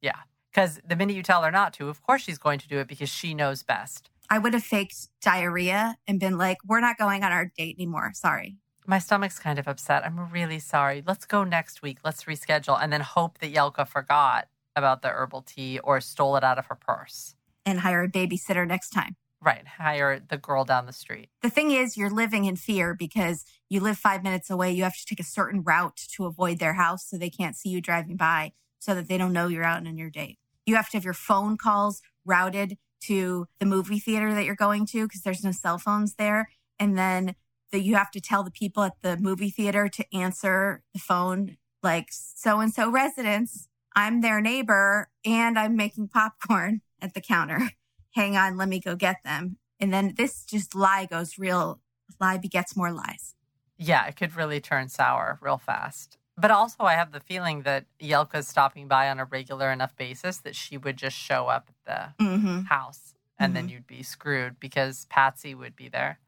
yeah. 0.00 0.16
Because 0.50 0.80
the 0.86 0.96
minute 0.96 1.16
you 1.16 1.22
tell 1.22 1.42
her 1.42 1.50
not 1.50 1.74
to, 1.74 1.88
of 1.88 2.02
course 2.02 2.22
she's 2.22 2.38
going 2.38 2.58
to 2.60 2.68
do 2.68 2.78
it 2.78 2.88
because 2.88 3.08
she 3.10 3.34
knows 3.34 3.62
best. 3.62 4.08
I 4.30 4.38
would 4.38 4.54
have 4.54 4.62
faked 4.62 5.08
diarrhea 5.20 5.96
and 6.06 6.18
been 6.18 6.38
like, 6.38 6.58
we're 6.64 6.80
not 6.80 6.96
going 6.96 7.24
on 7.24 7.32
our 7.32 7.50
date 7.58 7.76
anymore. 7.76 8.12
Sorry. 8.14 8.56
My 8.86 8.98
stomach's 8.98 9.38
kind 9.38 9.58
of 9.58 9.66
upset. 9.66 10.04
I'm 10.04 10.30
really 10.30 10.58
sorry. 10.58 11.02
Let's 11.06 11.26
go 11.26 11.44
next 11.44 11.82
week. 11.82 11.98
Let's 12.04 12.24
reschedule. 12.24 12.78
And 12.80 12.92
then 12.92 13.00
hope 13.00 13.38
that 13.38 13.52
Yelka 13.52 13.86
forgot 13.86 14.48
about 14.76 15.02
the 15.02 15.08
herbal 15.08 15.42
tea 15.42 15.78
or 15.80 16.00
stole 16.00 16.36
it 16.36 16.44
out 16.44 16.58
of 16.58 16.66
her 16.66 16.74
purse. 16.74 17.34
And 17.66 17.80
hire 17.80 18.02
a 18.02 18.08
babysitter 18.08 18.66
next 18.66 18.90
time. 18.90 19.16
Right. 19.44 19.66
Hire 19.66 20.20
the 20.26 20.38
girl 20.38 20.64
down 20.64 20.86
the 20.86 20.92
street. 20.92 21.28
The 21.42 21.50
thing 21.50 21.70
is, 21.70 21.98
you're 21.98 22.08
living 22.08 22.46
in 22.46 22.56
fear 22.56 22.94
because 22.94 23.44
you 23.68 23.78
live 23.80 23.98
five 23.98 24.22
minutes 24.22 24.48
away. 24.48 24.72
You 24.72 24.84
have 24.84 24.96
to 24.96 25.04
take 25.04 25.20
a 25.20 25.24
certain 25.24 25.62
route 25.62 26.00
to 26.14 26.24
avoid 26.24 26.58
their 26.58 26.74
house 26.74 27.06
so 27.06 27.18
they 27.18 27.28
can't 27.28 27.54
see 27.54 27.68
you 27.68 27.82
driving 27.82 28.16
by 28.16 28.52
so 28.78 28.94
that 28.94 29.06
they 29.06 29.18
don't 29.18 29.34
know 29.34 29.48
you're 29.48 29.62
out 29.62 29.86
on 29.86 29.98
your 29.98 30.08
date. 30.08 30.38
You 30.64 30.76
have 30.76 30.88
to 30.90 30.96
have 30.96 31.04
your 31.04 31.12
phone 31.12 31.58
calls 31.58 32.00
routed 32.24 32.78
to 33.02 33.46
the 33.58 33.66
movie 33.66 33.98
theater 33.98 34.32
that 34.34 34.46
you're 34.46 34.54
going 34.54 34.86
to 34.86 35.06
because 35.06 35.20
there's 35.20 35.44
no 35.44 35.52
cell 35.52 35.76
phones 35.76 36.14
there. 36.14 36.48
And 36.78 36.96
then 36.96 37.34
that 37.70 37.80
you 37.80 37.96
have 37.96 38.10
to 38.12 38.20
tell 38.22 38.44
the 38.44 38.50
people 38.50 38.82
at 38.82 38.94
the 39.02 39.18
movie 39.18 39.50
theater 39.50 39.88
to 39.88 40.06
answer 40.14 40.82
the 40.94 40.98
phone 40.98 41.58
like 41.82 42.08
so 42.10 42.60
and 42.60 42.72
so 42.72 42.90
residents. 42.90 43.68
I'm 43.94 44.22
their 44.22 44.40
neighbor 44.40 45.10
and 45.24 45.58
I'm 45.58 45.76
making 45.76 46.08
popcorn 46.08 46.80
at 47.02 47.12
the 47.12 47.20
counter. 47.20 47.70
Hang 48.14 48.36
on, 48.36 48.56
let 48.56 48.68
me 48.68 48.80
go 48.80 48.94
get 48.96 49.22
them. 49.24 49.58
And 49.80 49.92
then 49.92 50.14
this 50.16 50.44
just 50.44 50.74
lie 50.74 51.06
goes 51.06 51.38
real, 51.38 51.80
lie 52.20 52.38
begets 52.38 52.76
more 52.76 52.92
lies. 52.92 53.34
Yeah, 53.76 54.06
it 54.06 54.16
could 54.16 54.36
really 54.36 54.60
turn 54.60 54.88
sour 54.88 55.38
real 55.42 55.58
fast. 55.58 56.16
But 56.36 56.50
also, 56.50 56.84
I 56.84 56.94
have 56.94 57.12
the 57.12 57.20
feeling 57.20 57.62
that 57.62 57.86
Yelka's 58.00 58.48
stopping 58.48 58.88
by 58.88 59.08
on 59.08 59.20
a 59.20 59.24
regular 59.24 59.70
enough 59.70 59.96
basis 59.96 60.38
that 60.38 60.56
she 60.56 60.76
would 60.76 60.96
just 60.96 61.16
show 61.16 61.46
up 61.48 61.68
at 61.86 62.14
the 62.18 62.24
Mm-hmm. 62.24 62.60
house 62.62 63.14
and 63.38 63.54
then 63.54 63.68
you'd 63.68 63.86
be 63.86 64.02
screwed 64.02 64.58
because 64.60 65.06
Patsy 65.10 65.54
would 65.56 65.74
be 65.76 65.88
there 65.88 66.18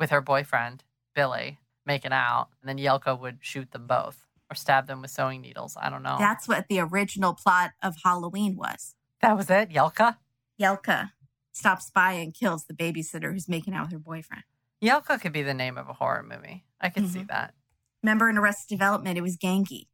with 0.00 0.10
her 0.10 0.20
boyfriend, 0.20 0.82
Billy. 1.14 1.58
making 1.86 2.12
out, 2.12 2.48
and 2.60 2.68
then 2.68 2.76
Yelka 2.84 3.18
would 3.18 3.38
shoot 3.40 3.70
them 3.70 3.86
both 3.86 4.26
or 4.50 4.54
stab 4.56 4.86
them 4.88 5.00
with 5.00 5.10
sewing 5.12 5.40
needles. 5.40 5.76
I 5.80 5.88
don't 5.90 6.02
know. 6.02 6.16
That's 6.18 6.48
what 6.48 6.66
the 6.68 6.80
original 6.80 7.34
plot 7.34 7.70
of 7.82 7.94
Halloween 8.04 8.56
was. 8.56 8.94
that 9.22 9.36
was 9.36 9.48
it, 9.48 9.70
Yelka. 9.70 10.16
Yelka 10.60 11.12
stops 11.56 11.90
by 11.90 12.12
and 12.12 12.34
kills 12.34 12.64
the 12.64 12.74
babysitter 12.74 13.32
who's 13.32 13.48
making 13.48 13.74
out 13.74 13.86
with 13.86 13.92
her 13.92 13.98
boyfriend. 13.98 14.44
Yelka 14.82 15.20
could 15.20 15.32
be 15.32 15.42
the 15.42 15.54
name 15.54 15.78
of 15.78 15.88
a 15.88 15.94
horror 15.94 16.22
movie. 16.22 16.64
I 16.80 16.90
could 16.90 17.08
see 17.08 17.24
that. 17.24 17.54
Remember 18.02 18.28
in 18.28 18.36
Arrested 18.36 18.68
Development, 18.68 19.16
it 19.16 19.22
was 19.22 19.36
Genki. 19.36 19.86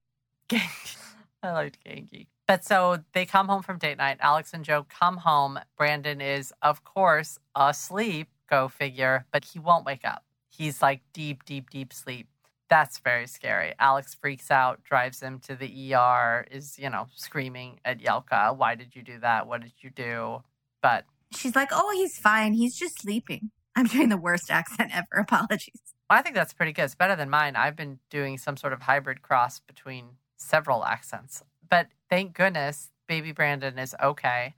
Genki. 0.49 0.97
I 1.43 1.53
liked 1.53 1.79
Genki. 1.85 2.27
But 2.49 2.65
so 2.65 2.99
they 3.15 3.25
come 3.25 3.49
home 3.49 3.63
from 3.63 3.79
date 3.79 3.97
night. 3.97 4.19
Alex 4.21 4.53
and 4.53 4.65
Joe 4.65 4.85
come 4.89 5.19
home. 5.19 5.59
Brandon 5.79 6.21
is, 6.21 6.53
of 6.63 6.85
course, 6.85 7.39
asleep. 7.55 8.29
Go 8.51 8.69
figure. 8.69 9.27
But 9.33 9.45
he 9.45 9.59
won't 9.59 9.87
wake 9.87 10.05
up. 10.05 10.25
He's 10.51 10.83
like 10.83 11.01
deep, 11.13 11.45
deep, 11.45 11.71
deep 11.71 11.93
sleep. 11.93 12.27
That's 12.69 12.99
very 12.99 13.27
scary. 13.27 13.75
Alex 13.79 14.15
freaks 14.15 14.51
out, 14.51 14.83
drives 14.83 15.21
him 15.21 15.39
to 15.41 15.55
the 15.55 15.95
ER, 15.95 16.47
is, 16.51 16.79
you 16.79 16.91
know, 16.91 17.07
screaming 17.15 17.79
at 17.85 18.01
Yelka, 18.01 18.57
Why 18.57 18.75
did 18.75 18.97
you 18.97 19.03
do 19.03 19.19
that? 19.21 19.47
What 19.47 19.63
did 19.63 19.73
you 19.81 19.91
do? 19.91 20.43
But 20.83 21.05
She's 21.35 21.57
like, 21.57 21.71
oh, 21.73 21.93
he's 21.95 22.19
fine. 22.19 22.55
He's 22.55 22.77
just 22.77 23.01
sleeping. 23.01 23.51
I'm 23.77 23.87
doing 23.87 24.09
the 24.09 24.17
worst 24.17 24.51
accent 24.51 24.95
ever. 24.95 25.07
Apologies. 25.21 25.81
I 26.11 26.21
think 26.21 26.35
that's 26.35 26.53
pretty 26.53 26.73
good. 26.73 26.85
It's 26.85 26.95
better 26.95 27.17
than 27.17 27.31
mine. 27.31 27.57
I've 27.57 27.77
been 27.77 27.99
doing 28.11 28.37
some 28.37 28.57
sort 28.57 28.75
of 28.75 28.83
hybrid 28.83 29.23
cross 29.23 29.61
between 29.61 30.17
several 30.37 30.85
accents. 30.85 31.43
But 31.69 31.89
thank 32.11 32.35
goodness 32.35 32.91
baby 33.13 33.33
Brandon 33.33 33.79
is 33.79 33.95
okay. 34.03 34.55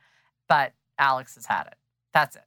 But 0.49 0.75
Alex 0.99 1.35
has 1.35 1.47
had 1.47 1.67
it. 1.67 1.75
That's 2.13 2.37
it. 2.37 2.45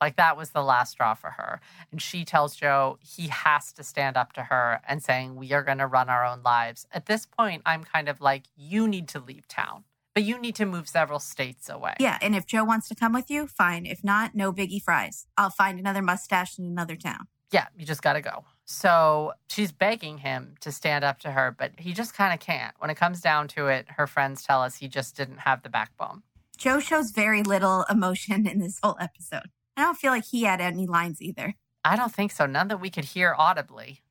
Like 0.00 0.16
that 0.16 0.36
was 0.36 0.50
the 0.50 0.62
last 0.62 0.92
straw 0.92 1.12
for 1.12 1.30
her. 1.30 1.60
And 1.92 2.00
she 2.00 2.24
tells 2.24 2.56
Joe 2.56 2.98
he 3.02 3.28
has 3.28 3.70
to 3.74 3.82
stand 3.82 4.16
up 4.16 4.32
to 4.34 4.44
her 4.44 4.80
and 4.88 5.02
saying, 5.02 5.36
We 5.36 5.52
are 5.52 5.62
going 5.62 5.78
to 5.78 5.86
run 5.86 6.08
our 6.08 6.24
own 6.24 6.42
lives. 6.42 6.86
At 6.92 7.04
this 7.06 7.26
point, 7.26 7.60
I'm 7.66 7.84
kind 7.84 8.08
of 8.08 8.22
like, 8.22 8.44
You 8.56 8.88
need 8.88 9.08
to 9.08 9.20
leave 9.20 9.46
town, 9.46 9.84
but 10.14 10.24
you 10.24 10.38
need 10.38 10.54
to 10.56 10.66
move 10.66 10.88
several 10.88 11.18
states 11.18 11.68
away. 11.68 11.94
Yeah. 12.00 12.18
And 12.20 12.34
if 12.34 12.46
Joe 12.46 12.64
wants 12.64 12.88
to 12.88 12.94
come 12.94 13.12
with 13.12 13.30
you, 13.30 13.46
fine. 13.46 13.86
If 13.86 14.02
not, 14.02 14.34
no 14.34 14.52
biggie 14.52 14.82
fries. 14.82 15.26
I'll 15.36 15.50
find 15.50 15.78
another 15.78 16.02
mustache 16.02 16.58
in 16.58 16.64
another 16.64 16.96
town. 16.96 17.28
Yeah, 17.52 17.66
you 17.76 17.84
just 17.84 18.02
got 18.02 18.12
to 18.12 18.20
go. 18.20 18.44
So 18.64 19.32
she's 19.48 19.72
begging 19.72 20.18
him 20.18 20.54
to 20.60 20.70
stand 20.70 21.04
up 21.04 21.18
to 21.20 21.32
her, 21.32 21.54
but 21.56 21.72
he 21.78 21.92
just 21.92 22.14
kind 22.14 22.32
of 22.32 22.38
can't. 22.38 22.74
When 22.78 22.90
it 22.90 22.96
comes 22.96 23.20
down 23.20 23.48
to 23.48 23.66
it, 23.66 23.86
her 23.96 24.06
friends 24.06 24.44
tell 24.44 24.62
us 24.62 24.76
he 24.76 24.86
just 24.86 25.16
didn't 25.16 25.38
have 25.38 25.62
the 25.62 25.68
backbone. 25.68 26.22
Joe 26.56 26.78
shows 26.78 27.10
very 27.10 27.42
little 27.42 27.84
emotion 27.90 28.46
in 28.46 28.60
this 28.60 28.78
whole 28.82 28.96
episode. 29.00 29.50
I 29.76 29.82
don't 29.82 29.96
feel 29.96 30.12
like 30.12 30.26
he 30.26 30.44
had 30.44 30.60
any 30.60 30.86
lines 30.86 31.20
either. 31.20 31.54
I 31.84 31.96
don't 31.96 32.14
think 32.14 32.30
so. 32.30 32.46
None 32.46 32.68
that 32.68 32.80
we 32.80 32.90
could 32.90 33.06
hear 33.06 33.34
audibly. 33.36 34.02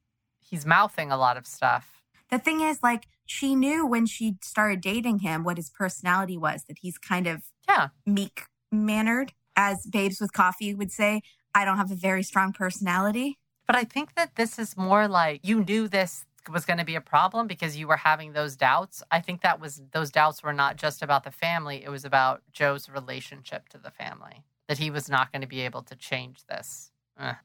He's 0.41 0.65
mouthing 0.65 1.11
a 1.11 1.17
lot 1.17 1.37
of 1.37 1.45
stuff. 1.45 2.01
The 2.31 2.39
thing 2.39 2.61
is, 2.61 2.83
like, 2.83 3.07
she 3.29 3.55
knew 3.55 3.85
when 3.85 4.07
she 4.07 4.37
started 4.41 4.81
dating 4.81 5.19
him 5.19 5.43
what 5.43 5.57
his 5.57 5.69
personality 5.69 6.35
was, 6.37 6.63
that 6.67 6.79
he's 6.81 6.97
kind 6.97 7.27
of 7.27 7.43
Yeah. 7.67 7.89
meek 8.05 8.43
mannered. 8.71 9.33
As 9.55 9.85
Babes 9.85 10.19
with 10.19 10.33
Coffee 10.33 10.73
would 10.73 10.91
say, 10.91 11.21
I 11.53 11.63
don't 11.65 11.77
have 11.77 11.91
a 11.91 11.95
very 11.95 12.23
strong 12.23 12.53
personality. 12.53 13.37
But 13.67 13.75
I 13.75 13.83
think 13.83 14.15
that 14.15 14.35
this 14.35 14.57
is 14.57 14.75
more 14.75 15.07
like 15.07 15.41
you 15.43 15.63
knew 15.63 15.87
this 15.87 16.25
was 16.49 16.65
going 16.65 16.79
to 16.79 16.85
be 16.85 16.95
a 16.95 17.01
problem 17.01 17.45
because 17.45 17.77
you 17.77 17.87
were 17.87 17.97
having 17.97 18.31
those 18.33 18.55
doubts. 18.55 19.03
I 19.11 19.19
think 19.19 19.41
that 19.41 19.59
was 19.59 19.81
those 19.91 20.09
doubts 20.09 20.41
were 20.41 20.53
not 20.53 20.77
just 20.77 21.03
about 21.03 21.23
the 21.23 21.31
family, 21.31 21.83
it 21.83 21.89
was 21.89 22.05
about 22.05 22.41
Joe's 22.51 22.89
relationship 22.89 23.69
to 23.69 23.77
the 23.77 23.91
family. 23.91 24.43
That 24.69 24.77
he 24.79 24.89
was 24.89 25.07
not 25.09 25.31
going 25.31 25.41
to 25.41 25.47
be 25.47 25.61
able 25.61 25.83
to 25.83 25.95
change 25.95 26.45
this. 26.47 26.91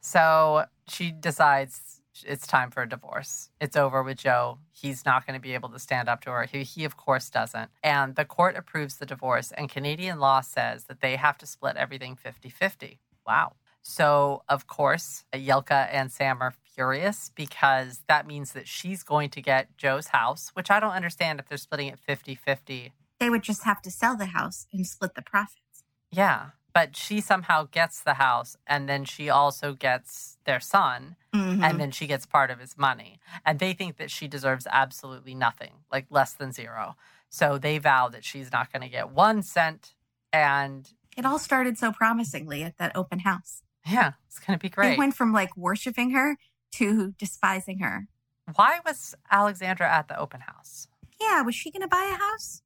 So 0.00 0.66
she 0.88 1.10
decides 1.10 2.00
it's 2.27 2.46
time 2.46 2.70
for 2.70 2.83
a 2.83 2.88
divorce. 2.88 3.50
It's 3.61 3.77
over 3.77 4.03
with 4.03 4.18
Joe. 4.18 4.59
He's 4.72 5.05
not 5.05 5.27
going 5.27 5.38
to 5.38 5.42
be 5.42 5.55
able 5.55 5.70
to 5.70 5.79
stand 5.79 6.09
up 6.09 6.20
to 6.22 6.31
her. 6.31 6.44
He, 6.44 6.62
he, 6.62 6.85
of 6.85 6.96
course, 6.96 7.31
doesn't. 7.31 7.70
And 7.83 8.14
the 8.14 8.24
court 8.24 8.57
approves 8.57 8.98
the 8.98 9.07
divorce, 9.07 9.53
and 9.53 9.68
Canadian 9.68 10.20
law 10.20 10.40
says 10.40 10.85
that 10.85 11.00
they 11.00 11.16
have 11.16 11.38
to 11.38 11.46
split 11.46 11.77
everything 11.77 12.14
50 12.14 12.48
50. 12.48 13.00
Wow. 13.27 13.55
So, 13.83 14.42
of 14.48 14.66
course, 14.66 15.24
Yelka 15.35 15.88
and 15.92 16.11
Sam 16.11 16.40
are 16.40 16.55
furious 16.74 17.31
because 17.35 18.03
that 18.09 18.27
means 18.27 18.53
that 18.53 18.66
she's 18.66 19.03
going 19.03 19.29
to 19.31 19.42
get 19.42 19.77
Joe's 19.77 20.09
house, 20.09 20.50
which 20.55 20.70
I 20.70 20.81
don't 20.81 20.92
understand 20.92 21.38
if 21.38 21.48
they're 21.48 21.59
splitting 21.59 21.88
it 21.88 21.98
50 21.98 22.35
50. 22.35 22.92
They 23.20 23.31
would 23.31 23.42
just 23.42 23.64
have 23.64 23.83
to 23.83 23.90
sell 23.90 24.16
the 24.16 24.27
house 24.27 24.66
and 24.72 24.87
split 24.87 25.14
the 25.14 25.22
profits. 25.22 25.85
Yeah. 26.11 26.50
But 26.74 26.96
she 26.96 27.20
somehow 27.20 27.68
gets 27.70 28.00
the 28.00 28.14
house 28.14 28.56
and 28.66 28.88
then 28.88 29.04
she 29.04 29.30
also 29.30 29.72
gets 29.74 30.37
their 30.44 30.60
son 30.60 31.16
Mhm. 31.32 31.62
and 31.64 31.80
then 31.80 31.90
she 31.92 32.06
gets 32.06 32.26
part 32.26 32.50
of 32.50 32.58
his 32.58 32.76
money. 32.76 33.20
And 33.46 33.58
they 33.60 33.72
think 33.72 33.96
that 33.96 34.10
she 34.10 34.26
deserves 34.28 34.66
absolutely 34.70 35.34
nothing, 35.34 35.84
like 35.90 36.06
less 36.10 36.32
than 36.34 36.52
zero. 36.52 36.96
So 37.30 37.58
they 37.58 37.78
vow 37.78 38.08
that 38.08 38.24
she's 38.24 38.50
not 38.52 38.72
going 38.72 38.82
to 38.82 38.88
get 38.88 39.10
one 39.10 39.42
cent. 39.42 39.94
And 40.32 40.92
it 41.16 41.24
all 41.24 41.38
started 41.38 41.78
so 41.78 41.92
promisingly 41.92 42.62
at 42.64 42.76
that 42.78 42.92
open 42.96 43.20
house. 43.20 43.62
yeah, 43.87 44.12
it's 44.26 44.38
going 44.40 44.58
to 44.58 44.62
be 44.62 44.68
They 44.68 44.74
great. 44.74 44.98
went 44.98 45.14
from 45.14 45.32
like 45.32 45.56
worshiping 45.56 46.10
her 46.10 46.37
to 46.72 47.12
despising 47.12 47.78
her. 47.80 48.08
Why 48.56 48.80
was 48.84 49.14
Alexandra 49.30 49.88
at 49.90 50.08
the 50.08 50.18
open 50.18 50.40
house? 50.40 50.88
Yeah, 51.20 51.42
was 51.42 51.54
she 51.54 51.70
going 51.70 51.82
to 51.82 51.88
buy 51.88 52.10
a 52.12 52.16
house 52.18 52.62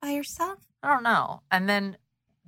by 0.00 0.14
herself? 0.14 0.60
I 0.82 0.88
don't 0.88 1.02
know. 1.02 1.42
And 1.50 1.68
then 1.68 1.96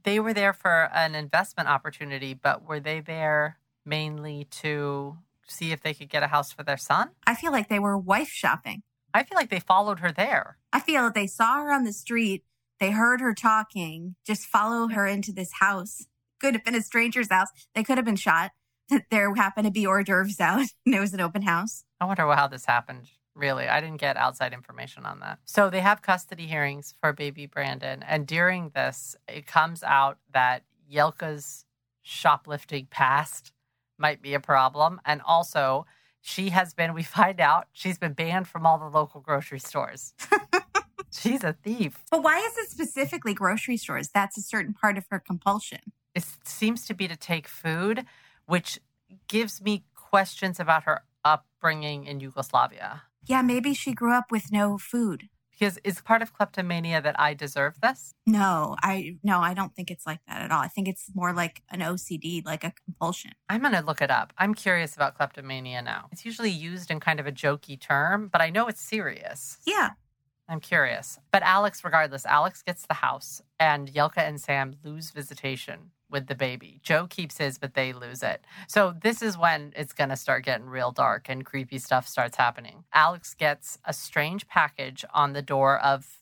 they 0.05 0.21
were 0.21 0.33
there 0.33 0.53
for 0.53 0.91
an 0.95 1.15
investment 1.15 1.69
opportunity, 1.69 2.35
but 2.35 2.67
were 2.67 2.81
they 2.81 3.01
there 3.01 3.59
mainly 3.85 4.47
to 4.51 5.19
see 5.47 5.73
if 5.73 5.83
they 5.83 5.95
could 5.95 6.09
get 6.09 6.23
a 6.23 6.29
house 6.29 6.53
for 6.53 6.63
their 6.63 6.77
son? 6.77 7.11
I 7.27 7.35
feel 7.35 7.53
like 7.53 7.69
they 7.69 7.79
were 7.79 7.99
wife 7.99 8.29
shopping. 8.29 8.83
I 9.13 9.23
feel 9.23 9.37
like 9.37 9.51
they 9.51 9.61
followed 9.61 10.01
her 10.01 10.13
there. 10.13 10.59
I 10.73 10.81
feel 10.81 11.03
that 11.05 11.15
they 11.15 11.27
saw 11.27 11.63
her 11.63 11.73
on 11.73 11.85
the 11.85 11.93
street, 11.93 12.45
they 12.81 12.91
heard 12.91 13.21
her 13.21 13.35
talking, 13.35 14.17
just 14.27 14.47
follow 14.47 14.89
her 14.89 15.07
into 15.07 15.33
this 15.33 15.53
house. 15.61 16.07
Could 16.41 16.55
have 16.55 16.65
been 16.65 16.75
a 16.75 16.83
stranger's 16.83 17.31
house. 17.31 17.49
They 17.75 17.85
could 17.85 17.99
have 17.99 18.05
been 18.05 18.17
shot. 18.17 18.51
There 19.11 19.35
happened 19.35 19.65
to 19.65 19.71
be 19.71 19.87
hors 19.87 20.05
d'oeuvres 20.05 20.41
out, 20.41 20.67
and 20.87 20.95
it 20.95 21.01
was 21.01 21.15
an 21.15 21.21
open 21.21 21.43
house. 21.43 21.85
I 22.01 22.05
wonder 22.05 22.31
how 22.35 22.49
this 22.49 22.67
happened. 22.67 23.09
Really, 23.35 23.69
I 23.69 23.81
didn't 23.81 24.01
get 24.01 24.17
outside 24.17 24.53
information 24.53 25.05
on 25.05 25.21
that. 25.21 25.39
So 25.45 25.69
they 25.71 25.81
have 25.81 26.03
custody 26.03 26.47
hearings 26.47 26.95
for 27.01 27.13
baby 27.13 27.47
Brandon, 27.47 28.05
and 28.07 28.27
during 28.27 28.71
this, 28.75 29.17
it 29.29 29.47
comes 29.47 29.83
out 29.83 30.19
that 30.33 30.63
Yelka's 30.91 31.65
shoplifting 32.03 32.87
past 32.91 33.53
might 33.99 34.23
be 34.23 34.35
a 34.35 34.41
problem, 34.41 35.01
and 35.05 35.21
also 35.23 35.87
she 36.21 36.51
has 36.51 36.75
been. 36.75 36.95
We 36.95 37.03
find 37.03 37.41
out 37.41 37.67
she's 37.73 37.99
been 37.99 38.13
banned 38.13 38.49
from 38.49 38.67
all 38.67 38.79
the 38.79 38.87
local 38.87 39.21
grocery 39.21 39.61
stores. 39.61 40.15
She's 41.17 41.45
a 41.45 41.53
thief. 41.53 42.03
But 42.11 42.25
why 42.25 42.39
is 42.39 42.59
it 42.59 42.71
specifically 42.71 43.35
grocery 43.35 43.77
stores? 43.77 44.09
That's 44.13 44.37
a 44.37 44.43
certain 44.43 44.75
part 44.75 44.99
of 44.99 45.07
her 45.11 45.21
compulsion. 45.21 45.93
It 46.15 46.25
seems 46.45 46.87
to 46.87 46.95
be 46.95 47.07
to 47.07 47.17
take 47.17 47.47
food, 47.47 48.05
which 48.47 48.81
gives 49.29 49.63
me 49.63 49.85
questions 49.95 50.59
about 50.59 50.85
her 50.85 51.05
upbringing 51.25 52.05
in 52.05 52.19
Yugoslavia. 52.21 53.03
Yeah, 53.27 53.43
maybe 53.43 53.75
she 53.75 53.93
grew 53.93 54.13
up 54.13 54.31
with 54.31 54.53
no 54.53 54.79
food. 54.79 55.29
Because 55.51 55.79
is 55.85 56.01
part 56.01 56.21
of 56.21 56.33
kleptomania 56.33 57.01
that 57.01 57.19
I 57.19 57.33
deserve 57.33 57.81
this? 57.81 58.15
No, 58.27 58.75
I 58.83 59.17
no, 59.23 59.41
I 59.41 59.55
don't 59.55 59.75
think 59.75 59.91
it's 59.91 60.05
like 60.05 60.19
that 60.27 60.43
at 60.43 60.51
all. 60.51 60.61
I 60.61 60.67
think 60.67 60.89
it's 60.89 61.11
more 61.15 61.33
like 61.33 61.63
an 61.71 61.81
OCD, 61.81 62.45
like 62.45 62.65
a 62.65 62.73
compulsion. 62.85 63.33
I'm 63.49 63.61
going 63.61 63.73
to 63.73 63.81
look 63.81 64.03
it 64.03 64.11
up. 64.11 64.33
I'm 64.37 64.55
curious 64.55 64.97
about 64.97 65.17
kleptomania 65.17 65.81
now. 65.81 66.09
It's 66.11 66.25
usually 66.25 66.51
used 66.51 66.91
in 66.91 66.99
kind 66.99 67.21
of 67.21 67.27
a 67.27 67.33
jokey 67.33 67.81
term, 67.81 68.29
but 68.33 68.41
I 68.41 68.51
know 68.51 68.67
it's 68.67 68.81
serious. 68.81 69.59
Yeah. 69.65 69.91
I'm 70.49 70.61
curious. 70.61 71.19
But 71.31 71.43
Alex, 71.43 71.85
regardless, 71.85 72.27
Alex 72.27 72.63
gets 72.63 72.85
the 72.87 72.95
house, 72.95 73.41
and 73.59 73.89
Yelka 73.89 74.19
and 74.19 74.41
Sam 74.41 74.75
lose 74.85 75.11
visitation 75.11 75.93
with 76.11 76.27
the 76.27 76.35
baby. 76.35 76.81
Joe 76.83 77.07
keeps 77.07 77.39
his, 77.39 77.59
but 77.59 77.75
they 77.75 77.93
lose 77.93 78.23
it. 78.23 78.45
So 78.69 78.95
this 79.03 79.23
is 79.23 79.39
when 79.39 79.73
it's 79.77 79.93
going 79.93 80.11
to 80.11 80.17
start 80.17 80.45
getting 80.45 80.67
real 80.67 80.93
dark 80.93 81.29
and 81.29 81.45
creepy 81.45 81.79
stuff 81.79 82.07
starts 82.07 82.37
happening. 82.37 82.85
Alex 82.93 83.35
gets 83.35 83.79
a 83.85 83.93
strange 83.93 84.47
package 84.47 85.05
on 85.13 85.33
the 85.33 85.43
door 85.43 85.79
of 85.79 86.21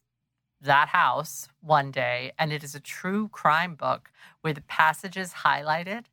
that 0.61 0.88
house 0.88 1.49
one 1.61 1.90
day, 1.90 2.33
and 2.38 2.53
it 2.53 2.62
is 2.62 2.75
a 2.75 2.81
true 2.81 3.29
crime 3.29 3.75
book 3.75 4.11
with 4.42 4.66
passages 4.68 5.33
highlighted, 5.45 6.05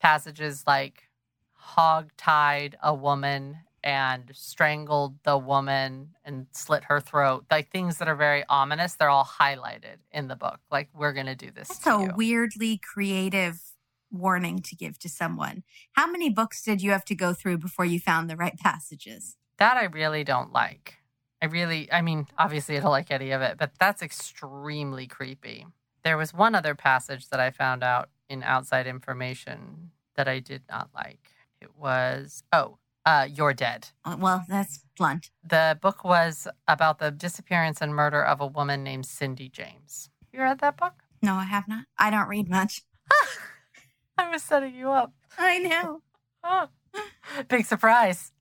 passages 0.00 0.64
like 0.66 1.08
hog 1.52 2.10
tied 2.16 2.76
a 2.82 2.94
woman 2.94 3.58
and 3.86 4.32
strangled 4.34 5.14
the 5.22 5.38
woman 5.38 6.08
and 6.24 6.48
slit 6.50 6.82
her 6.88 6.98
throat. 6.98 7.46
Like 7.48 7.70
things 7.70 7.98
that 7.98 8.08
are 8.08 8.16
very 8.16 8.42
ominous, 8.48 8.96
they're 8.96 9.08
all 9.08 9.24
highlighted 9.24 9.98
in 10.10 10.26
the 10.26 10.34
book. 10.34 10.58
Like 10.72 10.88
we're 10.92 11.12
gonna 11.12 11.36
do 11.36 11.52
this. 11.52 11.68
That's 11.68 11.80
to 11.84 11.94
a 11.94 12.02
you. 12.02 12.12
weirdly 12.16 12.78
creative 12.78 13.60
warning 14.10 14.58
to 14.58 14.74
give 14.74 14.98
to 14.98 15.08
someone. 15.08 15.62
How 15.92 16.10
many 16.10 16.28
books 16.28 16.64
did 16.64 16.82
you 16.82 16.90
have 16.90 17.04
to 17.04 17.14
go 17.14 17.32
through 17.32 17.58
before 17.58 17.84
you 17.84 18.00
found 18.00 18.28
the 18.28 18.36
right 18.36 18.58
passages? 18.58 19.36
That 19.58 19.76
I 19.76 19.84
really 19.84 20.24
don't 20.24 20.52
like. 20.52 20.96
I 21.40 21.46
really, 21.46 21.90
I 21.92 22.02
mean, 22.02 22.26
obviously 22.36 22.76
I 22.76 22.80
don't 22.80 22.90
like 22.90 23.12
any 23.12 23.30
of 23.30 23.40
it, 23.40 23.56
but 23.56 23.70
that's 23.78 24.02
extremely 24.02 25.06
creepy. 25.06 25.64
There 26.02 26.16
was 26.16 26.34
one 26.34 26.56
other 26.56 26.74
passage 26.74 27.28
that 27.28 27.38
I 27.38 27.52
found 27.52 27.84
out 27.84 28.08
in 28.28 28.42
outside 28.42 28.88
information 28.88 29.92
that 30.16 30.26
I 30.26 30.40
did 30.40 30.62
not 30.68 30.88
like. 30.92 31.30
It 31.60 31.76
was, 31.76 32.42
oh, 32.52 32.78
uh, 33.06 33.26
You're 33.32 33.54
Dead. 33.54 33.88
Uh, 34.04 34.16
Well, 34.18 34.44
that's 34.48 34.80
blunt. 34.98 35.30
The 35.42 35.78
book 35.80 36.04
was 36.04 36.46
about 36.68 36.98
the 36.98 37.10
disappearance 37.10 37.80
and 37.80 37.94
murder 37.94 38.22
of 38.22 38.40
a 38.40 38.46
woman 38.46 38.82
named 38.82 39.06
Cindy 39.06 39.48
James. 39.48 40.10
You 40.32 40.40
read 40.40 40.58
that 40.58 40.76
book? 40.76 40.94
No, 41.22 41.34
I 41.34 41.44
have 41.44 41.66
not. 41.68 41.86
I 41.96 42.10
don't 42.10 42.28
read 42.28 42.50
much. 42.50 42.82
I 44.18 44.30
was 44.30 44.42
setting 44.42 44.74
you 44.74 44.90
up. 44.90 45.12
I 45.38 45.58
know. 45.58 46.02
Oh, 46.44 46.68
big 47.48 47.64
surprise. 47.66 48.32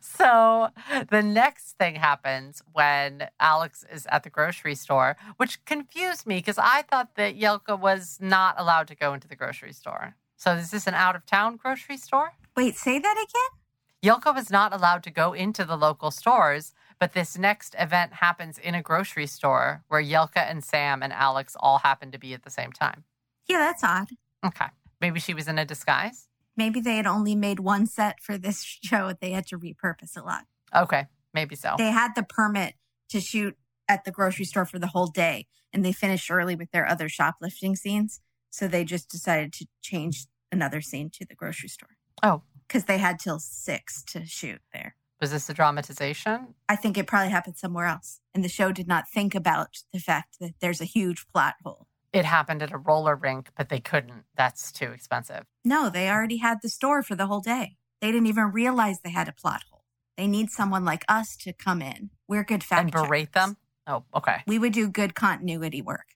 So 0.00 0.68
the 1.10 1.22
next 1.22 1.76
thing 1.78 1.96
happens 1.96 2.62
when 2.72 3.28
Alex 3.40 3.84
is 3.92 4.06
at 4.10 4.22
the 4.22 4.30
grocery 4.30 4.74
store, 4.76 5.16
which 5.38 5.64
confused 5.64 6.26
me 6.26 6.36
because 6.36 6.58
I 6.58 6.82
thought 6.82 7.16
that 7.16 7.36
Yelka 7.38 7.78
was 7.78 8.18
not 8.20 8.54
allowed 8.58 8.86
to 8.88 8.94
go 8.94 9.12
into 9.12 9.26
the 9.26 9.34
grocery 9.34 9.72
store. 9.72 10.14
So 10.36 10.52
is 10.52 10.70
this 10.70 10.86
an 10.86 10.94
out 10.94 11.16
of 11.16 11.26
town 11.26 11.56
grocery 11.56 11.96
store? 11.96 12.32
Wait, 12.56 12.76
say 12.76 12.98
that 13.00 13.16
again? 13.16 13.59
Yelka 14.02 14.34
was 14.34 14.50
not 14.50 14.72
allowed 14.72 15.02
to 15.02 15.10
go 15.10 15.34
into 15.34 15.64
the 15.64 15.76
local 15.76 16.10
stores, 16.10 16.72
but 16.98 17.12
this 17.12 17.36
next 17.36 17.74
event 17.78 18.14
happens 18.14 18.56
in 18.56 18.74
a 18.74 18.82
grocery 18.82 19.26
store 19.26 19.84
where 19.88 20.02
Yelka 20.02 20.38
and 20.48 20.64
Sam 20.64 21.02
and 21.02 21.12
Alex 21.12 21.54
all 21.60 21.78
happen 21.78 22.10
to 22.12 22.18
be 22.18 22.32
at 22.32 22.42
the 22.42 22.50
same 22.50 22.72
time. 22.72 23.04
Yeah, 23.46 23.58
that's 23.58 23.84
odd. 23.84 24.08
Okay. 24.44 24.66
Maybe 25.00 25.20
she 25.20 25.34
was 25.34 25.48
in 25.48 25.58
a 25.58 25.66
disguise? 25.66 26.28
Maybe 26.56 26.80
they 26.80 26.96
had 26.96 27.06
only 27.06 27.34
made 27.34 27.60
one 27.60 27.86
set 27.86 28.20
for 28.20 28.38
this 28.38 28.62
show. 28.82 29.12
They 29.20 29.32
had 29.32 29.46
to 29.48 29.58
repurpose 29.58 30.16
a 30.16 30.22
lot. 30.22 30.44
Okay. 30.74 31.06
Maybe 31.34 31.54
so. 31.54 31.74
They 31.76 31.90
had 31.90 32.14
the 32.14 32.22
permit 32.22 32.74
to 33.10 33.20
shoot 33.20 33.56
at 33.86 34.04
the 34.04 34.10
grocery 34.10 34.44
store 34.46 34.64
for 34.64 34.78
the 34.78 34.88
whole 34.88 35.08
day, 35.08 35.46
and 35.72 35.84
they 35.84 35.92
finished 35.92 36.30
early 36.30 36.56
with 36.56 36.70
their 36.70 36.86
other 36.88 37.08
shoplifting 37.08 37.76
scenes. 37.76 38.20
So 38.50 38.66
they 38.66 38.84
just 38.84 39.10
decided 39.10 39.52
to 39.54 39.66
change 39.82 40.26
another 40.50 40.80
scene 40.80 41.10
to 41.10 41.26
the 41.26 41.34
grocery 41.34 41.68
store. 41.68 41.96
Oh. 42.22 42.42
Because 42.70 42.84
they 42.84 42.98
had 42.98 43.18
till 43.18 43.40
six 43.40 44.00
to 44.04 44.24
shoot 44.24 44.60
there. 44.72 44.94
Was 45.20 45.32
this 45.32 45.50
a 45.50 45.54
dramatization? 45.54 46.54
I 46.68 46.76
think 46.76 46.96
it 46.96 47.08
probably 47.08 47.32
happened 47.32 47.56
somewhere 47.56 47.86
else. 47.86 48.20
And 48.32 48.44
the 48.44 48.48
show 48.48 48.70
did 48.70 48.86
not 48.86 49.10
think 49.12 49.34
about 49.34 49.82
the 49.92 49.98
fact 49.98 50.36
that 50.38 50.52
there's 50.60 50.80
a 50.80 50.84
huge 50.84 51.26
plot 51.32 51.56
hole. 51.64 51.88
It 52.12 52.24
happened 52.24 52.62
at 52.62 52.70
a 52.70 52.78
roller 52.78 53.16
rink, 53.16 53.48
but 53.56 53.70
they 53.70 53.80
couldn't. 53.80 54.22
That's 54.36 54.70
too 54.70 54.92
expensive. 54.92 55.46
No, 55.64 55.90
they 55.90 56.08
already 56.08 56.36
had 56.36 56.58
the 56.62 56.68
store 56.68 57.02
for 57.02 57.16
the 57.16 57.26
whole 57.26 57.40
day. 57.40 57.76
They 58.00 58.12
didn't 58.12 58.28
even 58.28 58.52
realize 58.52 59.00
they 59.00 59.10
had 59.10 59.28
a 59.28 59.32
plot 59.32 59.64
hole. 59.68 59.82
They 60.16 60.28
need 60.28 60.50
someone 60.50 60.84
like 60.84 61.04
us 61.08 61.36
to 61.38 61.52
come 61.52 61.82
in. 61.82 62.10
We're 62.28 62.44
good 62.44 62.62
fact 62.62 62.82
and 62.82 62.92
berate 62.92 63.32
checkers. 63.32 63.48
them? 63.48 63.56
Oh, 63.88 64.04
okay. 64.14 64.44
We 64.46 64.60
would 64.60 64.72
do 64.72 64.88
good 64.88 65.16
continuity 65.16 65.82
work. 65.82 66.14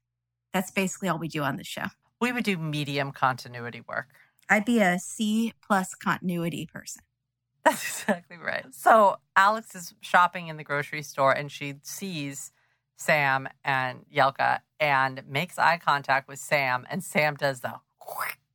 That's 0.53 0.71
basically 0.71 1.09
all 1.09 1.19
we 1.19 1.27
do 1.27 1.43
on 1.43 1.57
the 1.57 1.65
show. 1.65 1.87
We 2.21 2.31
would 2.31 2.45
do 2.45 2.57
medium 2.57 3.11
continuity 3.11 3.83
work. 3.89 4.11
I'd 4.49 4.65
be 4.65 4.81
a 4.81 4.99
C 4.99 5.53
plus 5.67 5.95
continuity 5.95 6.67
person. 6.67 7.03
That's 7.65 8.03
exactly 8.03 8.37
right. 8.37 8.67
So 8.73 9.17
Alex 9.37 9.75
is 9.75 9.95
shopping 10.01 10.49
in 10.49 10.57
the 10.59 10.65
grocery 10.65 11.03
store 11.03 11.33
and 11.33 11.51
she 11.51 11.77
sees 11.83 12.53
Sam 12.97 13.49
and 13.65 14.05
Yelka 14.15 14.61
and 14.79 15.23
makes 15.27 15.59
eye 15.59 15.79
contact 15.79 16.29
with 16.29 16.39
Sam. 16.39 16.87
And 16.91 17.03
Sam 17.03 17.35
does 17.37 17.61
the 17.61 17.75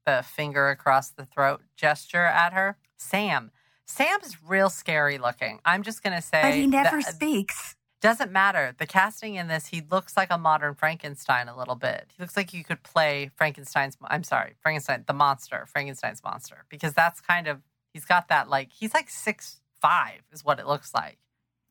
the 0.06 0.24
finger 0.24 0.70
across 0.70 1.10
the 1.10 1.26
throat 1.26 1.62
gesture 1.76 2.26
at 2.26 2.54
her. 2.54 2.78
Sam. 2.98 3.52
Sam's 3.86 4.38
real 4.44 4.70
scary 4.70 5.18
looking. 5.18 5.60
I'm 5.66 5.82
just 5.84 6.04
gonna 6.04 6.22
say 6.22 6.42
But 6.44 6.54
he 6.54 6.68
never 6.68 7.02
that- 7.02 7.14
speaks. 7.16 7.76
Doesn't 8.02 8.32
matter. 8.32 8.74
The 8.78 8.88
casting 8.88 9.36
in 9.36 9.48
this, 9.48 9.68
he 9.68 9.82
looks 9.90 10.16
like 10.16 10.30
a 10.32 10.38
modern 10.38 10.76
Frankenstein 10.76 11.48
a 11.48 11.58
little 11.58 11.76
bit. 11.76 12.12
He 12.16 12.24
looks 12.24 12.38
like 12.38 12.54
you 12.54 12.64
could 12.64 12.84
play 12.84 13.32
Frankenstein's. 13.36 13.98
I'm 14.06 14.24
sorry, 14.24 14.56
Frankenstein, 14.62 15.04
the 15.08 15.14
monster, 15.14 15.66
Frankenstein's 15.68 16.24
monster, 16.24 16.66
because 16.70 16.94
that's 16.94 17.20
kind 17.20 17.48
of 17.48 17.60
he's 17.94 18.06
got 18.06 18.28
that 18.30 18.50
like 18.50 18.72
he's 18.72 18.94
like 18.94 19.10
six 19.10 19.60
five 19.82 20.22
is 20.32 20.44
what 20.44 20.60
it 20.60 20.68
looks 20.68 20.94
like. 20.94 21.18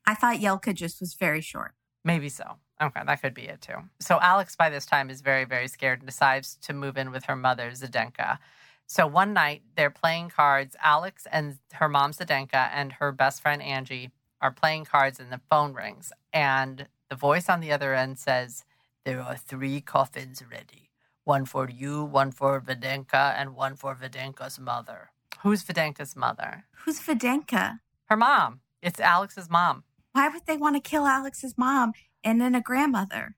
I 0.06 0.14
thought 0.14 0.36
Yelka 0.36 0.74
just 0.74 1.00
was 1.00 1.14
very 1.14 1.40
short. 1.40 1.72
Maybe 2.04 2.28
so. 2.28 2.56
Okay, 2.80 3.00
that 3.04 3.20
could 3.20 3.34
be 3.34 3.42
it 3.42 3.60
too. 3.60 3.76
So 4.00 4.18
Alex 4.20 4.54
by 4.54 4.70
this 4.70 4.86
time 4.86 5.10
is 5.10 5.20
very 5.20 5.44
very 5.44 5.68
scared 5.68 6.00
and 6.00 6.06
decides 6.06 6.56
to 6.62 6.72
move 6.72 6.96
in 6.96 7.10
with 7.10 7.24
her 7.24 7.36
mother 7.36 7.70
Zdenka. 7.70 8.38
So 8.86 9.06
one 9.06 9.32
night 9.34 9.62
they're 9.76 9.90
playing 9.90 10.30
cards. 10.30 10.76
Alex 10.82 11.26
and 11.30 11.58
her 11.74 11.88
mom 11.88 12.12
Zdenka 12.12 12.70
and 12.72 12.92
her 12.92 13.12
best 13.12 13.42
friend 13.42 13.62
Angie 13.62 14.10
are 14.40 14.52
playing 14.52 14.84
cards 14.84 15.18
and 15.20 15.32
the 15.32 15.40
phone 15.50 15.74
rings 15.74 16.12
and 16.32 16.88
the 17.08 17.16
voice 17.16 17.48
on 17.48 17.60
the 17.60 17.72
other 17.72 17.94
end 17.94 18.18
says 18.18 18.64
there 19.04 19.20
are 19.20 19.36
three 19.36 19.80
coffins 19.80 20.42
ready. 20.50 20.90
One 21.24 21.44
for 21.44 21.68
you, 21.68 22.04
one 22.04 22.30
for 22.30 22.60
Videnka, 22.60 23.34
and 23.36 23.54
one 23.54 23.76
for 23.76 23.94
Videnka's 23.94 24.58
mother. 24.58 25.10
Who's 25.40 25.62
Videnka's 25.62 26.16
mother? 26.16 26.64
Who's 26.84 27.00
Videnka? 27.00 27.80
Her 28.06 28.16
mom. 28.16 28.60
It's 28.82 29.00
Alex's 29.00 29.50
mom. 29.50 29.84
Why 30.12 30.28
would 30.28 30.46
they 30.46 30.56
want 30.56 30.76
to 30.76 30.80
kill 30.80 31.06
Alex's 31.06 31.56
mom 31.56 31.92
and 32.24 32.40
then 32.40 32.54
a 32.54 32.60
grandmother? 32.60 33.36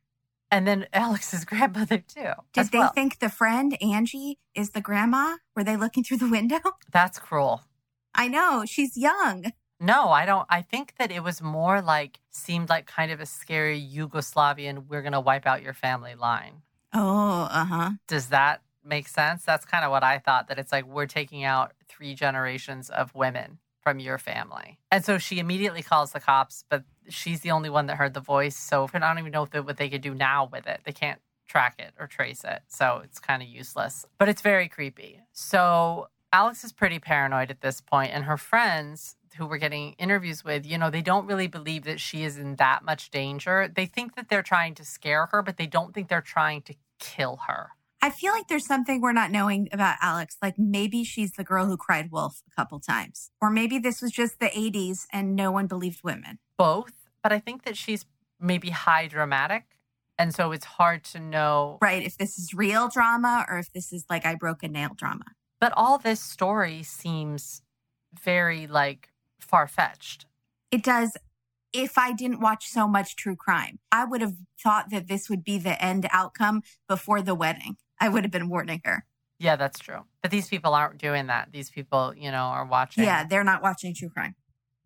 And 0.50 0.66
then 0.66 0.86
Alex's 0.92 1.44
grandmother 1.44 1.98
too. 1.98 2.32
Did 2.52 2.68
they 2.68 2.78
well. 2.78 2.92
think 2.92 3.18
the 3.18 3.28
friend 3.28 3.76
Angie 3.82 4.38
is 4.54 4.70
the 4.70 4.80
grandma? 4.80 5.36
Were 5.54 5.64
they 5.64 5.76
looking 5.76 6.04
through 6.04 6.18
the 6.18 6.30
window? 6.30 6.60
That's 6.92 7.18
cruel. 7.18 7.62
I 8.14 8.28
know, 8.28 8.64
she's 8.66 8.96
young. 8.96 9.52
No, 9.81 10.11
I 10.11 10.27
don't. 10.27 10.47
I 10.51 10.61
think 10.61 10.95
that 10.99 11.11
it 11.11 11.23
was 11.23 11.40
more 11.40 11.81
like, 11.81 12.21
seemed 12.31 12.69
like 12.69 12.87
kind 12.87 13.11
of 13.11 13.19
a 13.21 13.27
scary 13.27 13.81
Yugoslavian, 13.81 14.87
we're 14.88 15.01
going 15.01 15.12
to 15.12 15.21
wipe 15.21 15.47
out 15.47 15.62
your 15.62 15.73
family 15.73 16.14
line. 16.14 16.62
Oh, 16.93 17.49
uh 17.51 17.64
huh. 17.64 17.90
Does 18.07 18.27
that 18.29 18.62
make 18.85 19.09
sense? 19.09 19.43
That's 19.45 19.64
kind 19.64 19.85
of 19.85 19.90
what 19.90 20.05
I 20.05 20.19
thought, 20.19 20.49
that 20.49 20.59
it's 20.59 20.71
like, 20.71 20.87
we're 20.87 21.07
taking 21.07 21.45
out 21.45 21.73
three 21.88 22.14
generations 22.14 22.90
of 22.90 23.14
women 23.14 23.59
from 23.83 23.99
your 23.99 24.19
family. 24.19 24.79
And 24.90 25.03
so 25.03 25.16
she 25.16 25.38
immediately 25.38 25.83
calls 25.83 26.12
the 26.12 26.21
cops, 26.21 26.64
but 26.69 26.85
she's 27.09 27.40
the 27.40 27.51
only 27.51 27.71
one 27.71 27.87
that 27.87 27.97
heard 27.97 28.12
the 28.12 28.21
voice. 28.21 28.57
So 28.57 28.87
I 28.93 28.99
don't 28.99 29.19
even 29.19 29.33
know 29.33 29.45
if 29.51 29.64
what 29.64 29.79
they 29.79 29.88
could 29.88 30.03
do 30.03 30.14
now 30.14 30.49
with 30.53 30.66
it. 30.66 30.83
They 30.85 30.93
can't 30.93 31.21
track 31.49 31.77
it 31.79 31.95
or 31.99 32.07
trace 32.07 32.45
it. 32.45 32.61
So 32.69 33.01
it's 33.03 33.19
kind 33.19 33.43
of 33.43 33.49
useless, 33.49 34.05
but 34.19 34.29
it's 34.29 34.43
very 34.43 34.69
creepy. 34.69 35.21
So 35.33 36.09
Alex 36.33 36.62
is 36.62 36.73
pretty 36.73 36.99
paranoid 36.99 37.51
at 37.51 37.61
this 37.61 37.81
point, 37.81 38.12
and 38.12 38.25
her 38.25 38.37
friends 38.37 39.16
who 39.37 39.47
we're 39.47 39.59
getting 39.59 39.93
interviews 39.93 40.45
with, 40.45 40.66
you 40.66 40.79
know, 40.79 40.90
they 40.90 41.03
don't 41.03 41.27
really 41.27 41.47
believe 41.47 41.85
that 41.85 42.01
she 42.01 42.25
is 42.25 42.38
in 42.38 42.57
that 42.57 42.85
much 42.85 43.11
danger. 43.11 43.69
They 43.75 43.87
think 43.87 44.16
that 44.16 44.29
they're 44.29 44.43
trying 44.43 44.75
to 44.77 44.85
scare 44.85 45.27
her, 45.27 45.43
but 45.43 45.57
they 45.57 45.66
don't 45.66 45.95
think 45.95 46.09
they're 46.09 46.21
trying 46.21 46.62
to 46.62 46.75
kill 46.99 47.40
her. 47.49 47.71
I 48.03 48.11
feel 48.11 48.33
like 48.33 48.49
there's 48.49 48.66
something 48.66 49.01
we're 49.01 49.12
not 49.12 49.31
knowing 49.31 49.69
about 49.73 49.97
Alex. 50.01 50.37
Like 50.40 50.59
maybe 50.59 51.05
she's 51.05 51.33
the 51.33 51.45
girl 51.45 51.66
who 51.66 51.77
cried 51.77 52.11
wolf 52.11 52.43
a 52.51 52.55
couple 52.55 52.81
times. 52.81 53.31
Or 53.40 53.51
maybe 53.51 53.79
this 53.79 54.01
was 54.01 54.11
just 54.11 54.40
the 54.40 54.47
80s 54.47 55.07
and 55.12 55.37
no 55.37 55.51
one 55.51 55.66
believed 55.66 56.03
women. 56.03 56.38
Both, 56.57 56.93
but 57.23 57.33
I 57.33 57.38
think 57.38 57.64
that 57.64 57.77
she's 57.77 58.07
maybe 58.40 58.71
high 58.71 59.07
dramatic. 59.07 59.64
And 60.19 60.35
so 60.35 60.53
it's 60.53 60.64
hard 60.64 61.05
to 61.05 61.21
know. 61.21 61.79
Right. 61.81 62.03
If 62.03 62.16
this 62.16 62.38
is 62.38 62.55
real 62.55 62.88
drama 62.88 63.45
or 63.49 63.59
if 63.59 63.73
this 63.73 63.93
is 63.93 64.05
like 64.09 64.25
I 64.25 64.35
broke 64.35 64.62
a 64.62 64.69
nail 64.69 64.95
drama. 64.95 65.25
But 65.61 65.73
all 65.77 65.99
this 65.99 66.21
story 66.21 66.83
seems 66.83 67.62
very 68.23 68.66
like 68.66 69.10
far 69.44 69.66
fetched. 69.66 70.26
It 70.70 70.83
does. 70.83 71.16
If 71.72 71.96
I 71.96 72.12
didn't 72.12 72.40
watch 72.40 72.66
so 72.66 72.88
much 72.88 73.14
true 73.16 73.37
crime, 73.37 73.79
I 73.92 74.05
would 74.05 74.20
have 74.20 74.35
thought 74.61 74.90
that 74.90 75.09
this 75.09 75.31
would 75.31 75.44
be 75.44 75.59
the 75.59 75.83
end 75.83 76.09
outcome 76.11 76.62
before 76.88 77.22
the 77.22 77.35
wedding. 77.35 77.76
I 78.00 78.09
would 78.09 78.24
have 78.24 78.33
been 78.33 78.48
warning 78.48 78.81
her. 78.85 79.05
Yeah, 79.38 79.57
that's 79.57 79.79
true. 79.79 80.05
But 80.20 80.31
these 80.31 80.48
people 80.48 80.74
aren't 80.74 80.98
doing 80.98 81.29
that. 81.29 81.53
These 81.53 81.70
people, 81.70 82.12
you 82.16 82.31
know, 82.31 82.38
are 82.38 82.66
watching. 82.66 83.05
Yeah, 83.05 83.24
they're 83.24 83.44
not 83.44 83.62
watching 83.62 83.94
true 83.94 84.11
crime. 84.11 84.35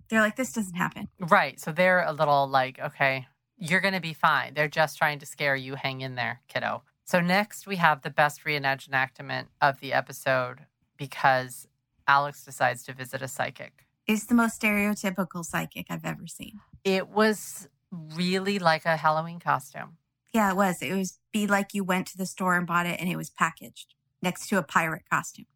They're 0.08 0.20
like, 0.20 0.36
this 0.36 0.52
doesn't 0.52 0.76
happen. 0.76 1.08
Right. 1.18 1.58
So 1.58 1.72
they're 1.72 2.04
a 2.04 2.12
little 2.12 2.46
like, 2.46 2.78
okay, 2.78 3.26
you're 3.56 3.80
going 3.80 3.94
to 3.94 4.00
be 4.00 4.12
fine. 4.12 4.54
They're 4.54 4.68
just 4.68 4.98
trying 4.98 5.18
to 5.20 5.26
scare 5.26 5.56
you. 5.56 5.74
Hang 5.74 6.02
in 6.02 6.14
there, 6.14 6.42
kiddo. 6.48 6.82
So 7.04 7.20
next 7.20 7.66
we 7.66 7.76
have 7.76 8.02
the 8.02 8.10
best 8.10 8.44
reenactment 8.44 9.46
of 9.60 9.80
the 9.80 9.92
episode 9.92 10.66
because 10.96 11.66
Alex 12.06 12.44
decides 12.44 12.84
to 12.84 12.92
visit 12.92 13.22
a 13.22 13.28
psychic. 13.28 13.83
It's 14.06 14.26
the 14.26 14.34
most 14.34 14.60
stereotypical 14.60 15.44
psychic 15.44 15.86
I've 15.88 16.04
ever 16.04 16.26
seen. 16.26 16.60
It 16.84 17.08
was 17.08 17.68
really 17.90 18.58
like 18.58 18.84
a 18.84 18.96
Halloween 18.96 19.40
costume. 19.40 19.96
Yeah, 20.32 20.50
it 20.50 20.56
was. 20.56 20.82
It 20.82 20.92
was 20.92 21.18
be 21.32 21.46
like 21.46 21.74
you 21.74 21.84
went 21.84 22.08
to 22.08 22.18
the 22.18 22.26
store 22.26 22.56
and 22.56 22.66
bought 22.66 22.86
it 22.86 23.00
and 23.00 23.08
it 23.08 23.16
was 23.16 23.30
packaged 23.30 23.94
next 24.20 24.48
to 24.48 24.58
a 24.58 24.62
pirate 24.62 25.04
costume. 25.10 25.46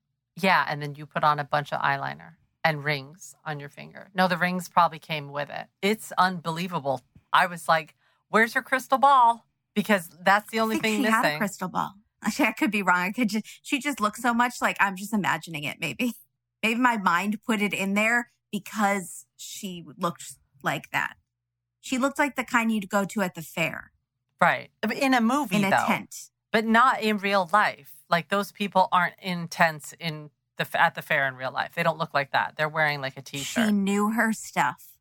Yeah, 0.40 0.64
and 0.68 0.80
then 0.80 0.94
you 0.94 1.05
put 1.05 1.24
on 1.24 1.38
a 1.38 1.44
bunch 1.44 1.72
of 1.72 1.80
eyeliner 1.80 2.34
and 2.64 2.84
rings 2.84 3.34
on 3.44 3.61
your 3.61 3.68
finger. 3.68 4.11
No, 4.14 4.28
the 4.28 4.36
rings 4.36 4.68
probably 4.68 4.99
came 4.99 5.30
with 5.30 5.51
it. 5.51 5.66
It's 5.82 6.12
unbelievable. 6.16 7.03
I 7.32 7.46
was 7.46 7.68
like, 7.68 7.96
"Where's 8.28 8.55
your 8.55 8.62
crystal 8.62 8.99
ball?" 8.99 9.46
Because 9.74 10.09
that's 10.22 10.51
the 10.51 10.61
only 10.61 10.78
thing 10.78 11.03
she 11.03 11.11
had 11.11 11.34
a 11.34 11.38
crystal 11.38 11.68
ball. 11.68 11.94
Actually, 12.24 12.46
I 12.46 12.53
could 12.53 12.70
be 12.70 12.82
wrong. 12.82 13.01
I 13.01 13.12
could 13.12 13.28
just 13.28 13.46
she 13.62 13.78
just 13.78 14.01
looks 14.01 14.22
so 14.22 14.32
much 14.32 14.62
like 14.62 14.76
I'm 14.80 14.96
just 14.96 15.12
imagining 15.12 15.64
it. 15.64 15.78
Maybe, 15.80 16.14
maybe 16.62 16.80
my 16.80 16.99
mind 16.99 17.38
put 17.44 17.61
it 17.61 17.74
in 17.74 17.94
there 17.94 18.30
because 18.51 19.26
she 19.36 19.84
looked 19.96 20.34
like 20.62 20.90
that. 20.90 21.14
She 21.80 21.99
looked 21.99 22.18
like 22.18 22.36
the 22.36 22.44
kind 22.44 22.70
you'd 22.72 22.88
go 22.90 23.05
to 23.05 23.22
at 23.22 23.34
the 23.34 23.42
fair 23.42 23.92
Right. 24.40 24.70
In 24.96 25.14
a 25.14 25.20
movie, 25.20 25.57
in 25.57 25.64
a 25.64 25.70
though. 25.70 25.84
tent. 25.86 26.30
but 26.53 26.64
not 26.64 27.03
in 27.03 27.18
real 27.18 27.49
life. 27.53 27.92
Like 28.09 28.28
those 28.28 28.53
people 28.53 28.88
aren't 28.92 29.14
in 29.20 29.49
tents 29.49 29.94
in 29.99 30.30
the 30.57 30.66
at 30.80 30.94
the 30.94 31.03
fair 31.03 31.26
in 31.26 31.34
real 31.34 31.51
life. 31.53 31.72
They 31.74 31.82
don't 31.82 31.99
look 31.99 32.14
like 32.14 32.30
that. 32.32 32.55
They're 32.57 32.68
wearing 32.68 33.01
like 33.01 33.16
a 33.16 33.22
t-shirt. 33.22 33.66
She 33.66 33.72
knew 33.72 34.12
her 34.12 34.32
stuff. 34.32 34.92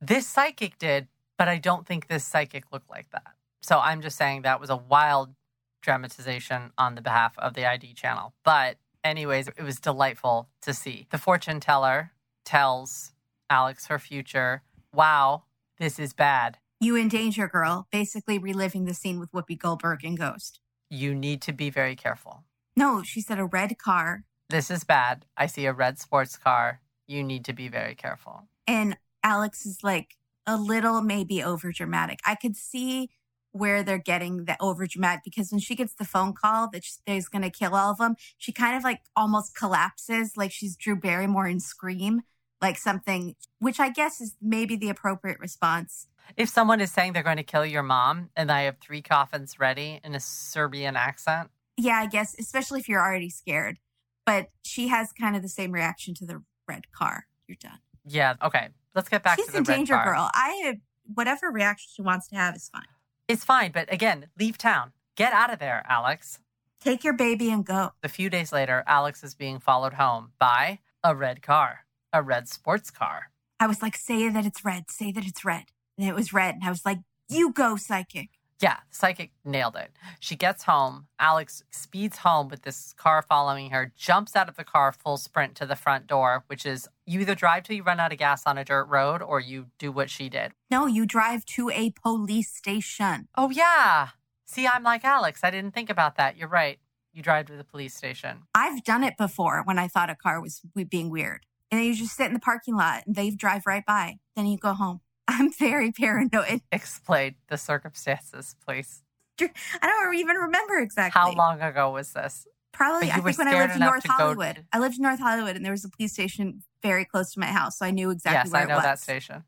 This 0.00 0.26
psychic 0.26 0.78
did, 0.78 1.08
but 1.38 1.48
I 1.48 1.58
don't 1.58 1.86
think 1.86 2.08
this 2.08 2.24
psychic 2.24 2.64
looked 2.72 2.90
like 2.90 3.10
that. 3.10 3.34
So 3.62 3.78
I'm 3.78 4.00
just 4.00 4.16
saying 4.16 4.42
that 4.42 4.60
was 4.60 4.70
a 4.70 4.76
wild 4.76 5.34
dramatization 5.82 6.72
on 6.76 6.94
the 6.94 7.02
behalf 7.02 7.38
of 7.38 7.54
the 7.54 7.66
ID 7.66 7.94
channel. 7.94 8.34
But 8.44 8.76
anyways, 9.04 9.48
it 9.48 9.62
was 9.62 9.78
delightful 9.78 10.48
to 10.62 10.74
see. 10.74 11.06
The 11.10 11.18
fortune 11.18 11.60
teller 11.60 12.12
tells 12.46 13.12
Alex 13.50 13.88
her 13.88 13.98
future. 13.98 14.62
Wow, 14.94 15.42
this 15.78 15.98
is 15.98 16.14
bad. 16.14 16.56
You 16.80 16.96
in 16.96 17.08
danger, 17.08 17.48
girl. 17.48 17.86
Basically 17.90 18.38
reliving 18.38 18.86
the 18.86 18.94
scene 18.94 19.20
with 19.20 19.32
Whoopi 19.32 19.58
Goldberg 19.58 20.04
and 20.04 20.16
Ghost. 20.16 20.60
You 20.88 21.14
need 21.14 21.42
to 21.42 21.52
be 21.52 21.68
very 21.68 21.96
careful. 21.96 22.44
No, 22.76 23.02
she 23.02 23.20
said 23.20 23.38
a 23.38 23.44
red 23.44 23.76
car. 23.78 24.24
This 24.48 24.70
is 24.70 24.84
bad. 24.84 25.26
I 25.36 25.46
see 25.46 25.66
a 25.66 25.72
red 25.72 25.98
sports 25.98 26.36
car. 26.36 26.80
You 27.06 27.22
need 27.22 27.44
to 27.46 27.52
be 27.52 27.68
very 27.68 27.94
careful. 27.94 28.48
And 28.66 28.96
Alex 29.22 29.66
is 29.66 29.80
like 29.82 30.16
a 30.46 30.56
little 30.56 31.00
maybe 31.00 31.42
over 31.42 31.72
dramatic. 31.72 32.20
I 32.24 32.34
could 32.36 32.56
see 32.56 33.10
where 33.52 33.82
they're 33.82 33.98
getting 33.98 34.44
the 34.44 34.56
over 34.60 34.86
dramatic 34.86 35.24
because 35.24 35.50
when 35.50 35.60
she 35.60 35.74
gets 35.74 35.94
the 35.94 36.04
phone 36.04 36.34
call 36.34 36.68
that 36.70 36.84
she's 36.84 37.28
going 37.28 37.42
to 37.42 37.50
kill 37.50 37.74
all 37.74 37.92
of 37.92 37.98
them, 37.98 38.14
she 38.36 38.52
kind 38.52 38.76
of 38.76 38.84
like 38.84 39.00
almost 39.16 39.56
collapses, 39.56 40.36
like 40.36 40.52
she's 40.52 40.76
Drew 40.76 40.94
Barrymore 40.94 41.48
in 41.48 41.58
Scream, 41.58 42.22
like 42.60 42.78
something, 42.78 43.34
which 43.58 43.78
I 43.80 43.88
guess 43.90 44.20
is 44.20 44.34
maybe 44.40 44.76
the 44.76 44.88
appropriate 44.88 45.38
response. 45.40 46.08
If 46.36 46.48
someone 46.48 46.80
is 46.80 46.90
saying 46.90 47.12
they're 47.12 47.22
going 47.22 47.36
to 47.36 47.42
kill 47.42 47.64
your 47.66 47.82
mom 47.82 48.30
and 48.36 48.50
I 48.50 48.62
have 48.62 48.78
three 48.78 49.02
coffins 49.02 49.60
ready 49.60 50.00
in 50.02 50.14
a 50.14 50.20
Serbian 50.20 50.96
accent, 50.96 51.50
Yeah, 51.76 51.94
I 51.96 52.06
guess, 52.06 52.34
especially 52.38 52.80
if 52.80 52.88
you're 52.88 53.00
already 53.02 53.30
scared. 53.30 53.78
But 54.24 54.48
she 54.62 54.88
has 54.88 55.12
kind 55.12 55.36
of 55.36 55.42
the 55.42 55.48
same 55.48 55.70
reaction 55.70 56.14
to 56.14 56.26
the 56.26 56.42
red 56.66 56.90
car. 56.90 57.26
You're 57.46 57.56
done. 57.60 57.78
yeah, 58.04 58.34
okay. 58.42 58.70
Let's 58.94 59.08
get 59.08 59.22
back 59.22 59.36
She's 59.38 59.46
to 59.48 59.52
the 59.52 59.60
danger, 59.62 59.94
car. 59.94 60.04
girl. 60.04 60.30
I 60.34 60.78
whatever 61.14 61.50
reaction 61.50 61.88
she 61.94 62.02
wants 62.02 62.26
to 62.28 62.36
have 62.36 62.56
is 62.56 62.68
fine. 62.70 62.82
It's 63.28 63.44
fine, 63.44 63.70
but 63.72 63.92
again, 63.92 64.26
leave 64.38 64.56
town. 64.58 64.92
Get 65.16 65.32
out 65.32 65.52
of 65.52 65.58
there, 65.60 65.84
Alex. 65.88 66.40
Take 66.80 67.04
your 67.04 67.12
baby 67.12 67.50
and 67.50 67.64
go. 67.64 67.92
A 68.02 68.08
few 68.08 68.30
days 68.30 68.52
later, 68.52 68.82
Alex 68.86 69.22
is 69.22 69.34
being 69.34 69.58
followed 69.60 69.94
home 69.94 70.32
by 70.38 70.78
a 71.04 71.14
red 71.14 71.42
car, 71.42 71.84
a 72.16 72.22
red 72.22 72.48
sports 72.48 72.90
car. 72.90 73.30
I 73.60 73.66
was 73.66 73.82
like, 73.82 73.96
say 73.96 74.28
that 74.28 74.46
it's 74.46 74.64
red. 74.64 74.90
Say 74.90 75.12
that 75.12 75.26
it's 75.26 75.44
red. 75.44 75.64
And 75.98 76.08
it 76.08 76.14
was 76.14 76.32
red. 76.32 76.56
And 76.56 76.64
I 76.64 76.70
was 76.70 76.84
like, 76.84 76.98
you 77.28 77.52
go, 77.52 77.76
psychic. 77.76 78.30
Yeah, 78.58 78.78
psychic 78.90 79.32
nailed 79.44 79.76
it. 79.76 79.90
She 80.18 80.34
gets 80.34 80.64
home. 80.64 81.08
Alex 81.18 81.62
speeds 81.70 82.18
home 82.18 82.48
with 82.48 82.62
this 82.62 82.94
car 82.96 83.20
following 83.20 83.68
her, 83.70 83.92
jumps 83.96 84.34
out 84.34 84.48
of 84.48 84.56
the 84.56 84.64
car 84.64 84.92
full 84.92 85.18
sprint 85.18 85.54
to 85.56 85.66
the 85.66 85.76
front 85.76 86.06
door, 86.06 86.44
which 86.46 86.64
is 86.64 86.88
you 87.04 87.20
either 87.20 87.34
drive 87.34 87.64
till 87.64 87.76
you 87.76 87.82
run 87.82 88.00
out 88.00 88.12
of 88.12 88.18
gas 88.18 88.44
on 88.46 88.56
a 88.56 88.64
dirt 88.64 88.86
road 88.86 89.20
or 89.20 89.40
you 89.40 89.66
do 89.78 89.92
what 89.92 90.08
she 90.08 90.30
did. 90.30 90.52
No, 90.70 90.86
you 90.86 91.04
drive 91.04 91.44
to 91.46 91.68
a 91.68 91.90
police 92.02 92.50
station. 92.50 93.28
Oh, 93.36 93.50
yeah. 93.50 94.08
See, 94.46 94.66
I'm 94.66 94.82
like 94.82 95.04
Alex. 95.04 95.40
I 95.42 95.50
didn't 95.50 95.74
think 95.74 95.90
about 95.90 96.16
that. 96.16 96.38
You're 96.38 96.48
right. 96.48 96.78
You 97.12 97.22
drive 97.22 97.46
to 97.46 97.56
the 97.56 97.64
police 97.64 97.94
station. 97.94 98.44
I've 98.54 98.84
done 98.84 99.04
it 99.04 99.18
before 99.18 99.62
when 99.64 99.78
I 99.78 99.88
thought 99.88 100.08
a 100.08 100.14
car 100.14 100.40
was 100.40 100.62
being 100.88 101.10
weird. 101.10 101.44
And 101.70 101.80
then 101.80 101.86
you 101.86 101.94
just 101.94 102.16
sit 102.16 102.26
in 102.26 102.34
the 102.34 102.40
parking 102.40 102.76
lot 102.76 103.04
and 103.06 103.14
they 103.16 103.30
drive 103.30 103.66
right 103.66 103.84
by. 103.84 104.16
Then 104.36 104.46
you 104.46 104.56
go 104.58 104.72
home. 104.72 105.00
I'm 105.28 105.52
very 105.52 105.90
paranoid. 105.92 106.60
Explain 106.70 107.34
the 107.48 107.58
circumstances, 107.58 108.54
please. 108.66 109.02
I 109.40 109.48
don't 109.82 110.14
even 110.14 110.36
remember 110.36 110.78
exactly. 110.78 111.18
How 111.20 111.32
long 111.32 111.60
ago 111.60 111.90
was 111.90 112.12
this? 112.12 112.46
Probably, 112.72 113.10
I 113.10 113.20
think 113.20 113.38
when 113.38 113.48
I 113.48 113.58
lived 113.58 113.74
in 113.74 113.80
North 113.80 114.06
Hollywood. 114.06 114.56
to- 114.56 114.64
I 114.72 114.78
lived 114.78 114.96
in 114.96 115.02
North 115.02 115.18
Hollywood 115.18 115.56
and 115.56 115.64
there 115.64 115.72
was 115.72 115.84
a 115.84 115.88
police 115.88 116.12
station 116.12 116.62
very 116.82 117.04
close 117.04 117.32
to 117.32 117.40
my 117.40 117.46
house. 117.46 117.78
So 117.78 117.86
I 117.86 117.90
knew 117.90 118.10
exactly 118.10 118.48
yes, 118.48 118.52
where 118.52 118.62
I 118.62 118.64
know 118.66 118.74
it 118.74 118.76
was. 118.76 118.84
that 118.84 118.98
station. 119.00 119.44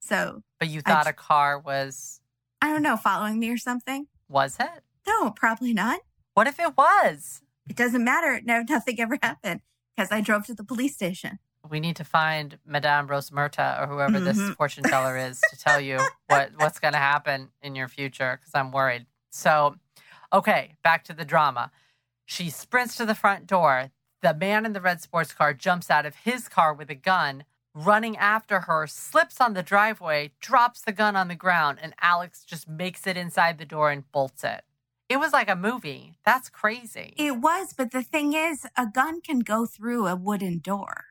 So 0.00 0.42
But 0.58 0.68
you 0.68 0.80
thought 0.80 1.04
j- 1.04 1.10
a 1.10 1.12
car 1.12 1.58
was 1.58 2.20
I 2.60 2.68
don't 2.72 2.82
know, 2.82 2.96
following 2.96 3.38
me 3.38 3.50
or 3.50 3.56
something? 3.58 4.06
was 4.28 4.56
it? 4.60 4.82
No, 5.06 5.30
probably 5.30 5.72
not. 5.72 6.00
What 6.34 6.46
if 6.46 6.58
it 6.60 6.76
was? 6.76 7.42
It 7.68 7.76
doesn't 7.76 8.04
matter. 8.04 8.40
No, 8.44 8.62
nothing 8.68 9.00
ever 9.00 9.18
happened 9.22 9.60
because 9.96 10.10
I 10.12 10.20
drove 10.20 10.46
to 10.46 10.54
the 10.54 10.64
police 10.64 10.94
station. 10.94 11.38
We 11.68 11.80
need 11.80 11.96
to 11.96 12.04
find 12.04 12.58
Madame 12.66 13.08
Rosmerta 13.08 13.80
or 13.80 13.86
whoever 13.86 14.18
this 14.20 14.36
Mhm. 14.38 14.56
fortune 14.56 14.84
teller 14.84 15.16
is 15.16 15.40
to 15.50 15.56
tell 15.58 15.80
you 15.80 15.98
what 16.26 16.50
what's 16.56 16.78
going 16.78 16.92
to 16.92 16.98
happen 16.98 17.50
in 17.62 17.74
your 17.74 17.88
future 17.88 18.36
because 18.38 18.54
I'm 18.54 18.72
worried. 18.72 19.06
So, 19.30 19.76
okay, 20.32 20.76
back 20.82 21.04
to 21.04 21.12
the 21.12 21.24
drama. 21.24 21.70
She 22.26 22.50
sprints 22.50 22.96
to 22.96 23.06
the 23.06 23.14
front 23.14 23.46
door. 23.46 23.90
The 24.22 24.34
man 24.34 24.64
in 24.66 24.72
the 24.72 24.80
red 24.80 25.00
sports 25.00 25.32
car 25.32 25.52
jumps 25.54 25.90
out 25.90 26.06
of 26.06 26.14
his 26.16 26.48
car 26.48 26.72
with 26.74 26.90
a 26.90 26.94
gun, 26.94 27.44
running 27.74 28.16
after 28.16 28.60
her, 28.60 28.86
slips 28.86 29.40
on 29.40 29.54
the 29.54 29.62
driveway, 29.62 30.32
drops 30.40 30.82
the 30.82 30.92
gun 30.92 31.16
on 31.16 31.28
the 31.28 31.34
ground, 31.34 31.78
and 31.82 31.94
Alex 32.00 32.44
just 32.44 32.68
makes 32.68 33.06
it 33.06 33.16
inside 33.16 33.58
the 33.58 33.64
door 33.64 33.90
and 33.90 34.10
bolts 34.12 34.44
it. 34.44 34.64
It 35.08 35.16
was 35.18 35.32
like 35.32 35.50
a 35.50 35.56
movie. 35.56 36.18
That's 36.24 36.48
crazy. 36.48 37.14
It 37.16 37.38
was, 37.38 37.72
but 37.72 37.90
the 37.90 38.02
thing 38.02 38.32
is, 38.32 38.66
a 38.76 38.86
gun 38.86 39.20
can 39.20 39.40
go 39.40 39.66
through 39.66 40.06
a 40.06 40.16
wooden 40.16 40.58
door. 40.58 41.06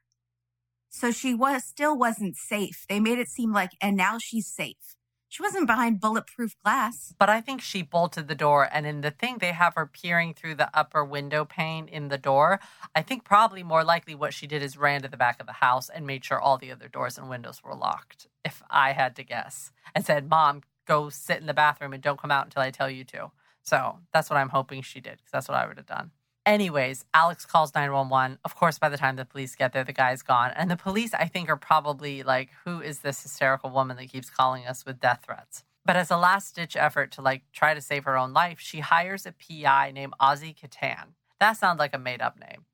So 0.93 1.09
she 1.09 1.33
was 1.33 1.63
still 1.63 1.97
wasn't 1.97 2.35
safe. 2.35 2.85
They 2.89 2.99
made 2.99 3.17
it 3.17 3.29
seem 3.29 3.53
like, 3.53 3.71
and 3.81 3.95
now 3.95 4.17
she's 4.21 4.47
safe. 4.47 4.97
She 5.29 5.41
wasn't 5.41 5.65
behind 5.65 6.01
bulletproof 6.01 6.57
glass. 6.61 7.13
But 7.17 7.29
I 7.29 7.39
think 7.39 7.61
she 7.61 7.81
bolted 7.81 8.27
the 8.27 8.35
door, 8.35 8.67
and 8.69 8.85
in 8.85 8.99
the 8.99 9.09
thing, 9.11 9.37
they 9.37 9.53
have 9.53 9.75
her 9.75 9.85
peering 9.85 10.33
through 10.33 10.55
the 10.55 10.69
upper 10.77 11.05
window 11.05 11.45
pane 11.45 11.87
in 11.87 12.09
the 12.09 12.17
door. 12.17 12.59
I 12.93 13.01
think 13.01 13.23
probably 13.23 13.63
more 13.63 13.85
likely 13.85 14.13
what 14.13 14.33
she 14.33 14.45
did 14.45 14.61
is 14.61 14.75
ran 14.77 15.01
to 15.03 15.07
the 15.07 15.15
back 15.15 15.39
of 15.39 15.47
the 15.47 15.53
house 15.53 15.87
and 15.87 16.05
made 16.05 16.25
sure 16.25 16.41
all 16.41 16.57
the 16.57 16.73
other 16.73 16.89
doors 16.89 17.17
and 17.17 17.29
windows 17.29 17.63
were 17.63 17.73
locked, 17.73 18.27
if 18.43 18.61
I 18.69 18.91
had 18.91 19.15
to 19.15 19.23
guess, 19.23 19.71
and 19.95 20.05
said, 20.05 20.29
Mom, 20.29 20.63
go 20.85 21.07
sit 21.07 21.39
in 21.39 21.45
the 21.45 21.53
bathroom 21.53 21.93
and 21.93 22.03
don't 22.03 22.19
come 22.19 22.31
out 22.31 22.47
until 22.47 22.63
I 22.63 22.69
tell 22.69 22.89
you 22.89 23.05
to. 23.05 23.31
So 23.63 23.99
that's 24.11 24.29
what 24.29 24.35
I'm 24.35 24.49
hoping 24.49 24.81
she 24.81 24.99
did, 24.99 25.19
because 25.19 25.31
that's 25.31 25.47
what 25.47 25.57
I 25.57 25.65
would 25.65 25.77
have 25.77 25.85
done. 25.85 26.11
Anyways, 26.45 27.05
Alex 27.13 27.45
calls 27.45 27.73
911. 27.75 28.39
Of 28.43 28.55
course, 28.55 28.79
by 28.79 28.89
the 28.89 28.97
time 28.97 29.15
the 29.15 29.25
police 29.25 29.55
get 29.55 29.73
there, 29.73 29.83
the 29.83 29.93
guy's 29.93 30.23
gone. 30.23 30.51
And 30.55 30.71
the 30.71 30.77
police, 30.77 31.13
I 31.13 31.25
think, 31.25 31.49
are 31.49 31.57
probably 31.57 32.23
like, 32.23 32.49
who 32.65 32.81
is 32.81 32.99
this 32.99 33.21
hysterical 33.21 33.69
woman 33.69 33.97
that 33.97 34.09
keeps 34.09 34.29
calling 34.29 34.65
us 34.65 34.85
with 34.85 34.99
death 34.99 35.21
threats? 35.25 35.63
But 35.85 35.95
as 35.95 36.09
a 36.09 36.17
last 36.17 36.55
ditch 36.55 36.75
effort 36.75 37.11
to 37.13 37.21
like 37.21 37.43
try 37.51 37.73
to 37.73 37.81
save 37.81 38.05
her 38.05 38.17
own 38.17 38.33
life, 38.33 38.59
she 38.59 38.79
hires 38.79 39.25
a 39.25 39.33
PI 39.33 39.91
named 39.91 40.13
Ozzy 40.19 40.55
Katan. 40.55 41.13
That 41.39 41.57
sounds 41.57 41.79
like 41.79 41.93
a 41.93 41.99
made 41.99 42.21
up 42.21 42.39
name. 42.39 42.65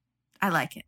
I 0.41 0.49
like 0.49 0.78
it. 0.78 0.86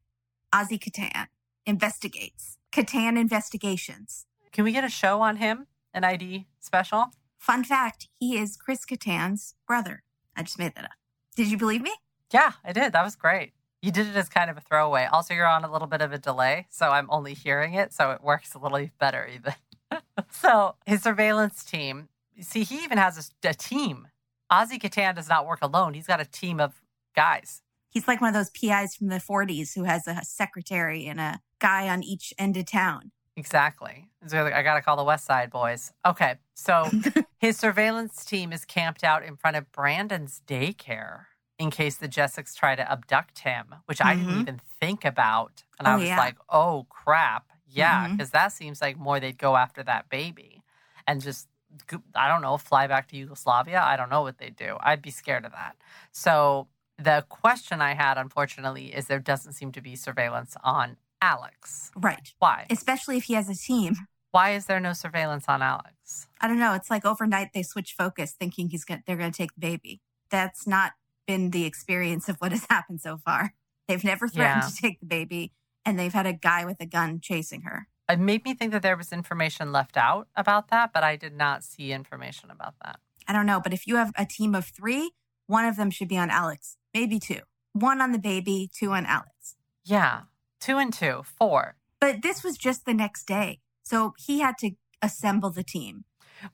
Ozzy 0.53 0.79
Catan 0.79 1.27
investigates. 1.65 2.57
Catan 2.71 3.17
investigations. 3.17 4.25
Can 4.51 4.63
we 4.63 4.71
get 4.71 4.83
a 4.83 4.89
show 4.89 5.21
on 5.21 5.37
him? 5.37 5.67
An 5.93 6.03
ID 6.03 6.47
special? 6.59 7.07
Fun 7.37 7.63
fact, 7.63 8.07
he 8.19 8.37
is 8.37 8.57
Chris 8.57 8.85
Kattan's 8.85 9.55
brother. 9.65 10.03
I 10.35 10.43
just 10.43 10.59
made 10.59 10.75
that 10.75 10.85
up. 10.85 10.91
Did 11.35 11.49
you 11.49 11.57
believe 11.57 11.81
me? 11.81 11.93
Yeah, 12.31 12.53
I 12.63 12.73
did. 12.73 12.93
That 12.93 13.03
was 13.03 13.15
great. 13.15 13.53
You 13.81 13.91
did 13.91 14.07
it 14.07 14.15
as 14.15 14.27
kind 14.29 14.49
of 14.49 14.57
a 14.57 14.61
throwaway. 14.61 15.07
Also, 15.11 15.33
you're 15.33 15.47
on 15.47 15.63
a 15.63 15.71
little 15.71 15.87
bit 15.87 16.01
of 16.01 16.11
a 16.11 16.17
delay, 16.17 16.67
so 16.69 16.89
I'm 16.89 17.07
only 17.09 17.33
hearing 17.33 17.73
it, 17.73 17.93
so 17.93 18.11
it 18.11 18.21
works 18.21 18.53
a 18.53 18.59
little 18.59 18.87
better 18.99 19.27
even. 19.33 19.53
so 20.31 20.75
his 20.85 21.01
surveillance 21.01 21.63
team, 21.63 22.09
see, 22.41 22.63
he 22.63 22.83
even 22.83 22.97
has 22.97 23.31
a, 23.43 23.49
a 23.49 23.53
team. 23.53 24.09
Ozzy 24.51 24.81
Catan 24.81 25.15
does 25.15 25.29
not 25.29 25.47
work 25.47 25.59
alone. 25.61 25.93
He's 25.93 26.07
got 26.07 26.19
a 26.19 26.25
team 26.25 26.59
of 26.59 26.81
guys. 27.15 27.61
He's 27.89 28.07
like 28.07 28.21
one 28.21 28.29
of 28.29 28.33
those 28.33 28.51
PIs 28.51 28.95
from 28.95 29.07
the 29.07 29.15
40s 29.15 29.73
who 29.73 29.83
has 29.83 30.07
a 30.07 30.23
secretary 30.23 31.05
and 31.05 31.19
a 31.19 31.39
guy 31.59 31.87
on 31.87 32.03
each 32.03 32.33
end 32.37 32.57
of 32.57 32.65
town. 32.65 33.11
Exactly. 33.35 34.09
So 34.27 34.45
I 34.45 34.61
got 34.61 34.75
to 34.75 34.81
call 34.81 34.97
the 34.97 35.03
West 35.03 35.25
Side 35.25 35.49
boys. 35.49 35.93
Okay. 36.05 36.35
So 36.55 36.89
his 37.39 37.57
surveillance 37.57 38.25
team 38.25 38.51
is 38.51 38.65
camped 38.65 39.03
out 39.03 39.23
in 39.23 39.37
front 39.37 39.55
of 39.55 39.71
Brandon's 39.71 40.41
daycare 40.45 41.27
in 41.59 41.69
case 41.69 41.97
the 41.97 42.07
Jessics 42.07 42.55
try 42.55 42.73
to 42.75 42.89
abduct 42.91 43.39
him, 43.39 43.75
which 43.85 44.01
I 44.01 44.15
didn't 44.15 44.33
Mhm. 44.33 44.41
even 44.41 44.61
think 44.79 45.03
about. 45.05 45.63
And 45.77 45.87
I 45.87 45.93
Oh, 45.93 45.97
was 45.97 46.07
yeah. 46.07 46.17
like, 46.17 46.37
oh 46.49 46.85
crap. 46.89 47.51
Yeah. 47.67 48.07
Because 48.07 48.31
that 48.31 48.53
seems 48.53 48.81
like 48.81 48.97
more 48.97 49.19
they'd 49.19 49.37
go 49.37 49.55
after 49.57 49.83
that 49.83 50.09
baby 50.09 50.63
and 51.05 51.21
just, 51.21 51.47
I 52.15 52.27
don't 52.29 52.41
know, 52.41 52.57
fly 52.57 52.87
back 52.87 53.09
to 53.09 53.17
Yugoslavia. 53.17 53.81
I 53.83 53.95
don't 53.97 54.09
know 54.09 54.21
what 54.21 54.37
they'd 54.39 54.55
do. 54.55 54.77
I'd 54.79 55.01
be 55.01 55.11
scared 55.11 55.45
of 55.45 55.51
that. 55.51 55.75
So 56.13 56.69
the 56.97 57.25
question 57.29 57.81
I 57.81 57.93
had, 57.93 58.17
unfortunately, 58.17 58.95
is 58.95 59.07
there 59.07 59.19
doesn't 59.19 59.53
seem 59.53 59.71
to 59.73 59.81
be 59.81 59.95
surveillance 59.95 60.55
on 60.63 60.97
Alex. 61.21 61.91
Right. 61.95 62.33
Why? 62.39 62.65
Especially 62.69 63.17
if 63.17 63.25
he 63.25 63.33
has 63.33 63.49
a 63.49 63.55
team. 63.55 63.95
Why 64.31 64.51
is 64.51 64.65
there 64.67 64.79
no 64.79 64.93
surveillance 64.93 65.45
on 65.49 65.61
Alex? 65.61 66.27
I 66.39 66.47
don't 66.47 66.59
know. 66.59 66.73
It's 66.73 66.89
like 66.89 67.05
overnight 67.05 67.51
they 67.53 67.63
switch 67.63 67.93
focus 67.97 68.31
thinking 68.31 68.69
he's 68.69 68.85
going 68.85 68.99
to 69.01 69.03
they're 69.05 69.17
going 69.17 69.31
to 69.31 69.37
take 69.37 69.53
the 69.55 69.59
baby. 69.59 70.01
That's 70.29 70.65
not 70.65 70.93
been 71.29 71.51
the 71.51 71.65
experience 71.65 72.27
of 72.27 72.37
what 72.37 72.51
has 72.51 72.65
happened 72.71 72.99
so 73.01 73.17
far. 73.17 73.53
They've 73.87 74.03
never 74.03 74.27
threatened 74.27 74.63
Yeah. 74.63 74.69
to 74.69 74.75
take 74.81 74.99
the 74.99 75.05
baby 75.05 75.53
and 75.85 75.97
they've 75.97 76.13
had 76.13 76.25
a 76.25 76.33
guy 76.33 76.65
with 76.65 76.81
a 76.81 76.87
gun 76.87 77.19
chasing 77.21 77.61
her. 77.61 77.87
It 78.09 78.19
made 78.19 78.43
me 78.43 78.55
think 78.55 78.71
that 78.71 78.81
there 78.81 78.97
was 78.97 79.11
information 79.13 79.71
left 79.71 79.95
out 79.95 80.27
about 80.35 80.69
that, 80.69 80.91
but 80.91 81.03
I 81.03 81.15
did 81.15 81.35
not 81.37 81.63
see 81.63 81.91
information 81.91 82.49
about 82.49 82.73
that. 82.83 82.99
I 83.27 83.33
don't 83.33 83.45
know, 83.45 83.61
but 83.61 83.73
if 83.73 83.85
you 83.85 83.97
have 83.97 84.11
a 84.17 84.25
team 84.25 84.55
of 84.55 84.65
3, 84.65 85.11
one 85.45 85.65
of 85.65 85.75
them 85.75 85.91
should 85.91 86.07
be 86.07 86.17
on 86.17 86.31
Alex, 86.31 86.77
maybe 86.95 87.19
two. 87.19 87.41
One 87.73 88.01
on 88.01 88.11
the 88.11 88.17
baby, 88.19 88.67
two 88.75 88.91
on 88.93 89.05
Alex. 89.05 89.55
Yeah. 89.83 90.21
Two 90.59 90.77
and 90.77 90.91
two, 90.91 91.21
four. 91.23 91.75
But 92.01 92.23
this 92.23 92.43
was 92.43 92.57
just 92.57 92.85
the 92.85 92.93
next 92.95 93.25
day. 93.25 93.59
So 93.83 94.13
he 94.17 94.39
had 94.39 94.57
to 94.59 94.71
assemble 95.01 95.51
the 95.51 95.63
team. 95.63 96.05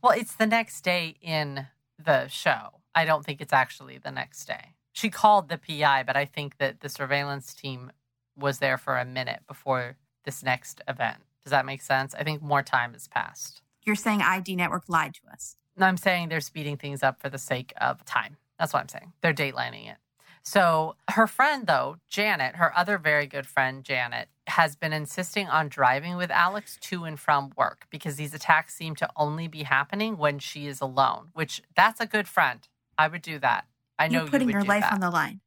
Well, 0.01 0.11
it's 0.11 0.35
the 0.35 0.45
next 0.47 0.81
day 0.81 1.15
in 1.21 1.67
the 1.97 2.27
show. 2.27 2.81
I 2.95 3.05
don't 3.05 3.25
think 3.25 3.41
it's 3.41 3.53
actually 3.53 3.97
the 3.97 4.11
next 4.11 4.45
day. 4.45 4.73
She 4.93 5.09
called 5.09 5.49
the 5.49 5.57
PI, 5.57 6.03
but 6.03 6.15
I 6.15 6.25
think 6.25 6.57
that 6.57 6.79
the 6.79 6.89
surveillance 6.89 7.53
team 7.53 7.91
was 8.37 8.59
there 8.59 8.77
for 8.77 8.97
a 8.97 9.05
minute 9.05 9.41
before 9.47 9.97
this 10.23 10.41
next 10.41 10.81
event. 10.87 11.17
Does 11.43 11.51
that 11.51 11.65
make 11.65 11.81
sense? 11.81 12.15
I 12.15 12.23
think 12.23 12.41
more 12.41 12.63
time 12.63 12.93
has 12.93 13.07
passed. 13.07 13.61
You're 13.83 13.95
saying 13.95 14.21
ID 14.21 14.55
Network 14.55 14.85
lied 14.87 15.13
to 15.15 15.31
us. 15.31 15.57
No, 15.77 15.85
I'm 15.85 15.97
saying 15.97 16.29
they're 16.29 16.39
speeding 16.39 16.77
things 16.77 17.03
up 17.03 17.21
for 17.21 17.29
the 17.29 17.37
sake 17.37 17.73
of 17.77 18.05
time. 18.05 18.37
That's 18.57 18.73
what 18.73 18.79
I'm 18.79 18.89
saying. 18.89 19.11
They're 19.21 19.33
datelining 19.33 19.91
it. 19.91 19.97
So 20.43 20.95
her 21.09 21.27
friend, 21.27 21.65
though, 21.65 21.97
Janet, 22.07 22.55
her 22.55 22.75
other 22.77 22.97
very 22.97 23.25
good 23.25 23.47
friend, 23.47 23.83
Janet, 23.83 24.29
has 24.47 24.75
been 24.75 24.93
insisting 24.93 25.47
on 25.47 25.69
driving 25.69 26.17
with 26.17 26.29
Alex 26.29 26.77
to 26.81 27.03
and 27.03 27.19
from 27.19 27.51
work 27.57 27.87
because 27.89 28.15
these 28.15 28.33
attacks 28.33 28.75
seem 28.75 28.95
to 28.95 29.09
only 29.17 29.47
be 29.47 29.63
happening 29.63 30.17
when 30.17 30.37
she 30.37 30.67
is 30.67 30.81
alone, 30.81 31.29
which 31.33 31.63
that's 31.75 31.99
a 31.99 32.05
good 32.05 32.27
friend. 32.27 32.67
I 32.97 33.07
would 33.07 33.21
do 33.21 33.39
that. 33.39 33.65
I 33.97 34.07
know 34.07 34.21
You're 34.21 34.29
putting 34.29 34.49
you 34.49 34.53
your 34.53 34.63
life 34.63 34.81
that. 34.81 34.93
on 34.93 34.99
the 34.99 35.09
line. 35.09 35.41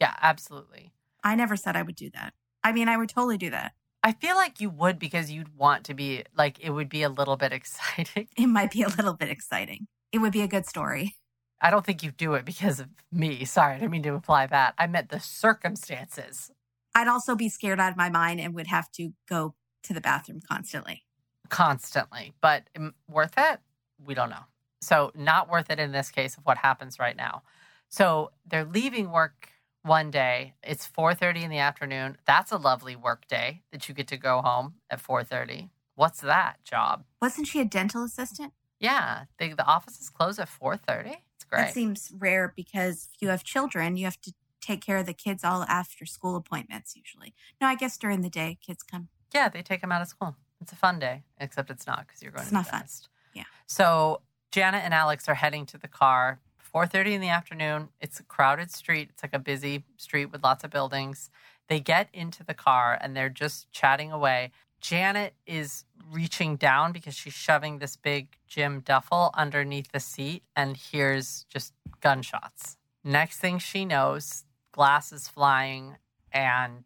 Yeah, 0.00 0.14
absolutely. 0.20 0.92
I 1.22 1.34
never 1.34 1.56
said 1.56 1.76
I 1.76 1.82
would 1.82 1.94
do 1.94 2.10
that. 2.14 2.34
I 2.64 2.72
mean, 2.72 2.88
I 2.88 2.96
would 2.96 3.08
totally 3.08 3.38
do 3.38 3.50
that. 3.50 3.72
I 4.02 4.12
feel 4.12 4.34
like 4.34 4.60
you 4.60 4.68
would 4.70 4.98
because 4.98 5.30
you'd 5.30 5.56
want 5.56 5.84
to 5.84 5.94
be 5.94 6.24
like 6.36 6.58
it 6.58 6.70
would 6.70 6.88
be 6.88 7.02
a 7.02 7.08
little 7.08 7.36
bit 7.36 7.52
exciting. 7.60 8.28
It 8.36 8.46
might 8.46 8.70
be 8.70 8.82
a 8.82 8.88
little 8.88 9.14
bit 9.14 9.28
exciting. 9.28 9.86
It 10.12 10.18
would 10.18 10.32
be 10.32 10.42
a 10.42 10.48
good 10.48 10.66
story. 10.66 11.16
I 11.60 11.70
don't 11.70 11.86
think 11.86 12.02
you'd 12.02 12.16
do 12.16 12.34
it 12.34 12.44
because 12.44 12.80
of 12.80 12.88
me. 13.12 13.44
Sorry, 13.44 13.74
I 13.74 13.78
didn't 13.78 13.92
mean 13.92 14.02
to 14.02 14.14
imply 14.14 14.46
that. 14.46 14.74
I 14.78 14.88
meant 14.88 15.10
the 15.10 15.20
circumstances. 15.20 16.50
I'd 16.94 17.06
also 17.08 17.36
be 17.36 17.48
scared 17.48 17.78
out 17.78 17.92
of 17.92 17.96
my 17.96 18.10
mind 18.10 18.40
and 18.40 18.54
would 18.54 18.66
have 18.66 18.90
to 18.92 19.10
go 19.28 19.54
to 19.84 19.94
the 19.94 20.00
bathroom 20.00 20.40
constantly. 20.46 21.04
constantly, 21.48 22.32
but 22.40 22.64
mm, 22.76 22.92
worth 23.08 23.34
it? 23.38 23.60
We 24.04 24.14
don't 24.14 24.30
know. 24.30 24.44
So, 24.82 25.12
not 25.14 25.48
worth 25.48 25.70
it 25.70 25.78
in 25.78 25.92
this 25.92 26.10
case 26.10 26.36
of 26.36 26.44
what 26.44 26.58
happens 26.58 26.98
right 26.98 27.16
now. 27.16 27.42
So, 27.88 28.32
they're 28.44 28.64
leaving 28.64 29.10
work 29.10 29.48
one 29.82 30.10
day. 30.10 30.54
It's 30.62 30.86
4:30 30.86 31.44
in 31.44 31.50
the 31.50 31.58
afternoon. 31.58 32.18
That's 32.26 32.52
a 32.52 32.56
lovely 32.56 32.96
work 32.96 33.26
day 33.28 33.62
that 33.70 33.88
you 33.88 33.94
get 33.94 34.08
to 34.08 34.16
go 34.16 34.42
home 34.42 34.74
at 34.90 35.00
4:30. 35.00 35.70
What's 35.94 36.20
that 36.20 36.64
job? 36.64 37.04
Wasn't 37.20 37.46
she 37.46 37.60
a 37.60 37.64
dental 37.64 38.04
assistant? 38.04 38.52
Yeah, 38.80 39.26
the, 39.38 39.54
the 39.54 39.64
offices 39.64 40.10
close 40.10 40.38
at 40.38 40.48
4:30. 40.48 41.16
It's 41.36 41.44
great. 41.44 41.66
That 41.66 41.74
seems 41.74 42.12
rare 42.16 42.52
because 42.54 43.08
if 43.14 43.22
you 43.22 43.28
have 43.28 43.44
children, 43.44 43.96
you 43.96 44.04
have 44.04 44.20
to 44.22 44.34
take 44.60 44.80
care 44.80 44.98
of 44.98 45.06
the 45.06 45.14
kids 45.14 45.44
all 45.44 45.62
after 45.64 46.06
school 46.06 46.36
appointments 46.36 46.96
usually. 46.96 47.34
No, 47.60 47.66
I 47.66 47.74
guess 47.74 47.96
during 47.96 48.22
the 48.22 48.30
day 48.30 48.58
kids 48.60 48.82
come. 48.82 49.08
Yeah, 49.34 49.48
they 49.48 49.62
take 49.62 49.80
them 49.80 49.92
out 49.92 50.02
of 50.02 50.08
school. 50.08 50.36
It's 50.60 50.72
a 50.72 50.76
fun 50.76 50.98
day, 50.98 51.24
except 51.38 51.70
it's 51.70 51.86
not 51.86 52.06
because 52.06 52.22
you're 52.22 52.30
going 52.30 52.42
It's 52.42 52.50
to 52.50 52.54
not 52.54 52.68
fun. 52.68 52.84
Yeah. 53.34 53.44
So 53.66 54.22
Janet 54.52 54.84
and 54.84 54.92
Alex 54.92 55.30
are 55.30 55.34
heading 55.34 55.64
to 55.66 55.78
the 55.78 55.88
car. 55.88 56.38
4:30 56.60 57.14
in 57.14 57.20
the 57.22 57.30
afternoon. 57.30 57.88
It's 58.00 58.20
a 58.20 58.22
crowded 58.22 58.70
street. 58.70 59.08
It's 59.10 59.22
like 59.22 59.32
a 59.32 59.38
busy 59.38 59.84
street 59.96 60.26
with 60.26 60.42
lots 60.42 60.62
of 60.62 60.70
buildings. 60.70 61.30
They 61.68 61.80
get 61.80 62.08
into 62.12 62.44
the 62.44 62.52
car 62.52 62.98
and 63.00 63.16
they're 63.16 63.30
just 63.30 63.72
chatting 63.72 64.12
away. 64.12 64.52
Janet 64.78 65.34
is 65.46 65.84
reaching 66.10 66.56
down 66.56 66.92
because 66.92 67.14
she's 67.14 67.32
shoving 67.32 67.78
this 67.78 67.96
big 67.96 68.36
gym 68.46 68.80
duffel 68.80 69.30
underneath 69.32 69.90
the 69.90 70.00
seat 70.00 70.42
and 70.54 70.76
hears 70.76 71.46
just 71.48 71.72
gunshots. 72.00 72.76
Next 73.02 73.38
thing 73.38 73.58
she 73.58 73.86
knows, 73.86 74.44
glass 74.72 75.12
is 75.12 75.28
flying 75.28 75.96
and 76.30 76.84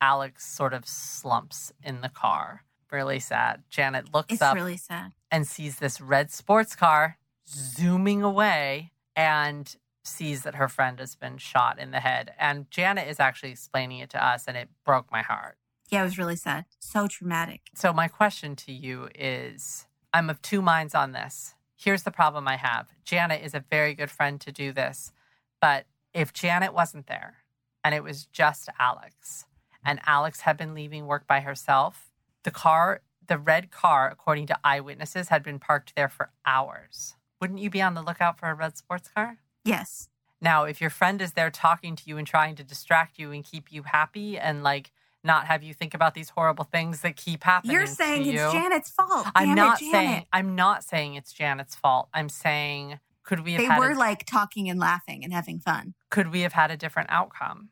Alex 0.00 0.46
sort 0.46 0.72
of 0.72 0.86
slumps 0.86 1.72
in 1.82 2.00
the 2.00 2.08
car. 2.08 2.62
Really 2.90 3.18
sad. 3.20 3.62
Janet 3.70 4.12
looks 4.14 4.32
It's 4.34 4.42
up 4.42 4.54
really 4.54 4.76
sad. 4.76 5.12
and 5.30 5.46
sees 5.46 5.78
this 5.78 6.00
red 6.00 6.30
sports 6.30 6.74
car 6.74 7.18
zooming 7.48 8.22
away 8.22 8.92
and 9.16 9.74
sees 10.04 10.42
that 10.42 10.54
her 10.54 10.68
friend 10.68 10.98
has 11.00 11.14
been 11.14 11.36
shot 11.38 11.78
in 11.78 11.90
the 11.90 12.00
head. 12.00 12.32
And 12.38 12.70
Janet 12.70 13.08
is 13.08 13.20
actually 13.20 13.50
explaining 13.50 13.98
it 13.98 14.10
to 14.10 14.24
us, 14.24 14.44
and 14.46 14.56
it 14.56 14.68
broke 14.84 15.10
my 15.12 15.22
heart. 15.22 15.58
Yeah, 15.90 16.00
it 16.00 16.04
was 16.04 16.18
really 16.18 16.36
sad. 16.36 16.64
So 16.78 17.06
traumatic. 17.08 17.62
So, 17.74 17.92
my 17.92 18.08
question 18.08 18.56
to 18.56 18.72
you 18.72 19.08
is 19.14 19.86
I'm 20.12 20.30
of 20.30 20.40
two 20.42 20.62
minds 20.62 20.94
on 20.94 21.12
this. 21.12 21.54
Here's 21.76 22.02
the 22.02 22.10
problem 22.10 22.48
I 22.48 22.56
have 22.56 22.88
Janet 23.04 23.42
is 23.44 23.54
a 23.54 23.64
very 23.70 23.94
good 23.94 24.10
friend 24.10 24.40
to 24.42 24.52
do 24.52 24.72
this. 24.72 25.12
But 25.60 25.86
if 26.14 26.32
Janet 26.32 26.72
wasn't 26.74 27.06
there 27.06 27.36
and 27.84 27.94
it 27.94 28.02
was 28.02 28.26
just 28.26 28.68
Alex, 28.78 29.44
and 29.84 30.00
Alex 30.06 30.40
had 30.40 30.56
been 30.56 30.74
leaving 30.74 31.06
work 31.06 31.26
by 31.26 31.40
herself, 31.40 32.07
the 32.44 32.50
car, 32.50 33.02
the 33.26 33.38
red 33.38 33.70
car, 33.70 34.10
according 34.10 34.46
to 34.46 34.58
eyewitnesses, 34.64 35.28
had 35.28 35.42
been 35.42 35.58
parked 35.58 35.94
there 35.96 36.08
for 36.08 36.30
hours. 36.46 37.14
Wouldn't 37.40 37.60
you 37.60 37.70
be 37.70 37.82
on 37.82 37.94
the 37.94 38.02
lookout 38.02 38.38
for 38.38 38.48
a 38.48 38.54
red 38.54 38.76
sports 38.76 39.08
car? 39.14 39.38
Yes. 39.64 40.08
Now, 40.40 40.64
if 40.64 40.80
your 40.80 40.90
friend 40.90 41.20
is 41.20 41.32
there 41.32 41.50
talking 41.50 41.96
to 41.96 42.02
you 42.06 42.16
and 42.16 42.26
trying 42.26 42.56
to 42.56 42.64
distract 42.64 43.18
you 43.18 43.32
and 43.32 43.44
keep 43.44 43.72
you 43.72 43.82
happy 43.82 44.38
and 44.38 44.62
like 44.62 44.92
not 45.24 45.46
have 45.46 45.62
you 45.62 45.74
think 45.74 45.94
about 45.94 46.14
these 46.14 46.30
horrible 46.30 46.64
things 46.64 47.00
that 47.00 47.16
keep 47.16 47.42
happening, 47.42 47.74
You're 47.74 47.86
saying 47.86 48.24
to 48.24 48.30
it's 48.30 48.52
Janet's 48.52 48.90
fault. 48.90 49.26
I'm 49.34 49.54
not 49.54 49.82
it, 49.82 49.90
saying 49.90 50.26
I'm 50.32 50.54
not 50.54 50.84
saying 50.84 51.14
it's 51.14 51.32
Janet's 51.32 51.74
fault. 51.74 52.08
I'm 52.14 52.28
saying 52.28 53.00
could 53.24 53.40
we 53.44 53.54
have 53.54 53.62
they 53.62 53.86
were 53.86 53.92
a, 53.92 53.98
like 53.98 54.24
talking 54.26 54.70
and 54.70 54.78
laughing 54.78 55.24
and 55.24 55.32
having 55.32 55.58
fun. 55.58 55.94
could 56.10 56.32
we 56.32 56.42
have 56.42 56.52
had 56.52 56.70
a 56.70 56.76
different 56.76 57.10
outcome? 57.10 57.70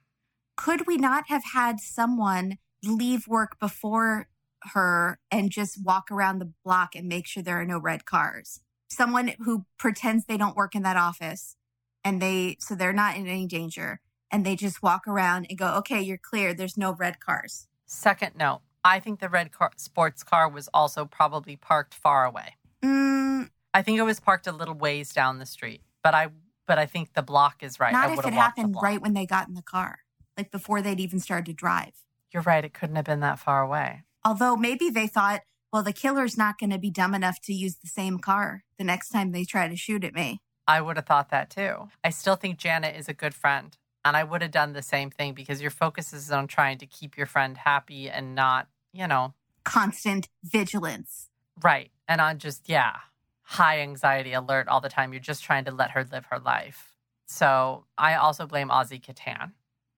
Could 0.57 0.87
we 0.87 0.97
not 0.97 1.25
have 1.29 1.45
had 1.55 1.81
someone 1.81 2.59
leave 2.83 3.29
work 3.29 3.59
before 3.59 4.29
her 4.75 5.19
and 5.31 5.51
just 5.51 5.83
walk 5.83 6.11
around 6.11 6.39
the 6.39 6.53
block 6.64 6.95
and 6.95 7.09
make 7.09 7.27
sure 7.27 7.43
there 7.43 7.61
are 7.61 7.67
no 7.67 7.79
red 7.79 8.05
cars? 8.05 8.61
Someone 8.89 9.33
who 9.41 9.67
pretends 9.79 10.25
they 10.25 10.37
don't 10.37 10.57
work 10.57 10.75
in 10.75 10.83
that 10.83 10.97
office 10.97 11.57
and 12.05 12.23
they 12.23 12.57
so 12.61 12.75
they're 12.75 12.93
not 12.93 13.17
in 13.17 13.27
any 13.27 13.47
danger 13.47 14.01
and 14.31 14.45
they 14.45 14.57
just 14.57 14.83
walk 14.83 15.07
around 15.07 15.47
and 15.49 15.59
go, 15.59 15.75
"Okay, 15.77 16.01
you're 16.01 16.19
clear. 16.19 16.55
There's 16.55 16.77
no 16.77 16.93
red 16.93 17.21
cars." 17.21 17.69
Second 17.87 18.37
note, 18.37 18.62
I 18.85 19.01
think 19.01 19.21
the 19.21 19.29
red 19.29 19.51
car, 19.53 19.73
sports 19.77 20.23
car 20.23 20.49
was 20.49 20.69
also 20.73 21.05
probably 21.05 21.57
parked 21.57 21.95
far 21.95 22.25
away. 22.25 22.57
Mm, 22.85 23.51
I 23.75 23.83
think 23.83 23.99
it 23.99 24.03
was 24.03 24.21
parked 24.21 24.47
a 24.47 24.53
little 24.53 24.75
ways 24.75 25.12
down 25.12 25.39
the 25.39 25.47
street, 25.47 25.83
but 26.03 26.14
I 26.14 26.29
but 26.67 26.79
I 26.79 26.87
think 26.87 27.14
the 27.14 27.23
block 27.23 27.62
is 27.62 27.81
right. 27.81 27.95
I 27.95 28.07
not 28.07 28.19
if 28.19 28.25
it 28.25 28.33
happened 28.33 28.77
right 28.81 29.01
when 29.01 29.14
they 29.14 29.27
got 29.27 29.49
in 29.49 29.55
the 29.55 29.62
car, 29.62 30.01
like 30.37 30.51
before 30.51 30.83
they'd 30.83 31.01
even 31.01 31.19
started 31.19 31.47
to 31.47 31.53
drive. 31.53 31.93
You're 32.33 32.43
right. 32.43 32.64
It 32.64 32.75
couldn't 32.75 32.97
have 32.97 33.05
been 33.05 33.21
that 33.21 33.39
far 33.39 33.62
away. 33.62 34.03
Although 34.27 34.57
maybe 34.57 34.91
they 34.91 35.07
thought, 35.07 35.43
well, 35.72 35.85
the 35.85 35.93
killer's 35.93 36.37
not 36.37 36.59
going 36.59 36.70
to 36.70 36.79
be 36.79 36.91
dumb 36.91 37.14
enough 37.14 37.41
to 37.43 37.53
use 37.53 37.77
the 37.77 37.87
same 37.87 38.18
car 38.18 38.64
the 38.77 38.83
next 38.83 39.11
time 39.11 39.31
they 39.31 39.45
try 39.45 39.68
to 39.68 39.77
shoot 39.77 40.03
at 40.03 40.14
me. 40.14 40.41
I 40.66 40.81
would 40.81 40.97
have 40.97 41.07
thought 41.07 41.31
that 41.31 41.49
too. 41.49 41.91
I 42.03 42.11
still 42.11 42.35
think 42.35 42.59
Janet 42.59 42.97
is 42.97 43.09
a 43.09 43.14
good 43.14 43.35
friend. 43.35 43.77
And 44.05 44.16
I 44.16 44.24
would 44.24 44.43
have 44.43 44.51
done 44.51 44.72
the 44.72 44.83
same 44.83 45.11
thing 45.11 45.33
because 45.33 45.62
your 45.62 45.70
focus 45.70 46.12
is 46.12 46.33
on 46.33 46.49
trying 46.49 46.79
to 46.79 46.87
keep 46.87 47.16
your 47.16 47.27
friend 47.27 47.57
happy 47.57 48.11
and 48.11 48.35
not, 48.35 48.66
you 48.93 49.07
know, 49.07 49.35
Constant 49.62 50.29
vigilance. 50.43 51.29
right. 51.62 51.91
And 52.09 52.20
on 52.20 52.39
just, 52.39 52.68
yeah, 52.68 52.97
high 53.43 53.81
anxiety 53.81 54.33
alert 54.33 54.66
all 54.66 54.81
the 54.81 54.89
time. 54.89 55.12
You're 55.12 55.20
just 55.20 55.45
trying 55.45 55.64
to 55.66 55.72
let 55.72 55.93
her 55.93 56.05
live 56.11 56.27
her 56.31 56.41
life. 56.41 56.97
So 57.27 57.85
I 57.97 58.14
also 58.14 58.47
blame 58.47 58.70
Ozzy 58.70 59.01
Catan 59.01 59.53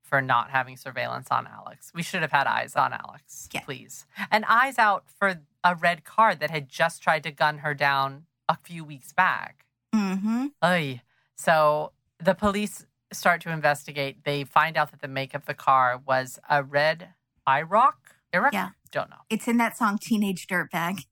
for 0.09 0.21
not 0.23 0.51
having 0.51 0.77
surveillance 0.77 1.29
on 1.31 1.47
Alex. 1.47 1.93
We 1.95 2.03
should 2.03 2.23
have 2.23 2.33
had 2.33 2.47
eyes 2.47 2.75
on 2.75 2.93
Alex, 2.93 3.49
Yeah. 3.53 3.61
please. 3.61 4.07
And 4.31 4.45
eyes 4.47 4.79
out 4.79 5.05
for 5.09 5.41
a 5.63 5.75
red 5.75 6.05
car 6.05 6.35
that 6.35 6.51
had 6.51 6.69
just 6.69 7.03
tried 7.03 7.23
to 7.25 7.31
gun 7.31 7.59
her 7.59 7.75
down 7.75 8.25
a 8.49 8.57
few 8.57 8.85
weeks 8.85 9.13
back. 9.13 9.67
Mm-hmm. 9.95 10.47
Oy. 10.65 11.03
So 11.37 11.93
the 12.19 12.35
police 12.35 12.87
start 13.13 13.41
to 13.43 13.51
investigate. 13.51 14.25
They 14.25 14.45
find 14.45 14.77
out 14.77 14.91
that 14.93 15.01
the 15.03 15.09
make 15.09 15.35
of 15.35 15.45
the 15.47 15.55
car 15.55 16.01
was 16.05 16.39
a 16.49 16.63
red 16.65 17.11
IROC. 17.47 17.93
IROC? 18.33 18.53
Yeah. 18.53 18.71
Don't 18.91 19.11
know. 19.11 19.17
It's 19.29 19.47
in 19.47 19.59
that 19.59 19.77
song 19.77 19.99
Teenage 20.01 20.47
Dirtbag. 20.47 21.05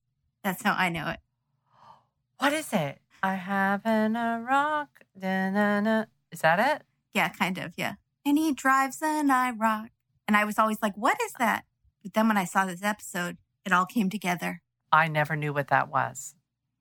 That's 0.42 0.62
how 0.62 0.72
I 0.74 0.88
know 0.88 1.08
it. 1.08 1.20
What 2.38 2.52
is 2.52 2.72
it? 2.72 2.98
I 3.22 3.34
have 3.34 3.80
an 3.84 4.14
IROC. 4.14 4.88
Da-na-na. 5.18 6.04
Is 6.30 6.40
that 6.40 6.58
it? 6.58 6.82
Yeah, 7.14 7.28
kind 7.30 7.56
of. 7.58 7.72
Yeah. 7.76 7.94
And 8.26 8.36
he 8.36 8.52
drives 8.52 9.00
an 9.02 9.28
IROC. 9.28 9.90
And 10.26 10.36
I 10.36 10.44
was 10.44 10.58
always 10.58 10.78
like, 10.82 10.96
what 10.96 11.16
is 11.24 11.32
that? 11.38 11.64
But 12.02 12.14
then 12.14 12.26
when 12.26 12.36
I 12.36 12.44
saw 12.44 12.66
this 12.66 12.82
episode, 12.82 13.36
it 13.64 13.72
all 13.72 13.86
came 13.86 14.10
together. 14.10 14.62
I 14.90 15.06
never 15.06 15.36
knew 15.36 15.52
what 15.52 15.68
that 15.68 15.88
was. 15.88 16.34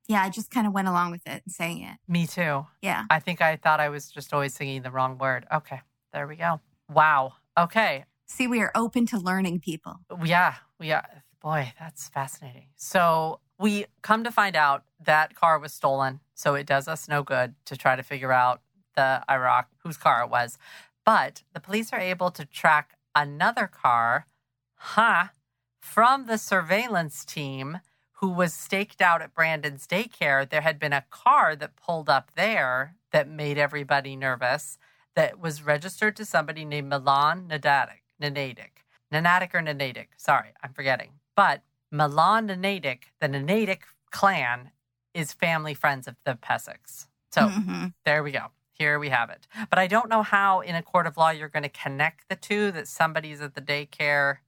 Yeah, 0.08 0.22
I 0.22 0.28
just 0.28 0.50
kind 0.50 0.66
of 0.66 0.72
went 0.72 0.88
along 0.88 1.12
with 1.12 1.26
it 1.26 1.42
and 1.44 1.52
sang 1.52 1.82
it. 1.82 1.98
Me 2.08 2.26
too. 2.26 2.66
Yeah. 2.82 3.04
I 3.10 3.20
think 3.20 3.40
I 3.40 3.54
thought 3.56 3.78
I 3.78 3.88
was 3.88 4.10
just 4.10 4.34
always 4.34 4.54
singing 4.54 4.82
the 4.82 4.90
wrong 4.90 5.18
word. 5.18 5.46
Okay. 5.52 5.80
There 6.12 6.26
we 6.26 6.34
go. 6.34 6.60
Wow. 6.92 7.34
Okay. 7.56 8.04
See, 8.26 8.48
we 8.48 8.60
are 8.60 8.72
open 8.74 9.06
to 9.06 9.18
learning 9.18 9.60
people. 9.60 10.00
Yeah, 10.24 10.54
we 10.80 10.90
are. 10.90 11.22
Boy, 11.40 11.72
that's 11.78 12.08
fascinating. 12.08 12.66
So 12.74 13.38
we 13.58 13.86
come 14.02 14.24
to 14.24 14.32
find 14.32 14.56
out 14.56 14.82
that 15.04 15.36
car 15.36 15.60
was 15.60 15.72
stolen. 15.72 16.18
So 16.34 16.56
it 16.56 16.66
does 16.66 16.88
us 16.88 17.08
no 17.08 17.22
good 17.22 17.54
to 17.66 17.76
try 17.76 17.94
to 17.94 18.02
figure 18.02 18.32
out 18.32 18.62
the 18.96 19.22
IROC 19.28 19.66
whose 19.78 19.96
car 19.96 20.22
it 20.24 20.30
was. 20.30 20.58
But 21.06 21.44
the 21.54 21.60
police 21.60 21.92
are 21.92 22.00
able 22.00 22.30
to 22.32 22.44
track 22.44 22.98
another 23.14 23.68
car 23.68 24.26
huh, 24.74 25.28
from 25.80 26.26
the 26.26 26.36
surveillance 26.36 27.24
team 27.24 27.78
who 28.14 28.28
was 28.28 28.52
staked 28.52 29.00
out 29.00 29.22
at 29.22 29.34
Brandon's 29.34 29.86
daycare, 29.86 30.48
there 30.48 30.62
had 30.62 30.78
been 30.78 30.92
a 30.92 31.04
car 31.10 31.54
that 31.56 31.76
pulled 31.76 32.08
up 32.08 32.32
there 32.34 32.96
that 33.12 33.28
made 33.28 33.56
everybody 33.58 34.16
nervous 34.16 34.78
that 35.14 35.38
was 35.38 35.62
registered 35.62 36.16
to 36.16 36.24
somebody 36.24 36.64
named 36.64 36.88
Milan 36.88 37.48
Nadatic. 37.48 38.02
Nanatic. 38.18 38.84
Nanatic 39.10 39.54
or 39.54 39.62
Nanatic. 39.62 40.08
Sorry, 40.16 40.50
I'm 40.62 40.72
forgetting. 40.72 41.12
But 41.36 41.62
Milan 41.90 42.46
Nanatic, 42.46 43.12
the 43.20 43.28
Nanatic 43.28 43.82
clan, 44.10 44.72
is 45.14 45.32
family 45.32 45.74
friends 45.74 46.08
of 46.08 46.16
the 46.24 46.34
Pesics. 46.34 47.06
So 47.30 47.48
Mhm. 47.48 47.94
there 48.04 48.22
we 48.22 48.32
go. 48.32 48.50
Here 48.78 48.98
we 48.98 49.08
have 49.08 49.30
it. 49.30 49.46
But 49.70 49.78
I 49.78 49.86
don't 49.86 50.10
know 50.10 50.22
how 50.22 50.60
in 50.60 50.74
a 50.74 50.82
court 50.82 51.06
of 51.06 51.16
law 51.16 51.30
you're 51.30 51.48
going 51.48 51.62
to 51.62 51.68
connect 51.68 52.28
the 52.28 52.36
two 52.36 52.70
that 52.72 52.86
somebody's 52.86 53.40
at 53.40 53.54
the 53.54 53.62
daycare. 53.62 54.38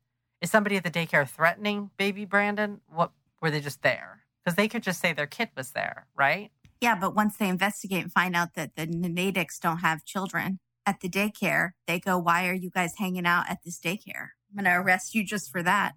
Is 0.42 0.50
somebody 0.50 0.76
at 0.76 0.84
the 0.84 0.90
daycare 0.90 1.26
threatening 1.26 1.90
baby 1.96 2.26
Brandon? 2.26 2.80
What 2.92 3.12
were 3.40 3.50
they 3.50 3.60
just 3.60 3.82
there? 3.82 4.24
Because 4.44 4.56
they 4.56 4.68
could 4.68 4.82
just 4.82 5.00
say 5.00 5.12
their 5.14 5.26
kid 5.26 5.48
was 5.56 5.70
there, 5.70 6.06
right? 6.14 6.50
Yeah, 6.80 6.94
but 6.94 7.14
once 7.14 7.36
they 7.38 7.48
investigate 7.48 8.02
and 8.02 8.12
find 8.12 8.36
out 8.36 8.54
that 8.54 8.76
the 8.76 8.86
Natics 8.86 9.58
don't 9.58 9.78
have 9.78 10.04
children 10.04 10.60
at 10.84 11.00
the 11.00 11.08
daycare, 11.08 11.70
they 11.86 11.98
go, 11.98 12.18
Why 12.18 12.48
are 12.48 12.54
you 12.54 12.70
guys 12.70 12.94
hanging 12.98 13.26
out 13.26 13.44
at 13.48 13.64
this 13.64 13.80
daycare? 13.80 14.28
I'm 14.50 14.62
going 14.62 14.64
to 14.64 14.80
arrest 14.80 15.14
you 15.14 15.24
just 15.24 15.50
for 15.50 15.62
that, 15.62 15.94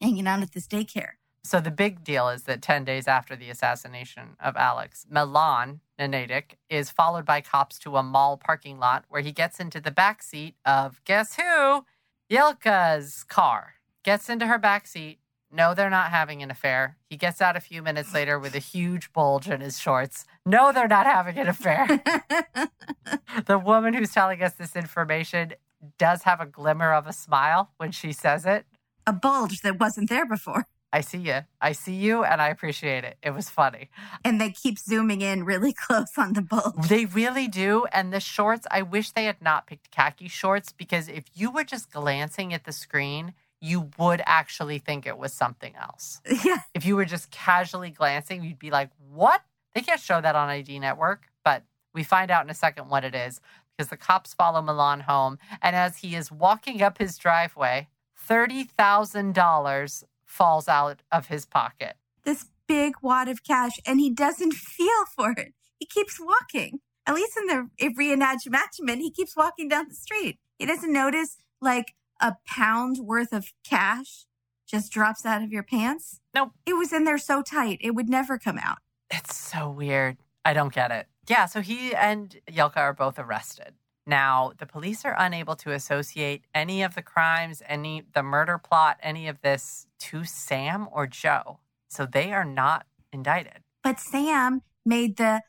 hanging 0.00 0.26
out 0.26 0.42
at 0.42 0.52
this 0.52 0.66
daycare. 0.66 1.12
So 1.46 1.60
the 1.60 1.70
big 1.70 2.02
deal 2.02 2.28
is 2.28 2.42
that 2.42 2.60
10 2.60 2.84
days 2.84 3.06
after 3.06 3.36
the 3.36 3.50
assassination 3.50 4.36
of 4.40 4.56
Alex, 4.56 5.06
Milan 5.08 5.80
Nanatic 5.96 6.58
is 6.68 6.90
followed 6.90 7.24
by 7.24 7.40
cops 7.40 7.78
to 7.80 7.96
a 7.96 8.02
mall 8.02 8.36
parking 8.36 8.80
lot 8.80 9.04
where 9.08 9.22
he 9.22 9.30
gets 9.30 9.60
into 9.60 9.80
the 9.80 9.92
back 9.92 10.24
seat 10.24 10.56
of 10.64 11.00
guess 11.04 11.36
who? 11.36 11.84
Yelka's 12.28 13.22
car. 13.22 13.74
Gets 14.02 14.28
into 14.28 14.48
her 14.48 14.58
back 14.58 14.88
seat. 14.88 15.20
No, 15.52 15.72
they're 15.72 15.88
not 15.88 16.10
having 16.10 16.42
an 16.42 16.50
affair. 16.50 16.96
He 17.08 17.16
gets 17.16 17.40
out 17.40 17.56
a 17.56 17.60
few 17.60 17.80
minutes 17.80 18.12
later 18.12 18.40
with 18.40 18.56
a 18.56 18.60
huge 18.60 19.12
bulge 19.12 19.48
in 19.48 19.60
his 19.60 19.78
shorts. 19.78 20.24
No, 20.44 20.72
they're 20.72 20.88
not 20.88 21.06
having 21.06 21.38
an 21.38 21.46
affair. 21.46 21.86
the 23.46 23.58
woman 23.58 23.94
who's 23.94 24.12
telling 24.12 24.42
us 24.42 24.54
this 24.54 24.74
information 24.74 25.52
does 25.96 26.24
have 26.24 26.40
a 26.40 26.46
glimmer 26.46 26.92
of 26.92 27.06
a 27.06 27.12
smile 27.12 27.70
when 27.76 27.92
she 27.92 28.12
says 28.12 28.44
it. 28.44 28.66
a 29.06 29.12
bulge 29.12 29.60
that 29.60 29.78
wasn't 29.78 30.08
there 30.08 30.26
before. 30.26 30.66
I 30.96 31.02
see 31.02 31.18
you. 31.18 31.40
I 31.60 31.72
see 31.72 31.92
you, 31.92 32.24
and 32.24 32.40
I 32.40 32.48
appreciate 32.48 33.04
it. 33.04 33.18
It 33.22 33.34
was 33.34 33.50
funny. 33.50 33.90
And 34.24 34.40
they 34.40 34.48
keep 34.48 34.78
zooming 34.78 35.20
in 35.20 35.44
really 35.44 35.74
close 35.86 36.16
on 36.16 36.32
the 36.32 36.40
bulge. 36.40 36.88
They 36.88 37.04
really 37.04 37.48
do. 37.48 37.84
And 37.92 38.14
the 38.14 38.20
shorts, 38.20 38.66
I 38.70 38.80
wish 38.80 39.10
they 39.10 39.26
had 39.26 39.42
not 39.42 39.66
picked 39.66 39.90
khaki 39.90 40.28
shorts 40.28 40.72
because 40.72 41.10
if 41.10 41.24
you 41.34 41.50
were 41.50 41.64
just 41.64 41.92
glancing 41.92 42.54
at 42.54 42.64
the 42.64 42.72
screen, 42.72 43.34
you 43.60 43.90
would 43.98 44.22
actually 44.24 44.78
think 44.78 45.06
it 45.06 45.18
was 45.18 45.34
something 45.34 45.74
else. 45.76 46.22
Yeah. 46.46 46.60
If 46.72 46.86
you 46.86 46.96
were 46.96 47.04
just 47.04 47.30
casually 47.30 47.90
glancing, 47.90 48.42
you'd 48.42 48.58
be 48.58 48.70
like, 48.70 48.88
what? 49.12 49.42
They 49.74 49.82
can't 49.82 50.00
show 50.00 50.22
that 50.22 50.34
on 50.34 50.48
ID 50.48 50.78
Network. 50.78 51.26
But 51.44 51.62
we 51.92 52.04
find 52.04 52.30
out 52.30 52.42
in 52.42 52.48
a 52.48 52.54
second 52.54 52.88
what 52.88 53.04
it 53.04 53.14
is 53.14 53.42
because 53.76 53.90
the 53.90 53.98
cops 53.98 54.32
follow 54.32 54.62
Milan 54.62 55.00
home. 55.00 55.36
And 55.60 55.76
as 55.76 55.98
he 55.98 56.16
is 56.16 56.32
walking 56.32 56.80
up 56.80 56.96
his 56.96 57.18
driveway, 57.18 57.88
$30,000 58.26 60.04
falls 60.26 60.68
out 60.68 61.02
of 61.10 61.28
his 61.28 61.46
pocket. 61.46 61.96
This 62.24 62.46
big 62.66 62.96
wad 63.00 63.28
of 63.28 63.42
cash, 63.44 63.80
and 63.86 64.00
he 64.00 64.10
doesn't 64.10 64.54
feel 64.54 65.04
for 65.14 65.30
it. 65.32 65.54
He 65.78 65.86
keeps 65.86 66.20
walking. 66.20 66.80
At 67.06 67.14
least 67.14 67.36
in 67.36 67.46
the 67.46 67.68
reenactment, 67.80 68.98
he 68.98 69.10
keeps 69.10 69.36
walking 69.36 69.68
down 69.68 69.86
the 69.88 69.94
street. 69.94 70.38
He 70.58 70.66
doesn't 70.66 70.92
notice 70.92 71.36
like 71.60 71.94
a 72.20 72.34
pound 72.46 72.98
worth 72.98 73.32
of 73.32 73.52
cash 73.64 74.26
just 74.66 74.92
drops 74.92 75.24
out 75.24 75.42
of 75.42 75.52
your 75.52 75.62
pants. 75.62 76.20
Nope. 76.34 76.50
It 76.66 76.74
was 76.74 76.92
in 76.92 77.04
there 77.04 77.18
so 77.18 77.42
tight, 77.42 77.78
it 77.80 77.94
would 77.94 78.08
never 78.08 78.38
come 78.38 78.58
out. 78.58 78.78
It's 79.10 79.36
so 79.36 79.70
weird. 79.70 80.16
I 80.44 80.52
don't 80.52 80.72
get 80.72 80.90
it. 80.90 81.06
Yeah, 81.28 81.46
so 81.46 81.60
he 81.60 81.94
and 81.94 82.36
Yelka 82.50 82.78
are 82.78 82.92
both 82.92 83.18
arrested. 83.18 83.74
Now, 84.06 84.52
the 84.58 84.66
police 84.66 85.04
are 85.04 85.16
unable 85.18 85.56
to 85.56 85.72
associate 85.72 86.44
any 86.54 86.82
of 86.82 86.94
the 86.94 87.02
crimes, 87.02 87.60
any 87.66 88.04
the 88.14 88.22
murder 88.22 88.56
plot, 88.56 88.98
any 89.02 89.26
of 89.26 89.40
this 89.42 89.86
to 90.00 90.24
Sam 90.24 90.88
or 90.92 91.08
Joe. 91.08 91.58
So 91.88 92.06
they 92.06 92.32
are 92.32 92.44
not 92.44 92.86
indicted. 93.12 93.62
But 93.82 93.98
Sam 93.98 94.62
made 94.84 95.16
the. 95.16 95.42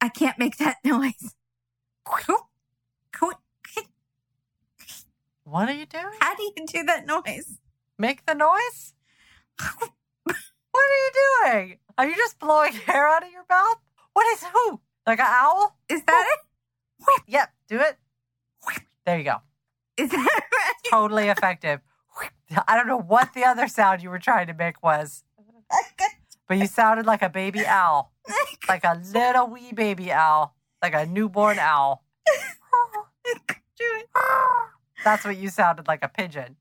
I 0.00 0.08
can't 0.08 0.38
make 0.38 0.58
that 0.58 0.76
noise. 0.84 1.34
What 5.44 5.68
are 5.68 5.74
you 5.74 5.86
doing? 5.86 6.04
How 6.20 6.34
do 6.34 6.42
you 6.42 6.66
do 6.66 6.82
that 6.84 7.06
noise? 7.06 7.58
Make 7.98 8.26
the 8.26 8.34
noise? 8.34 8.94
What 10.24 10.84
are 10.84 11.04
you 11.04 11.10
doing? 11.14 11.78
Are 11.96 12.06
you 12.06 12.16
just 12.16 12.38
blowing 12.38 12.72
hair 12.86 13.08
out 13.08 13.22
of 13.22 13.30
your 13.30 13.44
mouth? 13.48 13.78
What 14.12 14.26
is 14.34 14.44
who? 14.52 14.80
Like 15.06 15.20
an 15.20 15.26
owl? 15.28 15.76
Is 15.88 16.02
that 16.04 16.26
it? 16.32 16.40
Yep, 17.28 17.52
do 17.68 17.80
it. 17.80 17.98
There 19.04 19.18
you 19.18 19.24
go. 19.24 19.36
Is 19.96 20.10
that 20.10 20.16
right? 20.52 20.72
Totally 20.90 21.28
effective. 21.28 21.80
I 22.66 22.76
don't 22.76 22.86
know 22.86 22.98
what 23.00 23.34
the 23.34 23.44
other 23.44 23.68
sound 23.68 24.02
you 24.02 24.10
were 24.10 24.18
trying 24.18 24.46
to 24.46 24.54
make 24.54 24.82
was, 24.82 25.22
but 26.48 26.58
you 26.58 26.66
sounded 26.66 27.06
like 27.06 27.22
a 27.22 27.28
baby 27.28 27.66
owl, 27.66 28.12
like 28.68 28.84
a 28.84 29.00
little 29.12 29.48
wee 29.48 29.72
baby 29.72 30.10
owl, 30.12 30.54
like 30.82 30.94
a 30.94 31.06
newborn 31.06 31.58
owl. 31.58 32.02
do 33.24 33.34
it. 33.80 34.06
That's 35.04 35.24
what 35.24 35.36
you 35.36 35.48
sounded 35.48 35.86
like 35.86 36.02
a 36.02 36.08
pigeon. 36.08 36.56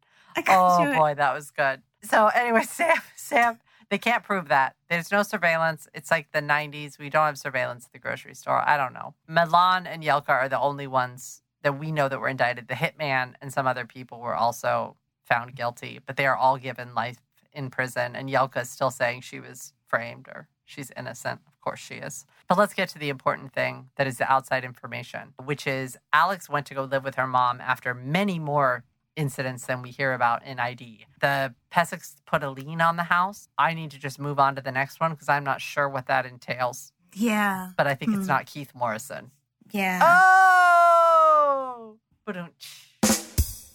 Oh 0.47 0.93
boy, 0.95 1.13
that 1.15 1.33
was 1.33 1.51
good. 1.51 1.81
So 2.03 2.27
anyway, 2.27 2.63
Sam, 2.63 2.97
Sam, 3.15 3.59
they 3.89 3.97
can't 3.97 4.23
prove 4.23 4.47
that. 4.49 4.75
There's 4.89 5.11
no 5.11 5.23
surveillance. 5.23 5.87
It's 5.93 6.11
like 6.11 6.31
the 6.31 6.41
90s. 6.41 6.97
We 6.97 7.09
don't 7.09 7.25
have 7.25 7.37
surveillance 7.37 7.85
at 7.85 7.93
the 7.93 7.99
grocery 7.99 8.35
store. 8.35 8.67
I 8.67 8.77
don't 8.77 8.93
know. 8.93 9.13
Milan 9.27 9.87
and 9.87 10.03
Yelka 10.03 10.29
are 10.29 10.49
the 10.49 10.59
only 10.59 10.87
ones 10.87 11.41
that 11.63 11.79
we 11.79 11.91
know 11.91 12.07
that 12.07 12.19
were 12.19 12.29
indicted. 12.29 12.67
The 12.67 12.75
hitman 12.75 13.33
and 13.41 13.51
some 13.51 13.67
other 13.67 13.85
people 13.85 14.19
were 14.19 14.35
also 14.35 14.95
found 15.23 15.55
guilty, 15.55 15.99
but 16.05 16.17
they 16.17 16.27
are 16.27 16.35
all 16.35 16.57
given 16.57 16.93
life 16.93 17.17
in 17.53 17.69
prison. 17.69 18.15
And 18.15 18.29
Yelka 18.29 18.61
is 18.61 18.69
still 18.69 18.91
saying 18.91 19.21
she 19.21 19.39
was 19.39 19.73
framed 19.87 20.27
or 20.27 20.47
she's 20.65 20.91
innocent. 20.95 21.41
Of 21.47 21.59
course 21.61 21.79
she 21.79 21.95
is. 21.95 22.25
But 22.47 22.57
let's 22.57 22.73
get 22.73 22.89
to 22.89 22.99
the 22.99 23.09
important 23.09 23.53
thing 23.53 23.89
that 23.95 24.07
is 24.07 24.17
the 24.17 24.31
outside 24.31 24.63
information, 24.63 25.33
which 25.43 25.65
is 25.65 25.97
Alex 26.13 26.47
went 26.49 26.67
to 26.67 26.75
go 26.75 26.83
live 26.83 27.03
with 27.03 27.15
her 27.15 27.27
mom 27.27 27.59
after 27.61 27.93
many 27.93 28.37
more 28.37 28.83
incidents 29.15 29.65
than 29.65 29.81
we 29.81 29.91
hear 29.91 30.13
about 30.13 30.45
in 30.45 30.59
ID. 30.59 31.05
The 31.21 31.53
Pesics 31.71 32.15
put 32.25 32.43
a 32.43 32.49
lien 32.49 32.81
on 32.81 32.95
the 32.97 33.03
house. 33.03 33.47
I 33.57 33.73
need 33.73 33.91
to 33.91 33.99
just 33.99 34.19
move 34.19 34.39
on 34.39 34.55
to 34.55 34.61
the 34.61 34.71
next 34.71 34.99
one 34.99 35.11
because 35.11 35.29
I'm 35.29 35.43
not 35.43 35.61
sure 35.61 35.87
what 35.89 36.07
that 36.07 36.25
entails. 36.25 36.91
Yeah. 37.13 37.71
But 37.77 37.87
I 37.87 37.95
think 37.95 38.11
it's 38.11 38.21
Hmm. 38.21 38.27
not 38.27 38.45
Keith 38.45 38.71
Morrison. 38.75 39.31
Yeah. 39.71 39.99
Oh! 40.03 41.97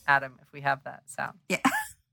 Adam, 0.07 0.39
if 0.43 0.53
we 0.53 0.61
have 0.63 0.83
that 0.85 1.03
sound. 1.09 1.39
Yeah. 1.49 1.59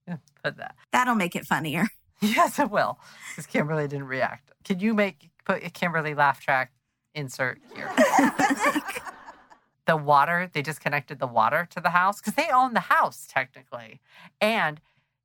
Put 0.44 0.58
that. 0.58 0.76
That'll 0.92 1.16
make 1.16 1.36
it 1.36 1.46
funnier. 1.46 1.88
Yes, 2.20 2.58
it 2.58 2.72
will. 2.72 2.98
Because 3.30 3.46
Kimberly 3.46 3.88
didn't 3.88 4.08
react. 4.08 4.50
Can 4.64 4.80
you 4.80 4.96
make 4.96 5.30
put 5.46 5.64
a 5.64 5.70
Kimberly 5.70 6.16
laugh 6.16 6.40
track 6.42 6.72
insert 7.14 7.60
here? 7.76 7.92
the 9.88 9.98
water, 9.98 10.50
they 10.54 10.62
disconnected 10.62 11.18
the 11.20 11.28
water 11.28 11.68
to 11.72 11.80
the 11.82 11.90
house 11.90 12.20
because 12.20 12.36
they 12.36 12.50
own 12.54 12.74
the 12.74 12.82
house 12.82 13.26
technically. 13.28 14.00
And 14.40 14.80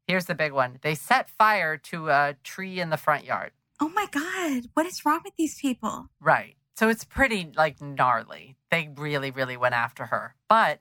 here's 0.06 0.24
the 0.26 0.34
big 0.34 0.52
one. 0.52 0.78
They 0.82 0.94
set 0.94 1.28
fire 1.28 1.76
to 1.76 2.08
a 2.08 2.36
tree 2.42 2.80
in 2.80 2.88
the 2.90 2.96
front 2.96 3.24
yard. 3.24 3.50
oh 3.80 3.90
my 3.90 4.06
God. 4.10 4.70
What 4.74 4.86
is 4.86 5.04
wrong 5.04 5.20
with 5.24 5.34
these 5.36 5.60
people? 5.60 6.08
Right. 6.20 6.56
So 6.76 6.88
it's 6.88 7.04
pretty 7.04 7.50
like 7.56 7.80
gnarly. 7.82 8.56
They 8.70 8.88
really, 8.96 9.30
really 9.30 9.56
went 9.56 9.74
after 9.74 10.06
her. 10.06 10.34
But 10.48 10.80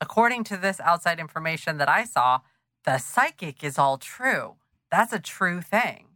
according 0.00 0.44
to 0.44 0.56
this 0.56 0.80
outside 0.80 1.18
information 1.18 1.78
that 1.78 1.88
I 1.88 2.04
saw, 2.04 2.40
the 2.84 2.98
psychic 2.98 3.62
is 3.64 3.78
all 3.78 3.96
true. 3.98 4.56
That's 4.90 5.12
a 5.12 5.18
true 5.18 5.60
thing. 5.62 6.06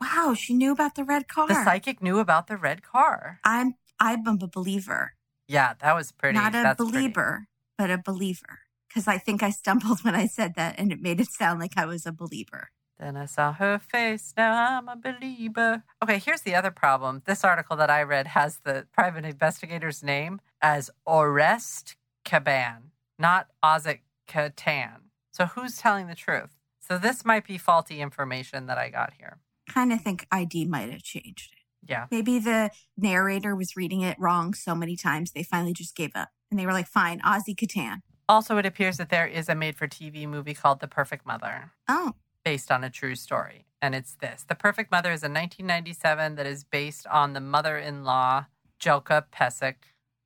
Wow, 0.00 0.34
she 0.36 0.54
knew 0.54 0.72
about 0.72 0.94
the 0.96 1.04
red 1.04 1.28
car. 1.28 1.46
The 1.46 1.62
psychic 1.64 2.02
knew 2.02 2.18
about 2.18 2.48
the 2.48 2.56
red 2.56 2.82
car. 2.82 3.38
I'm 3.44 3.74
I'm 4.00 4.26
a 4.26 4.48
believer. 4.48 5.14
Yeah, 5.52 5.74
that 5.80 5.94
was 5.94 6.12
pretty. 6.12 6.38
Not 6.38 6.54
a 6.54 6.62
that's 6.62 6.76
pretty. 6.78 6.92
believer, 6.92 7.46
but 7.76 7.90
a 7.90 7.98
believer. 7.98 8.60
Because 8.88 9.06
I 9.06 9.18
think 9.18 9.42
I 9.42 9.50
stumbled 9.50 10.00
when 10.04 10.14
I 10.14 10.26
said 10.26 10.54
that 10.56 10.76
and 10.78 10.90
it 10.90 11.00
made 11.00 11.20
it 11.20 11.30
sound 11.30 11.60
like 11.60 11.72
I 11.76 11.84
was 11.84 12.06
a 12.06 12.12
believer. 12.12 12.70
Then 12.98 13.16
I 13.16 13.26
saw 13.26 13.52
her 13.52 13.78
face. 13.78 14.32
Now 14.36 14.78
I'm 14.78 14.88
a 14.88 14.96
believer. 14.96 15.82
Okay, 16.02 16.18
here's 16.18 16.42
the 16.42 16.54
other 16.54 16.70
problem. 16.70 17.22
This 17.26 17.42
article 17.44 17.76
that 17.76 17.90
I 17.90 18.02
read 18.02 18.28
has 18.28 18.60
the 18.64 18.86
private 18.92 19.24
investigator's 19.24 20.02
name 20.02 20.40
as 20.60 20.90
Orest 21.06 21.96
Caban, 22.24 22.90
not 23.18 23.48
Ozek 23.62 24.00
Katan. 24.28 25.00
So 25.32 25.46
who's 25.46 25.78
telling 25.78 26.06
the 26.06 26.14
truth? 26.14 26.50
So 26.80 26.96
this 26.96 27.24
might 27.24 27.46
be 27.46 27.58
faulty 27.58 28.00
information 28.00 28.66
that 28.66 28.78
I 28.78 28.88
got 28.88 29.14
here. 29.18 29.38
Kind 29.68 29.92
of 29.92 30.00
think 30.00 30.26
ID 30.30 30.66
might 30.66 30.90
have 30.90 31.02
changed 31.02 31.52
it. 31.52 31.61
Yeah. 31.86 32.06
Maybe 32.10 32.38
the 32.38 32.70
narrator 32.96 33.56
was 33.56 33.76
reading 33.76 34.02
it 34.02 34.16
wrong 34.18 34.54
so 34.54 34.74
many 34.74 34.96
times 34.96 35.32
they 35.32 35.42
finally 35.42 35.72
just 35.72 35.96
gave 35.96 36.12
up. 36.14 36.30
And 36.50 36.58
they 36.58 36.66
were 36.66 36.72
like, 36.72 36.86
fine, 36.86 37.20
Ozzy 37.20 37.56
Catan. 37.56 38.02
Also, 38.28 38.56
it 38.56 38.66
appears 38.66 38.96
that 38.98 39.10
there 39.10 39.26
is 39.26 39.48
a 39.48 39.54
made 39.54 39.76
for 39.76 39.88
TV 39.88 40.26
movie 40.26 40.54
called 40.54 40.80
The 40.80 40.88
Perfect 40.88 41.26
Mother, 41.26 41.72
Oh, 41.88 42.12
based 42.44 42.70
on 42.70 42.84
a 42.84 42.90
true 42.90 43.14
story. 43.14 43.66
And 43.80 43.94
it's 43.94 44.14
this 44.14 44.44
The 44.48 44.54
Perfect 44.54 44.90
Mother 44.90 45.12
is 45.12 45.22
a 45.22 45.26
1997 45.26 46.36
that 46.36 46.46
is 46.46 46.64
based 46.64 47.06
on 47.08 47.32
the 47.32 47.40
mother 47.40 47.76
in 47.76 48.04
law 48.04 48.46
Jelka 48.80 49.24
Pesek 49.32 49.74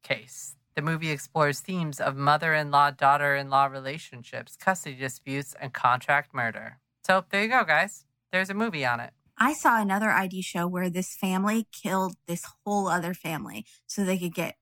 case. 0.02 0.56
The 0.76 0.82
movie 0.82 1.10
explores 1.10 1.60
themes 1.60 2.00
of 2.00 2.16
mother 2.16 2.52
in 2.52 2.70
law 2.70 2.90
daughter 2.90 3.34
in 3.34 3.48
law 3.48 3.64
relationships, 3.64 4.56
custody 4.56 4.94
disputes, 4.94 5.54
and 5.58 5.72
contract 5.72 6.34
murder. 6.34 6.78
So 7.06 7.24
there 7.30 7.42
you 7.42 7.48
go, 7.48 7.64
guys. 7.64 8.04
There's 8.30 8.50
a 8.50 8.54
movie 8.54 8.84
on 8.84 9.00
it. 9.00 9.12
I 9.38 9.52
saw 9.52 9.80
another 9.80 10.10
ID 10.10 10.42
show 10.42 10.66
where 10.66 10.88
this 10.88 11.14
family 11.14 11.66
killed 11.70 12.16
this 12.26 12.44
whole 12.64 12.88
other 12.88 13.14
family 13.14 13.66
so 13.86 14.04
they 14.04 14.18
could 14.18 14.34
get 14.34 14.56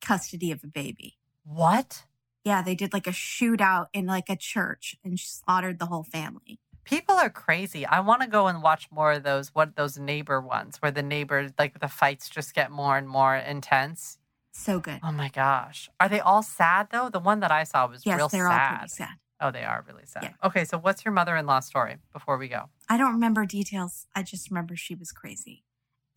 custody 0.00 0.50
of 0.50 0.64
a 0.64 0.66
baby. 0.66 1.18
What? 1.44 2.04
Yeah, 2.44 2.62
they 2.62 2.74
did 2.74 2.92
like 2.92 3.06
a 3.06 3.10
shootout 3.10 3.86
in 3.92 4.06
like 4.06 4.28
a 4.28 4.36
church 4.36 4.96
and 5.04 5.18
slaughtered 5.18 5.78
the 5.78 5.86
whole 5.86 6.04
family. 6.04 6.58
People 6.84 7.14
are 7.14 7.30
crazy. 7.30 7.86
I 7.86 8.00
want 8.00 8.22
to 8.22 8.28
go 8.28 8.46
and 8.48 8.62
watch 8.62 8.88
more 8.90 9.12
of 9.12 9.22
those 9.22 9.54
what 9.54 9.76
those 9.76 9.98
neighbor 9.98 10.40
ones 10.40 10.78
where 10.78 10.90
the 10.90 11.02
neighbors 11.02 11.52
like 11.58 11.78
the 11.78 11.88
fights 11.88 12.28
just 12.28 12.54
get 12.54 12.70
more 12.70 12.96
and 12.96 13.08
more 13.08 13.36
intense. 13.36 14.18
So 14.52 14.80
good. 14.80 14.98
Oh 15.02 15.12
my 15.12 15.28
gosh. 15.28 15.88
Are 16.00 16.08
they 16.08 16.20
all 16.20 16.42
sad 16.42 16.88
though? 16.90 17.08
The 17.08 17.20
one 17.20 17.40
that 17.40 17.52
I 17.52 17.64
saw 17.64 17.86
was 17.86 18.04
Yes, 18.04 18.16
real 18.16 18.28
they're 18.28 18.48
all 18.48 18.58
pretty 18.58 18.88
sad. 18.88 19.18
Oh, 19.40 19.50
they 19.50 19.64
are 19.64 19.84
really 19.88 20.04
sad. 20.04 20.22
Yeah. 20.22 20.32
Okay, 20.44 20.64
so 20.64 20.78
what's 20.78 21.04
your 21.04 21.12
mother-in-law 21.12 21.60
story 21.60 21.96
before 22.12 22.36
we 22.36 22.48
go? 22.48 22.68
I 22.88 22.98
don't 22.98 23.12
remember 23.12 23.46
details. 23.46 24.06
I 24.14 24.22
just 24.22 24.50
remember 24.50 24.76
she 24.76 24.94
was 24.94 25.12
crazy. 25.12 25.64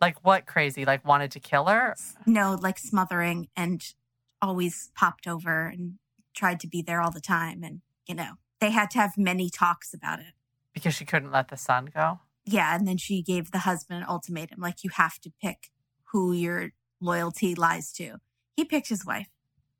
Like 0.02 0.24
what 0.26 0.46
crazy? 0.46 0.84
Like 0.84 1.06
wanted 1.06 1.32
to 1.32 1.40
kill 1.40 1.66
her? 1.66 1.96
No, 2.26 2.58
like 2.60 2.78
smothering 2.78 3.48
and 3.56 3.82
always 4.42 4.92
popped 4.96 5.26
over 5.26 5.68
and 5.68 6.00
tried 6.36 6.60
to 6.60 6.68
be 6.68 6.82
there 6.82 7.02
all 7.02 7.12
the 7.12 7.22
time. 7.22 7.64
And, 7.64 7.82
you 8.06 8.16
know, 8.16 8.34
they 8.60 8.72
had 8.72 8.92
to 8.92 8.98
have 8.98 9.18
many 9.18 9.50
talks 9.50 9.94
about 9.94 10.20
it. 10.20 10.34
Because 10.74 10.94
she 10.94 11.06
couldn't 11.06 11.32
let 11.32 11.48
the 11.48 11.56
son 11.56 11.90
go? 11.94 12.20
Yeah. 12.44 12.76
And 12.76 12.86
then 12.86 12.98
she 12.98 13.22
gave 13.22 13.52
the 13.52 13.60
husband 13.60 14.02
an 14.02 14.10
ultimatum 14.10 14.60
like, 14.60 14.84
you 14.84 14.90
have 14.96 15.20
to 15.22 15.32
pick 15.42 15.70
who 16.12 16.34
your 16.34 16.72
loyalty 17.00 17.56
lies 17.56 17.94
to. 17.94 18.18
He 18.58 18.66
picked 18.66 18.90
his 18.90 19.06
wife. 19.06 19.30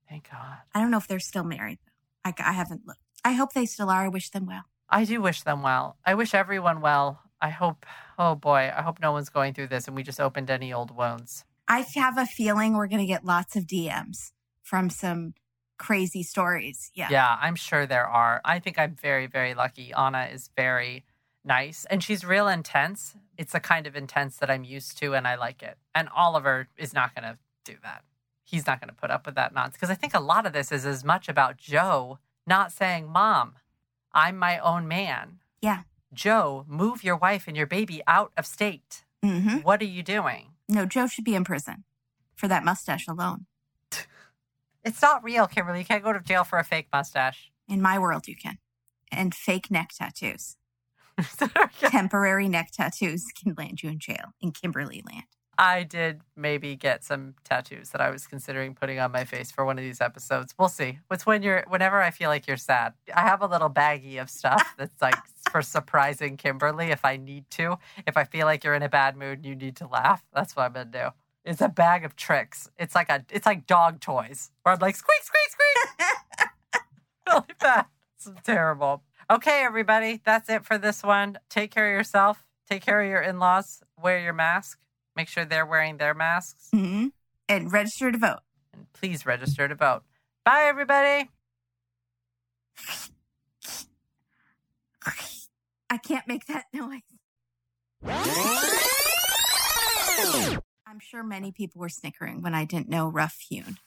Thank 0.10 0.30
God. 0.32 0.58
I 0.74 0.80
don't 0.80 0.92
know 0.92 0.98
if 0.98 1.08
they're 1.08 1.20
still 1.20 1.44
married, 1.44 1.80
though. 1.84 2.32
I, 2.32 2.50
I 2.50 2.54
haven't 2.54 2.88
looked. 2.88 3.00
I 3.24 3.34
hope 3.34 3.54
they 3.54 3.66
still 3.66 3.90
are. 3.90 4.06
I 4.06 4.08
wish 4.10 4.30
them 4.30 4.46
well. 4.46 4.64
I 4.90 5.06
do 5.06 5.22
wish 5.22 5.44
them 5.44 5.62
well. 5.62 5.98
I 6.06 6.14
wish 6.14 6.34
everyone 6.34 6.82
well. 6.82 7.22
I 7.42 7.50
hope, 7.50 7.86
oh 8.18 8.36
boy, 8.36 8.72
I 8.76 8.82
hope 8.82 9.00
no 9.02 9.12
one's 9.12 9.30
going 9.30 9.54
through 9.54 9.68
this 9.68 9.88
and 9.88 9.96
we 9.96 10.04
just 10.04 10.20
opened 10.20 10.50
any 10.50 10.72
old 10.72 10.96
wounds. 10.96 11.46
I 11.68 11.86
have 11.96 12.18
a 12.18 12.26
feeling 12.26 12.76
we're 12.76 12.88
going 12.88 13.02
to 13.02 13.06
get 13.06 13.26
lots 13.26 13.56
of 13.56 13.66
DMs 13.66 14.32
from 14.62 14.90
some 14.90 15.34
crazy 15.78 16.24
stories. 16.24 16.92
Yeah. 16.94 17.08
Yeah, 17.10 17.38
I'm 17.42 17.56
sure 17.56 17.86
there 17.86 18.08
are. 18.08 18.40
I 18.46 18.60
think 18.60 18.78
I'm 18.78 18.96
very, 18.96 19.28
very 19.28 19.54
lucky. 19.54 19.94
Anna 19.94 20.30
is 20.32 20.50
very 20.56 21.04
nice 21.44 21.86
and 21.90 22.04
she's 22.04 22.24
real 22.24 22.48
intense. 22.48 23.16
It's 23.38 23.56
a 23.56 23.60
kind 23.60 23.88
of 23.88 23.96
intense 23.96 24.38
that 24.38 24.50
I'm 24.50 24.64
used 24.64 24.98
to 25.00 25.14
and 25.14 25.28
I 25.28 25.36
like 25.36 25.64
it. 25.64 25.78
And 25.96 26.08
Oliver 26.16 26.68
is 26.78 26.94
not 26.94 27.16
going 27.16 27.24
to 27.24 27.38
do 27.66 27.78
that. 27.84 28.04
He's 28.44 28.68
not 28.68 28.80
going 28.80 28.90
to 28.90 28.96
put 28.96 29.12
up 29.12 29.26
with 29.26 29.36
that 29.36 29.54
nonsense 29.54 29.76
because 29.76 29.90
I 29.90 29.96
think 29.96 30.14
a 30.14 30.20
lot 30.20 30.46
of 30.46 30.54
this 30.54 30.72
is 30.72 30.86
as 30.86 31.04
much 31.04 31.28
about 31.28 31.58
Joe 31.58 32.20
not 32.46 32.72
saying, 32.72 33.08
Mom, 33.10 33.54
I'm 34.14 34.38
my 34.38 34.60
own 34.60 34.88
man. 34.88 35.40
Yeah. 35.62 35.82
Joe, 36.14 36.66
move 36.68 37.04
your 37.04 37.16
wife 37.18 37.48
and 37.48 37.58
your 37.58 37.66
baby 37.68 38.02
out 38.08 38.32
of 38.38 38.46
state. 38.46 39.04
hmm 39.24 39.58
What 39.60 39.82
are 39.82 39.86
you 39.86 40.04
doing? 40.04 40.50
No, 40.70 40.86
Joe 40.86 41.08
should 41.08 41.26
be 41.26 41.36
in 41.36 41.44
prison 41.44 41.84
for 42.36 42.48
that 42.48 42.64
mustache 42.64 43.08
alone. 43.08 43.46
It's 44.86 45.02
not 45.02 45.24
real, 45.24 45.48
Kimberly. 45.48 45.80
You 45.80 45.86
can't 45.86 46.04
go 46.04 46.12
to 46.12 46.20
jail 46.20 46.44
for 46.44 46.60
a 46.60 46.64
fake 46.66 46.88
mustache. 46.92 47.52
In 47.70 47.82
my 47.82 47.98
world, 47.98 48.28
you 48.28 48.36
can. 48.36 48.58
And 49.14 49.34
fake 49.34 49.72
neck 49.72 49.92
tattoos. 49.98 50.58
Temporary 51.80 52.50
neck 52.50 52.72
tattoos 52.74 53.28
can 53.34 53.54
land 53.58 53.82
you 53.82 53.90
in 53.90 54.00
jail 54.00 54.34
in 54.42 54.52
Kimberly 54.52 55.02
land. 55.10 55.24
I 55.58 55.84
did 55.84 56.22
maybe 56.36 56.76
get 56.76 57.04
some 57.04 57.36
tattoos 57.44 57.90
that 57.90 58.02
I 58.02 58.10
was 58.10 58.26
considering 58.26 58.74
putting 58.74 59.00
on 59.00 59.12
my 59.12 59.24
face 59.24 59.52
for 59.52 59.66
one 59.66 59.78
of 59.78 59.84
these 59.84 60.02
episodes. 60.02 60.54
We'll 60.58 60.70
see. 60.70 61.00
It's 61.12 61.26
when 61.26 61.44
you're 61.44 61.64
whenever 61.68 62.02
I 62.02 62.12
feel 62.12 62.30
like 62.30 62.48
you're 62.48 62.58
sad. 62.58 62.94
I 63.14 63.22
have 63.22 63.42
a 63.42 63.48
little 63.48 63.70
baggie 63.70 64.22
of 64.22 64.30
stuff 64.30 64.74
that's 64.78 65.02
like 65.02 65.16
for 65.52 65.62
surprising 65.62 66.38
Kimberly 66.38 66.88
if 66.88 67.06
I 67.06 67.18
need 67.18 67.50
to. 67.52 67.78
If 68.08 68.18
I 68.18 68.24
feel 68.24 68.46
like 68.46 68.64
you're 68.64 68.74
in 68.74 68.84
a 68.84 68.90
bad 68.90 69.16
mood 69.16 69.40
and 69.40 69.46
you 69.46 69.56
need 69.56 69.76
to 69.78 69.88
laugh, 69.88 70.24
that's 70.34 70.56
what 70.56 70.64
I'm 70.64 70.74
gonna 70.74 70.86
do. 70.86 71.10
It's 71.46 71.62
a 71.62 71.70
bag 71.70 72.06
of 72.06 72.16
tricks. 72.16 72.70
It's 72.80 72.96
like 72.96 73.10
a 73.10 73.26
it's 73.30 73.46
like 73.46 73.68
dog 73.68 74.00
toys 74.00 74.52
where 74.64 74.74
I'm 74.74 74.80
like 74.80 74.96
squeak 74.96 75.24
squeak 75.24 75.50
squeak. 75.50 76.82
really 77.28 77.56
bad. 77.60 77.86
It's 78.16 78.30
terrible. 78.44 79.04
Okay, 79.30 79.64
everybody, 79.64 80.22
that's 80.26 80.50
it 80.50 80.66
for 80.66 80.78
this 80.78 81.04
one. 81.04 81.38
Take 81.50 81.72
care 81.72 81.90
of 81.90 81.98
yourself. 81.98 82.46
Take 82.70 82.84
care 82.84 83.02
of 83.02 83.10
your 83.10 83.22
in-laws. 83.22 83.82
Wear 84.02 84.20
your 84.20 84.34
mask. 84.34 84.80
Make 85.16 85.28
sure 85.28 85.46
they're 85.46 85.66
wearing 85.66 85.98
their 85.98 86.14
masks. 86.14 86.70
hmm 86.72 87.08
And 87.48 87.72
register 87.72 88.12
to 88.12 88.18
vote. 88.18 88.40
And 88.74 88.88
please 88.94 89.26
register 89.26 89.68
to 89.68 89.76
vote. 89.76 90.04
Bye, 90.46 90.64
everybody. 90.66 91.30
I 95.90 95.98
can't 95.98 96.28
make 96.28 96.46
that 96.48 96.66
noise. 96.74 97.02
I'm 100.86 101.00
sure 101.00 101.24
many 101.24 101.52
people 101.52 101.80
were 101.80 101.90
snickering 101.90 102.42
when 102.42 102.54
I 102.56 102.66
didn't 102.66 102.90
know 102.90 103.08
Rough 103.08 103.38
Hewn. 103.50 103.78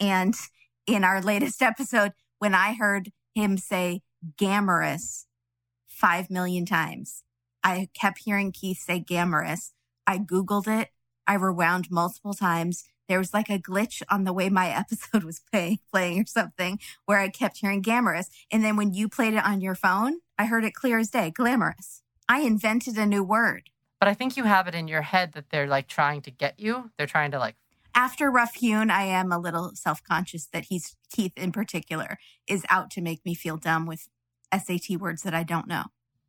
And 0.00 0.34
in 0.86 1.04
our 1.04 1.20
latest 1.22 1.62
episode, 1.62 2.12
when 2.38 2.54
I 2.54 2.74
heard 2.74 3.10
him 3.34 3.56
say 3.58 4.02
gamorous 4.38 5.26
five 5.86 6.30
million 6.30 6.66
times, 6.66 7.22
I 7.64 7.88
kept 7.94 8.20
hearing 8.24 8.52
Keith 8.52 8.78
say 8.78 9.00
gamorous. 9.00 9.72
I 10.06 10.18
Googled 10.18 10.68
it. 10.68 10.90
I 11.26 11.34
rewound 11.34 11.90
multiple 11.90 12.34
times. 12.34 12.84
There 13.08 13.18
was 13.18 13.34
like 13.34 13.48
a 13.48 13.58
glitch 13.58 14.02
on 14.10 14.24
the 14.24 14.32
way 14.32 14.48
my 14.48 14.68
episode 14.76 15.24
was 15.24 15.40
play, 15.40 15.80
playing 15.92 16.22
or 16.22 16.26
something 16.26 16.78
where 17.04 17.18
I 17.18 17.28
kept 17.28 17.58
hearing 17.58 17.82
glamorous. 17.82 18.28
And 18.50 18.64
then 18.64 18.76
when 18.76 18.94
you 18.94 19.08
played 19.08 19.34
it 19.34 19.44
on 19.44 19.60
your 19.60 19.74
phone, 19.74 20.18
I 20.38 20.46
heard 20.46 20.64
it 20.64 20.74
clear 20.74 20.98
as 20.98 21.10
day 21.10 21.30
glamorous. 21.30 22.02
I 22.28 22.40
invented 22.40 22.96
a 22.98 23.06
new 23.06 23.22
word. 23.22 23.70
But 24.00 24.08
I 24.08 24.14
think 24.14 24.36
you 24.36 24.44
have 24.44 24.66
it 24.68 24.74
in 24.74 24.88
your 24.88 25.02
head 25.02 25.32
that 25.32 25.50
they're 25.50 25.66
like 25.66 25.88
trying 25.88 26.20
to 26.22 26.30
get 26.30 26.60
you. 26.60 26.90
They're 26.98 27.06
trying 27.06 27.30
to 27.30 27.38
like, 27.38 27.56
After 27.94 28.30
Rough 28.30 28.54
Hewn, 28.56 28.90
I 28.90 29.04
am 29.04 29.32
a 29.32 29.38
little 29.38 29.72
self 29.74 30.02
conscious 30.02 30.46
that 30.52 30.66
he's, 30.66 30.96
Keith 31.10 31.32
in 31.36 31.52
particular, 31.52 32.18
is 32.46 32.66
out 32.68 32.90
to 32.92 33.00
make 33.00 33.24
me 33.24 33.34
feel 33.34 33.56
dumb 33.56 33.86
with 33.86 34.08
SAT 34.52 34.98
words 34.98 35.22
that 35.22 35.34
I 35.34 35.44
don't 35.44 35.66
know. 35.66 35.84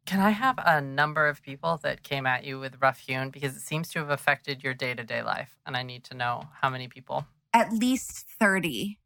Can 0.08 0.22
I 0.22 0.30
have 0.30 0.58
a 0.58 0.80
number 0.80 1.28
of 1.28 1.43
people 1.43 1.78
that 1.84 2.01
came 2.01 2.26
at 2.26 2.45
you 2.45 2.60
with 2.60 2.82
rough 2.82 2.99
hewn 2.99 3.30
because 3.30 3.58
it 3.58 3.62
seems 3.62 3.89
to 3.89 3.99
have 3.99 4.10
affected 4.10 4.64
your 4.64 4.74
day 4.74 4.95
to 4.95 5.03
day 5.03 5.22
life? 5.22 5.60
And 5.66 5.76
I 5.76 5.84
need 5.84 6.05
to 6.05 6.16
know 6.16 6.45
how 6.62 6.70
many 6.70 6.88
people. 6.88 7.28
At 7.53 7.74
least 7.74 8.26
30 8.39 8.97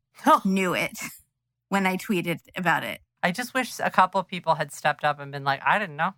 knew 0.45 0.75
it 0.75 0.99
when 1.69 1.87
I 1.87 1.97
tweeted 1.97 2.39
about 2.55 2.83
it. 2.83 3.01
I 3.23 3.31
just 3.31 3.55
wish 3.55 3.79
a 3.79 3.89
couple 3.89 4.21
of 4.21 4.27
people 4.27 4.55
had 4.55 4.71
stepped 4.71 5.03
up 5.03 5.19
and 5.19 5.31
been 5.31 5.43
like, 5.43 5.61
I 5.65 5.79
didn't 5.79 5.95
know. 5.95 6.13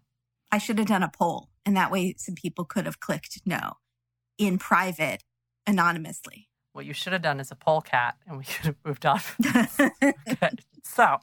I 0.51 0.57
should 0.57 0.77
have 0.77 0.87
done 0.87 1.01
a 1.01 1.09
poll, 1.09 1.49
and 1.65 1.75
that 1.75 1.89
way 1.89 2.13
some 2.17 2.35
people 2.35 2.63
could 2.63 2.85
have 2.85 2.99
clicked 2.99 3.41
no 3.45 3.77
in 4.37 4.57
private 4.57 5.23
anonymously. 5.65 6.49
What 6.73 6.85
you 6.85 6.93
should 6.93 7.13
have 7.13 7.21
done 7.21 7.39
is 7.39 7.51
a 7.51 7.55
poll 7.55 7.81
cat 7.81 8.15
and 8.27 8.37
we 8.37 8.43
could 8.43 8.65
have 8.65 8.75
moved 8.83 9.05
on. 9.05 9.21
Good. 10.41 10.61
So 10.83 11.17